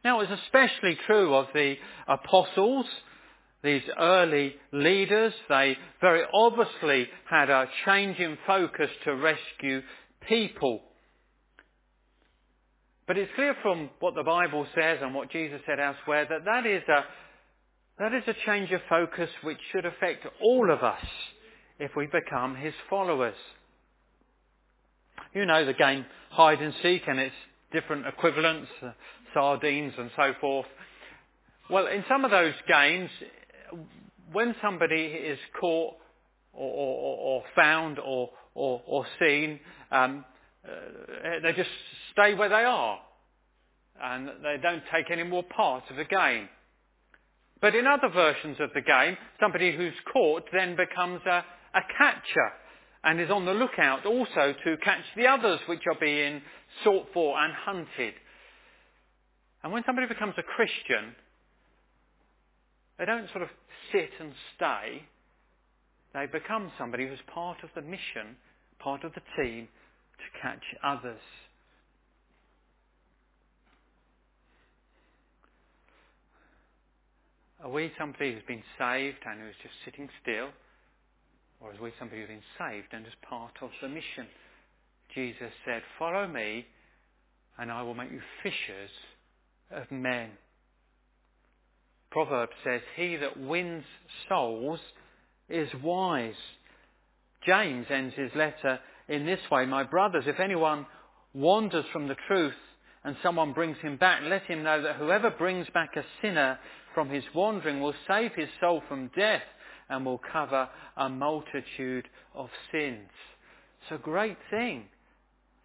Now 0.03 0.21
it 0.21 0.29
was 0.29 0.39
especially 0.45 0.97
true 1.05 1.35
of 1.35 1.47
the 1.53 1.75
apostles 2.07 2.85
these 3.64 3.82
early 3.99 4.55
leaders, 4.72 5.34
they 5.49 5.78
very 5.99 6.24
obviously 6.34 7.07
had 7.30 7.49
a 7.49 7.68
change 7.86 8.18
in 8.18 8.38
focus 8.47 8.89
to 9.03 9.16
rescue 9.16 9.82
people. 10.28 10.82
But 13.05 13.18
it's 13.18 13.32
clear 13.36 13.55
from 13.62 13.89
what 13.99 14.16
the 14.16 14.24
Bible 14.24 14.66
says 14.76 14.99
and 15.01 15.14
what 15.14 15.32
Jesus 15.32 15.62
said 15.66 15.80
elsewhere 15.80 16.28
that 16.30 16.45
that 16.45 16.66
is 16.66 16.84
a, 16.88 17.03
that 17.97 18.14
is 18.14 18.24
a 18.28 18.45
change 18.45 18.72
of 18.72 18.82
focus 18.88 19.30
which 19.43 19.57
should 19.72 19.86
affect 19.86 20.26
all 20.41 20.72
of 20.72 20.84
us 20.84 21.03
if 21.80 21.91
we 21.97 22.05
become 22.05 22.55
his 22.55 22.74
followers. 22.89 23.36
You 25.34 25.45
know 25.45 25.66
the 25.66 25.74
game 25.74 26.05
hide 26.30 26.62
and 26.62 26.74
seek 26.82 27.01
and 27.07 27.20
its 27.20 27.36
different 27.74 28.07
equivalents, 28.07 28.70
uh, 28.82 28.91
sardines 29.34 29.93
and 29.97 30.12
so 30.16 30.34
forth. 30.39 30.66
Well, 31.70 31.88
in 31.88 32.03
some 32.07 32.26
of 32.26 32.32
those 32.32 32.53
games, 32.68 33.10
when 34.32 34.55
somebody 34.61 35.05
is 35.05 35.39
caught 35.59 35.95
or, 36.53 36.72
or, 36.72 37.17
or 37.17 37.43
found 37.55 37.99
or, 37.99 38.30
or 38.53 39.05
seen, 39.20 39.59
um, 39.91 40.26
uh, 40.65 41.39
they 41.43 41.53
just 41.53 41.70
stay 42.11 42.34
where 42.36 42.49
they 42.49 42.63
are 42.63 42.99
and 44.01 44.30
they 44.43 44.57
don't 44.61 44.84
take 44.93 45.11
any 45.11 45.24
more 45.24 45.43
part 45.43 45.84
of 45.89 45.95
the 45.95 46.05
game. 46.05 46.47
But 47.61 47.76
in 47.76 47.86
other 47.88 48.09
versions 48.13 48.57
of 48.59 48.70
the 48.74 48.82
game, 48.82 49.17
somebody 49.39 49.76
who's 49.76 49.93
caught 50.13 50.43
then 50.53 50.76
becomes 50.78 51.22
a, 51.26 51.43
a 51.74 51.82
catcher 51.97 52.51
and 53.03 53.20
is 53.20 53.30
on 53.30 53.45
the 53.45 53.53
lookout 53.53 54.05
also 54.05 54.53
to 54.63 54.78
catch 54.84 55.03
the 55.15 55.28
others 55.28 55.59
which 55.67 55.82
are 55.88 55.99
being 55.99 56.41
sought 56.84 57.07
for 57.13 57.38
and 57.38 57.53
hunted. 57.53 58.13
And 59.63 59.74
when 59.74 59.84
somebody 59.86 60.07
becomes 60.07 60.36
a 60.38 60.43
Christian, 60.43 61.15
they 63.00 63.06
don't 63.06 63.30
sort 63.32 63.43
of 63.43 63.50
sit 63.91 64.10
and 64.20 64.34
stay. 64.56 65.04
They 66.14 66.26
become 66.26 66.72
somebody 66.78 67.08
who's 67.08 67.20
part 67.34 67.58
of 67.64 67.70
the 67.74 67.82
mission, 67.82 68.36
part 68.80 69.06
of 69.06 69.14
the 69.14 69.22
team 69.41 69.70
to 70.18 70.41
catch 70.41 70.64
others. 70.84 71.22
Are 77.64 77.70
we 77.70 77.91
somebody 77.97 78.34
who's 78.34 78.43
been 78.47 78.64
saved 78.78 79.18
and 79.26 79.39
who's 79.41 79.56
just 79.62 79.76
sitting 79.86 80.10
still? 80.22 80.50
Or 81.62 81.72
are 81.72 81.82
we 81.82 81.91
somebody 82.00 82.22
who's 82.22 82.30
been 82.30 82.41
saved 82.58 82.88
and 82.91 83.06
is 83.06 83.14
part 83.28 83.54
of 83.62 83.70
the 83.82 83.88
mission? 83.88 84.28
Jesus 85.14 85.52
said, 85.66 85.82
follow 85.97 86.28
me 86.28 86.66
and 87.58 87.72
I 87.72 87.82
will 87.82 87.95
make 87.95 88.12
you 88.12 88.22
fishers 88.43 88.91
of 89.72 89.91
men. 89.91 90.32
Proverb 92.12 92.49
says, 92.64 92.82
he 92.95 93.16
that 93.18 93.39
wins 93.39 93.84
souls 94.28 94.80
is 95.47 95.70
wise. 95.84 96.34
James 97.45 97.88
ends 97.89 98.16
his 98.16 98.32
letter 98.36 98.80
in 99.07 99.26
this 99.26 99.39
way, 99.51 99.66
My 99.66 99.84
brothers, 99.84 100.26
if 100.28 100.39
anyone 100.39 100.86
wanders 101.34 101.86
from 101.91 102.07
the 102.07 102.16
truth 102.28 102.53
and 103.03 103.16
someone 103.24 103.53
brings 103.53 103.78
him 103.78 103.97
back, 103.97 104.22
let 104.24 104.43
him 104.43 104.64
know 104.64 104.82
that 104.82 104.97
whoever 104.97 105.32
brings 105.32 105.68
back 105.74 105.95
a 105.95 106.03
sinner 106.22 106.60
from 106.93 107.10
his 107.10 107.24
wandering 107.34 107.80
will 107.80 107.95
save 108.07 108.32
his 108.36 108.49
soul 108.60 108.84
from 108.88 109.10
death 109.16 109.43
and 109.89 110.05
will 110.05 110.22
cover 110.32 110.70
a 110.97 111.10
multitude 111.10 112.07
of 112.36 112.49
sins. 112.72 113.10
It's 113.82 113.91
a 113.91 114.03
great 114.03 114.38
thing 114.51 114.86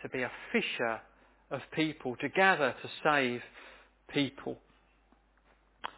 to 0.03 0.09
be 0.09 0.23
a 0.23 0.31
fisher 0.53 1.01
of 1.51 1.61
people, 1.73 2.17
to 2.17 2.29
gather 2.29 2.75
to 2.83 2.89
save 3.03 3.41
people. 4.13 4.59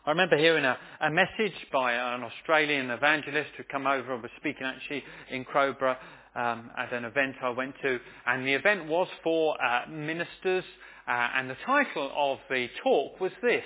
I 0.07 0.11
remember 0.11 0.38
hearing 0.38 0.64
a, 0.64 0.78
a 1.00 1.11
message 1.11 1.66
by 1.72 1.92
an 1.92 2.22
Australian 2.22 2.90
evangelist 2.90 3.50
who 3.57 3.64
came 3.64 3.88
over 3.88 4.14
and 4.14 4.22
was 4.22 4.30
speaking 4.36 4.64
actually 4.64 5.02
in 5.32 5.44
Crowborough 5.44 5.96
um, 6.36 6.70
at 6.78 6.92
an 6.92 7.04
event 7.04 7.34
I 7.42 7.50
went 7.50 7.74
to, 7.82 7.98
and 8.24 8.46
the 8.46 8.52
event 8.52 8.86
was 8.86 9.09
for 9.24 9.57
uh, 9.61 9.90
ministers, 9.90 10.62
uh, 11.09 11.28
and 11.34 11.50
the 11.50 11.57
title 11.66 12.12
of 12.16 12.38
the 12.48 12.68
talk 12.84 13.18
was 13.20 13.32
this: 13.42 13.64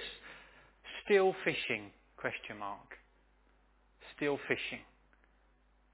"Still 1.04 1.34
Fishing?" 1.44 1.90
Question 2.16 2.56
mark. 2.58 2.96
Still 4.16 4.38
fishing. 4.48 4.84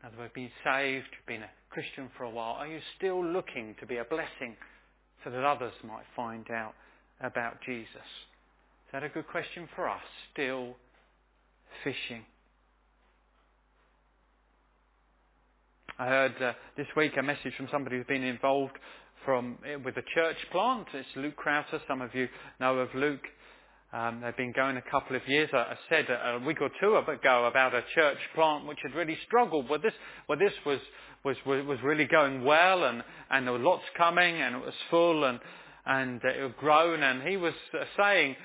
Now, 0.02 0.10
we've 0.20 0.32
been 0.32 0.50
saved, 0.62 1.08
been 1.26 1.42
a 1.42 1.50
Christian 1.70 2.08
for 2.16 2.22
a 2.22 2.30
while. 2.30 2.52
Are 2.52 2.68
you 2.68 2.78
still 2.96 3.24
looking 3.24 3.74
to 3.80 3.86
be 3.86 3.96
a 3.96 4.04
blessing 4.04 4.56
so 5.24 5.30
that 5.30 5.42
others 5.42 5.72
might 5.82 6.04
find 6.14 6.48
out 6.52 6.74
about 7.20 7.56
Jesus? 7.66 7.88
That 8.96 9.04
a 9.04 9.08
good 9.10 9.28
question 9.28 9.68
for 9.76 9.90
us? 9.90 10.00
Still 10.32 10.74
fishing. 11.84 12.24
I 15.98 16.06
heard 16.06 16.32
uh, 16.40 16.52
this 16.78 16.86
week 16.96 17.12
a 17.18 17.22
message 17.22 17.52
from 17.58 17.68
somebody 17.70 17.98
who's 17.98 18.06
been 18.06 18.22
involved 18.22 18.72
from 19.26 19.58
eh, 19.70 19.76
with 19.84 19.98
a 19.98 20.02
church 20.14 20.38
plant. 20.50 20.86
It's 20.94 21.06
Luke 21.14 21.36
Crowther. 21.36 21.78
Some 21.86 22.00
of 22.00 22.14
you 22.14 22.26
know 22.58 22.78
of 22.78 22.88
Luke. 22.94 23.20
Um, 23.92 24.22
they've 24.24 24.34
been 24.34 24.54
going 24.56 24.78
a 24.78 24.90
couple 24.90 25.14
of 25.14 25.20
years. 25.28 25.50
I, 25.52 25.58
I 25.58 25.76
said 25.90 26.06
a, 26.08 26.36
a, 26.36 26.46
week 26.46 26.62
or 26.62 26.70
two 26.80 26.96
ago 26.96 27.44
about 27.44 27.74
a 27.74 27.82
church 27.94 28.16
plant 28.34 28.66
which 28.66 28.78
had 28.82 28.94
really 28.94 29.18
struggled. 29.26 29.68
Well, 29.68 29.78
this, 29.78 29.92
well, 30.26 30.38
this 30.38 30.54
was, 30.64 30.78
was, 31.22 31.36
was 31.44 31.78
really 31.84 32.06
going 32.06 32.44
well, 32.46 32.84
and, 32.84 33.02
and 33.30 33.46
there 33.46 33.52
were 33.52 33.58
lots 33.58 33.84
coming, 33.98 34.36
and 34.40 34.56
it 34.56 34.64
was 34.64 34.72
full, 34.88 35.24
and, 35.24 35.38
and 35.84 36.18
it 36.24 36.40
had 36.40 36.56
grown. 36.56 37.02
And 37.02 37.28
he 37.28 37.36
was 37.36 37.52
uh, 37.74 37.84
saying 37.98 38.36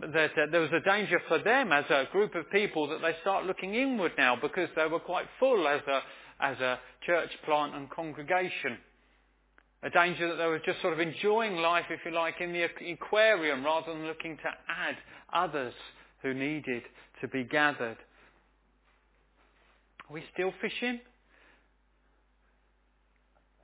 that 0.00 0.30
uh, 0.32 0.46
there 0.50 0.60
was 0.60 0.70
a 0.72 0.80
danger 0.80 1.20
for 1.28 1.38
them 1.38 1.72
as 1.72 1.84
a 1.90 2.04
group 2.12 2.34
of 2.34 2.50
people 2.50 2.88
that 2.88 3.00
they 3.02 3.14
start 3.20 3.44
looking 3.44 3.74
inward 3.74 4.12
now 4.16 4.36
because 4.40 4.68
they 4.76 4.86
were 4.86 5.00
quite 5.00 5.26
full 5.38 5.66
as 5.68 5.80
a, 5.88 6.00
as 6.40 6.58
a 6.60 6.78
church 7.04 7.30
plant 7.44 7.74
and 7.74 7.90
congregation. 7.90 8.78
A 9.82 9.90
danger 9.90 10.28
that 10.28 10.36
they 10.36 10.46
were 10.46 10.60
just 10.64 10.80
sort 10.80 10.94
of 10.94 11.00
enjoying 11.00 11.56
life, 11.56 11.84
if 11.90 12.00
you 12.04 12.12
like, 12.12 12.40
in 12.40 12.52
the 12.52 12.66
aquarium 12.90 13.64
rather 13.64 13.92
than 13.92 14.06
looking 14.06 14.36
to 14.38 14.48
add 14.68 14.96
others 15.32 15.74
who 16.22 16.32
needed 16.32 16.82
to 17.20 17.28
be 17.28 17.44
gathered. 17.44 17.98
Are 20.08 20.14
we 20.14 20.22
still 20.32 20.52
fishing? 20.60 21.00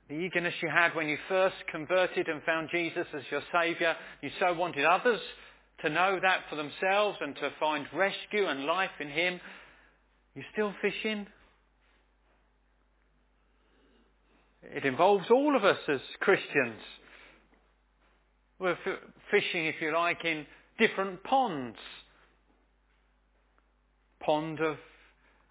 The 0.09 0.15
eagerness 0.15 0.53
you 0.61 0.69
had 0.69 0.95
when 0.95 1.07
you 1.07 1.17
first 1.27 1.55
converted 1.71 2.27
and 2.27 2.43
found 2.43 2.69
Jesus 2.71 3.07
as 3.15 3.23
your 3.31 3.41
Saviour, 3.51 3.95
you 4.21 4.29
so 4.39 4.53
wanted 4.53 4.85
others 4.85 5.19
to 5.83 5.89
know 5.89 6.17
that 6.21 6.41
for 6.49 6.55
themselves 6.55 7.17
and 7.21 7.35
to 7.35 7.51
find 7.59 7.85
rescue 7.93 8.47
and 8.47 8.65
life 8.65 8.89
in 8.99 9.09
Him, 9.09 9.39
you're 10.33 10.45
still 10.53 10.73
fishing. 10.81 11.27
It 14.63 14.85
involves 14.85 15.25
all 15.29 15.55
of 15.55 15.63
us 15.63 15.77
as 15.89 15.99
Christians. 16.21 16.79
We're 18.59 18.71
f- 18.71 18.99
fishing, 19.29 19.65
if 19.65 19.75
you 19.81 19.93
like, 19.93 20.23
in 20.23 20.45
different 20.79 21.21
ponds. 21.23 21.77
Pond 24.21 24.61
of, 24.61 24.77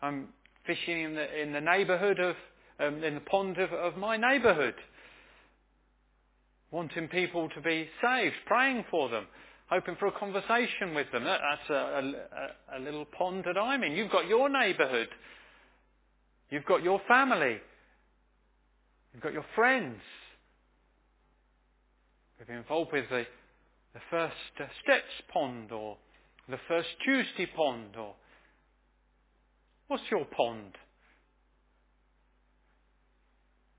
I'm 0.01 0.28
fishing 0.66 1.03
in 1.03 1.14
the, 1.14 1.43
in 1.43 1.53
the 1.53 1.61
neighbourhood 1.61 2.18
of, 2.18 2.37
um, 2.80 3.05
in 3.05 3.14
the 3.14 3.20
pond 3.20 3.59
of, 3.59 3.70
of 3.72 3.99
my 3.99 4.16
neighbourhood. 4.16 4.74
Wanting 6.70 7.09
people 7.09 7.51
to 7.51 7.61
be 7.61 7.87
saved, 8.03 8.35
praying 8.47 8.87
for 8.91 9.11
them 9.11 9.26
hoping 9.73 9.97
for 9.99 10.07
a 10.07 10.12
conversation 10.12 10.95
with 10.95 11.11
them. 11.12 11.25
That's 11.25 11.70
a, 11.70 11.75
a, 11.75 12.79
a 12.79 12.81
little 12.81 13.05
pond 13.07 13.45
that 13.47 13.59
I'm 13.59 13.83
in. 13.83 13.93
You've 13.93 14.11
got 14.11 14.29
your 14.29 14.49
neighbourhood. 14.49 15.09
You've 16.51 16.64
got 16.64 16.83
your 16.83 17.01
family. 17.09 17.57
You've 19.12 19.23
got 19.23 19.33
your 19.33 19.47
friends. 19.55 20.01
We've 22.39 22.47
been 22.47 22.59
involved 22.59 22.93
with 22.93 23.09
the, 23.09 23.25
the 23.95 24.01
first 24.11 24.35
uh, 24.61 24.64
steps 24.83 25.12
pond 25.33 25.73
or 25.73 25.97
the 26.49 26.59
first 26.68 26.89
Tuesday 27.05 27.47
pond 27.57 27.97
or 27.99 28.14
What's 29.93 30.05
your 30.11 30.25
pond? 30.25 30.73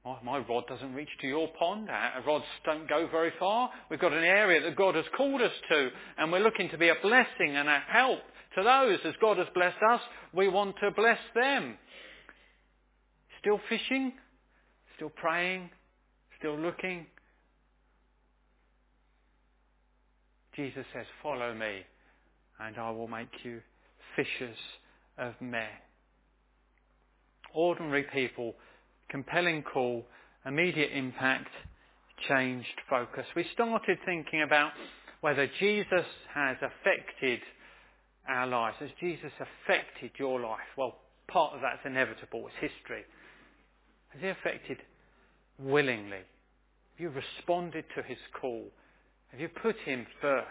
My, 0.06 0.18
my 0.24 0.38
rod 0.40 0.66
doesn't 0.68 0.94
reach 0.94 1.10
to 1.22 1.28
your 1.28 1.48
pond. 1.60 1.90
Our 1.90 2.24
rods 2.26 2.46
don't 2.66 2.90
go 2.90 3.08
very 3.10 3.32
far. 3.40 3.70
We've 3.90 4.00
got 4.00 4.14
an 4.14 4.24
area 4.24 4.62
that 4.62 4.76
God 4.76 4.96
has 4.96 5.06
called 5.16 5.42
us 5.42 5.52
to, 5.70 5.90
and 6.18 6.32
we're 6.32 6.40
looking 6.40 6.70
to 6.70 6.78
be 6.78 6.90
a 6.90 6.96
blessing 7.02 7.56
and 7.56 7.70
a 7.70 7.80
help 7.88 8.20
to 8.56 8.64
those. 8.64 9.00
As 9.06 9.14
God 9.22 9.38
has 9.38 9.48
blessed 9.54 9.78
us, 9.92 10.02
we 10.34 10.50
want 10.50 10.76
to 10.82 10.92
bless 10.92 11.20
them. 11.36 11.78
Still 13.40 13.60
fishing? 13.70 14.14
Still 14.96 15.10
praying? 15.10 15.70
Still 16.40 16.58
looking? 16.58 17.06
Jesus 20.56 20.86
says, 20.94 21.06
follow 21.22 21.54
me 21.54 21.82
and 22.60 22.78
I 22.78 22.92
will 22.92 23.08
make 23.08 23.30
you 23.44 23.62
fishers 24.16 24.58
of 25.18 25.34
men. 25.42 25.68
Ordinary 27.54 28.06
people, 28.14 28.56
compelling 29.10 29.64
call, 29.64 30.06
immediate 30.46 30.92
impact, 30.94 31.50
changed 32.28 32.68
focus. 32.90 33.26
We 33.36 33.46
started 33.54 33.98
thinking 34.06 34.42
about 34.42 34.72
whether 35.22 35.48
Jesus 35.60 36.06
has 36.34 36.58
affected 36.58 37.40
our 38.28 38.48
lives. 38.48 38.78
Has 38.80 38.90
Jesus 39.00 39.32
affected 39.40 40.12
your 40.18 40.40
life? 40.40 40.60
Well, 40.78 40.98
part 41.28 41.54
of 41.54 41.62
that's 41.62 41.86
inevitable. 41.86 42.48
It's 42.48 42.74
history. 42.74 43.04
Has 44.10 44.22
he 44.22 44.28
affected 44.30 44.78
willingly? 45.60 46.18
Have 46.18 47.00
you 47.00 47.10
responded 47.10 47.86
to 47.96 48.04
his 48.04 48.18
call? 48.40 48.66
Have 49.32 49.40
you 49.40 49.50
put 49.50 49.76
him 49.86 50.06
first? 50.22 50.48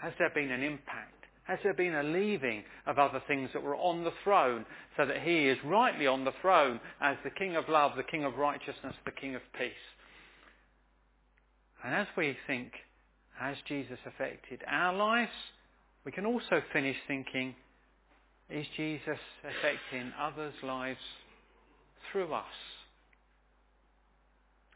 Has 0.00 0.12
there 0.18 0.30
been 0.34 0.50
an 0.50 0.62
impact? 0.62 1.25
Has 1.46 1.58
there 1.62 1.74
been 1.74 1.94
a 1.94 2.02
leaving 2.02 2.64
of 2.86 2.98
other 2.98 3.22
things 3.28 3.50
that 3.52 3.62
were 3.62 3.76
on 3.76 4.02
the 4.02 4.12
throne 4.24 4.66
so 4.96 5.06
that 5.06 5.22
he 5.22 5.46
is 5.46 5.58
rightly 5.64 6.06
on 6.06 6.24
the 6.24 6.32
throne 6.42 6.80
as 7.00 7.16
the 7.22 7.30
King 7.30 7.54
of 7.54 7.68
love, 7.68 7.92
the 7.96 8.02
King 8.02 8.24
of 8.24 8.36
righteousness, 8.36 8.94
the 9.04 9.12
King 9.12 9.36
of 9.36 9.42
peace? 9.56 9.70
And 11.84 11.94
as 11.94 12.08
we 12.16 12.36
think, 12.48 12.72
has 13.38 13.56
Jesus 13.68 13.98
affected 14.06 14.62
our 14.66 14.92
lives? 14.92 15.30
We 16.04 16.10
can 16.10 16.26
also 16.26 16.62
finish 16.72 16.96
thinking, 17.06 17.54
is 18.50 18.66
Jesus 18.76 19.18
affecting 19.44 20.12
others' 20.20 20.54
lives 20.64 20.98
through 22.10 22.32
us? 22.32 22.44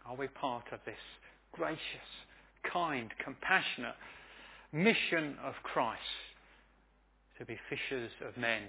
Are 0.06 0.14
we 0.14 0.28
part 0.28 0.64
of 0.72 0.78
this 0.86 0.94
gracious, 1.52 1.80
kind, 2.72 3.10
compassionate 3.24 3.96
mission 4.72 5.36
of 5.44 5.54
Christ 5.64 6.29
to 7.40 7.46
be 7.46 7.58
fishers 7.68 8.10
of 8.28 8.36
men 8.36 8.62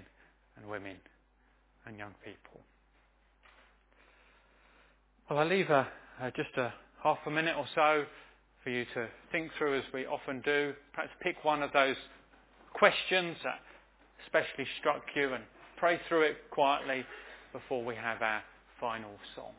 and 0.56 0.66
women 0.66 0.96
and 1.86 1.98
young 1.98 2.14
people? 2.24 2.60
Well, 5.28 5.38
I'll 5.38 5.48
leave 5.48 5.70
a, 5.70 5.86
uh, 6.20 6.30
just 6.34 6.56
a 6.56 6.72
half 7.02 7.18
a 7.26 7.30
minute 7.30 7.54
or 7.56 7.66
so 7.74 8.04
for 8.64 8.70
you 8.70 8.84
to 8.94 9.08
think 9.30 9.50
through 9.58 9.78
as 9.78 9.84
we 9.92 10.06
often 10.06 10.40
do. 10.40 10.72
Perhaps 10.94 11.12
pick 11.20 11.44
one 11.44 11.62
of 11.62 11.70
those 11.72 11.96
questions 12.72 13.36
that 13.44 13.60
especially 14.24 14.66
struck 14.80 15.02
you 15.14 15.34
and 15.34 15.44
pray 15.76 16.00
through 16.08 16.22
it 16.22 16.36
quietly 16.50 17.04
before 17.52 17.84
we 17.84 17.94
have 17.94 18.22
our 18.22 18.42
final 18.80 19.12
song. 19.36 19.52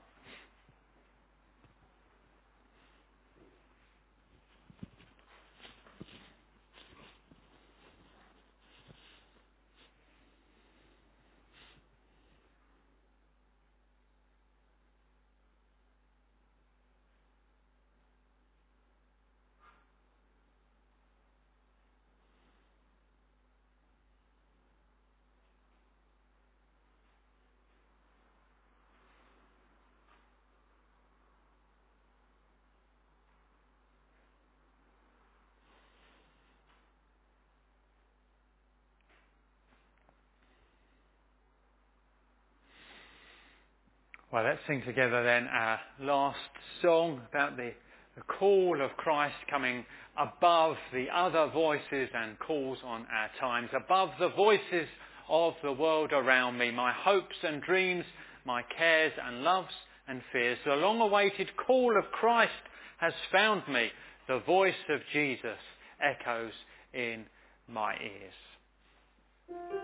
Well, 44.34 44.46
let's 44.46 44.62
sing 44.66 44.82
together 44.84 45.24
then 45.24 45.48
our 45.48 45.80
last 46.00 46.40
song 46.82 47.22
about 47.30 47.56
the, 47.56 47.72
the, 48.16 48.24
call 48.24 48.82
of 48.82 48.90
Christ 48.98 49.36
coming 49.48 49.86
above 50.18 50.76
the 50.92 51.06
other 51.16 51.52
voices 51.54 52.10
and 52.16 52.40
calls 52.40 52.80
on 52.84 53.06
our 53.14 53.30
times, 53.40 53.70
above 53.76 54.10
the 54.20 54.30
voices 54.30 54.88
of 55.30 55.54
the 55.62 55.72
world 55.72 56.14
around 56.14 56.58
me, 56.58 56.72
my 56.72 56.92
hopes 56.92 57.36
and 57.44 57.62
dreams, 57.62 58.06
my 58.44 58.64
cares 58.76 59.12
and 59.24 59.44
loves 59.44 59.70
and 60.08 60.24
fears. 60.32 60.58
The 60.66 60.78
long-awaited 60.78 61.50
call 61.56 61.96
of 61.96 62.06
Christ 62.12 62.52
has 62.98 63.14
found 63.32 63.62
me. 63.68 63.90
The 64.28 64.40
voice 64.48 64.74
of 64.90 65.02
Jesus 65.14 65.60
echoes 66.02 66.54
in 66.92 67.26
my 67.68 67.94
ears. 68.02 69.83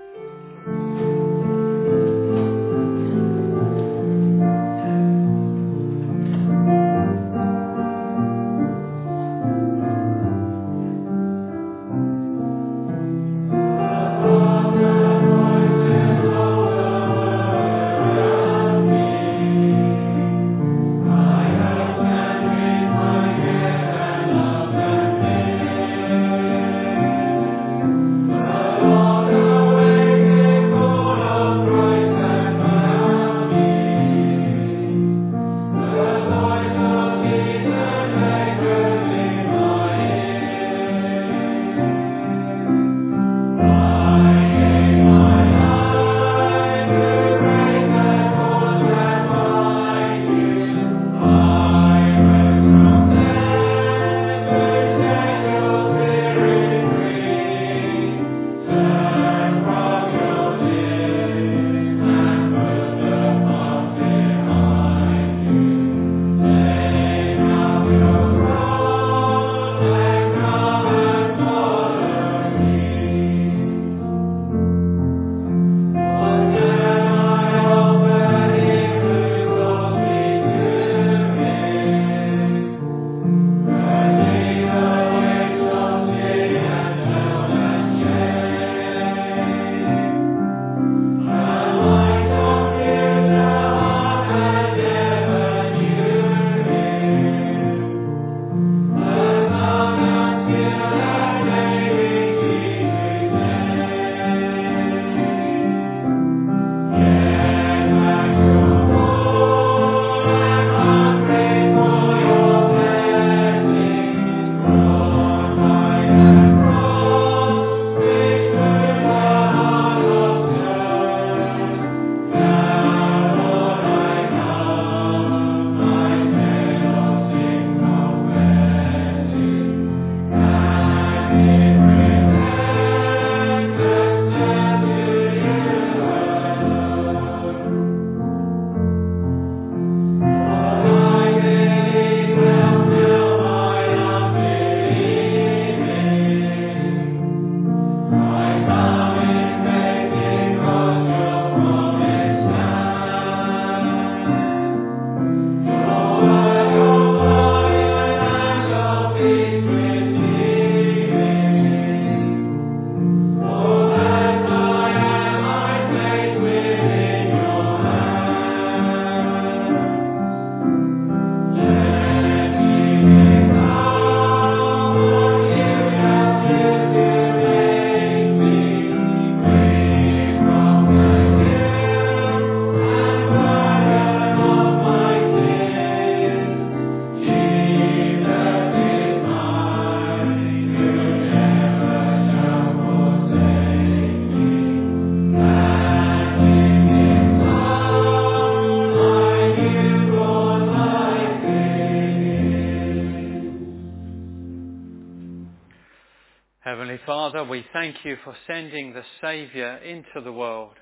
You 208.03 208.17
for 208.23 208.35
sending 208.47 208.93
the 208.93 209.03
Saviour 209.21 209.77
into 209.77 210.21
the 210.23 210.31
world. 210.31 210.75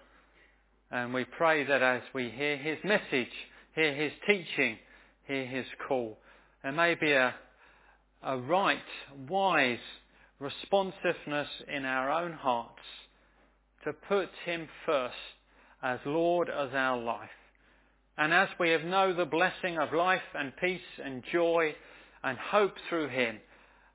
And 0.92 1.14
we 1.14 1.26
pray 1.26 1.66
that 1.66 1.82
as 1.82 2.02
we 2.14 2.30
hear 2.30 2.58
his 2.58 2.78
message, 2.84 3.32
hear 3.76 3.94
his 3.94 4.12
teaching, 4.28 4.78
hear 5.28 5.46
his 5.46 5.66
call, 5.88 6.18
there 6.64 6.72
may 6.72 6.96
be 6.96 7.12
a, 7.12 7.36
a 8.24 8.38
right, 8.38 8.78
wise 9.30 9.80
responsiveness 10.40 11.48
in 11.68 11.86
our 11.86 12.10
own 12.12 12.34
hearts 12.34 12.84
to 13.84 13.94
put 13.94 14.30
him 14.46 14.68
first 14.86 15.16
as 15.84 16.00
Lord 16.06 16.50
of 16.50 16.74
our 16.74 16.98
life. 16.98 17.30
And 18.18 18.34
as 18.34 18.50
we 18.60 18.72
have 18.72 18.84
know 18.84 19.14
the 19.14 19.26
blessing 19.26 19.78
of 19.78 19.94
life 19.94 20.22
and 20.34 20.52
peace 20.58 20.82
and 21.04 21.24
joy 21.32 21.76
and 22.24 22.38
hope 22.38 22.74
through 22.90 23.10
him, 23.10 23.40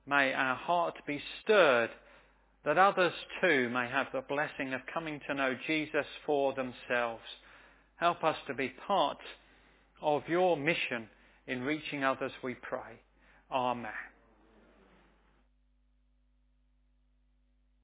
may 0.07 0.33
our 0.33 0.57
heart 0.57 0.95
be 1.07 1.21
stirred 1.43 1.91
that 2.65 2.79
others 2.79 3.13
too 3.41 3.69
may 3.71 3.89
have 3.89 4.07
the 4.13 4.23
blessing 4.29 4.73
of 4.73 4.81
coming 4.93 5.21
to 5.27 5.35
know 5.35 5.57
Jesus 5.67 6.07
for 6.25 6.55
themselves. 6.55 7.23
Help 7.97 8.23
us 8.25 8.37
to 8.47 8.55
be 8.55 8.73
part 8.87 9.19
of 10.01 10.23
your 10.29 10.57
mission 10.57 11.09
in 11.47 11.63
reaching 11.63 12.05
others, 12.05 12.33
we 12.43 12.55
pray. 12.55 13.01
Amen. 13.51 14.12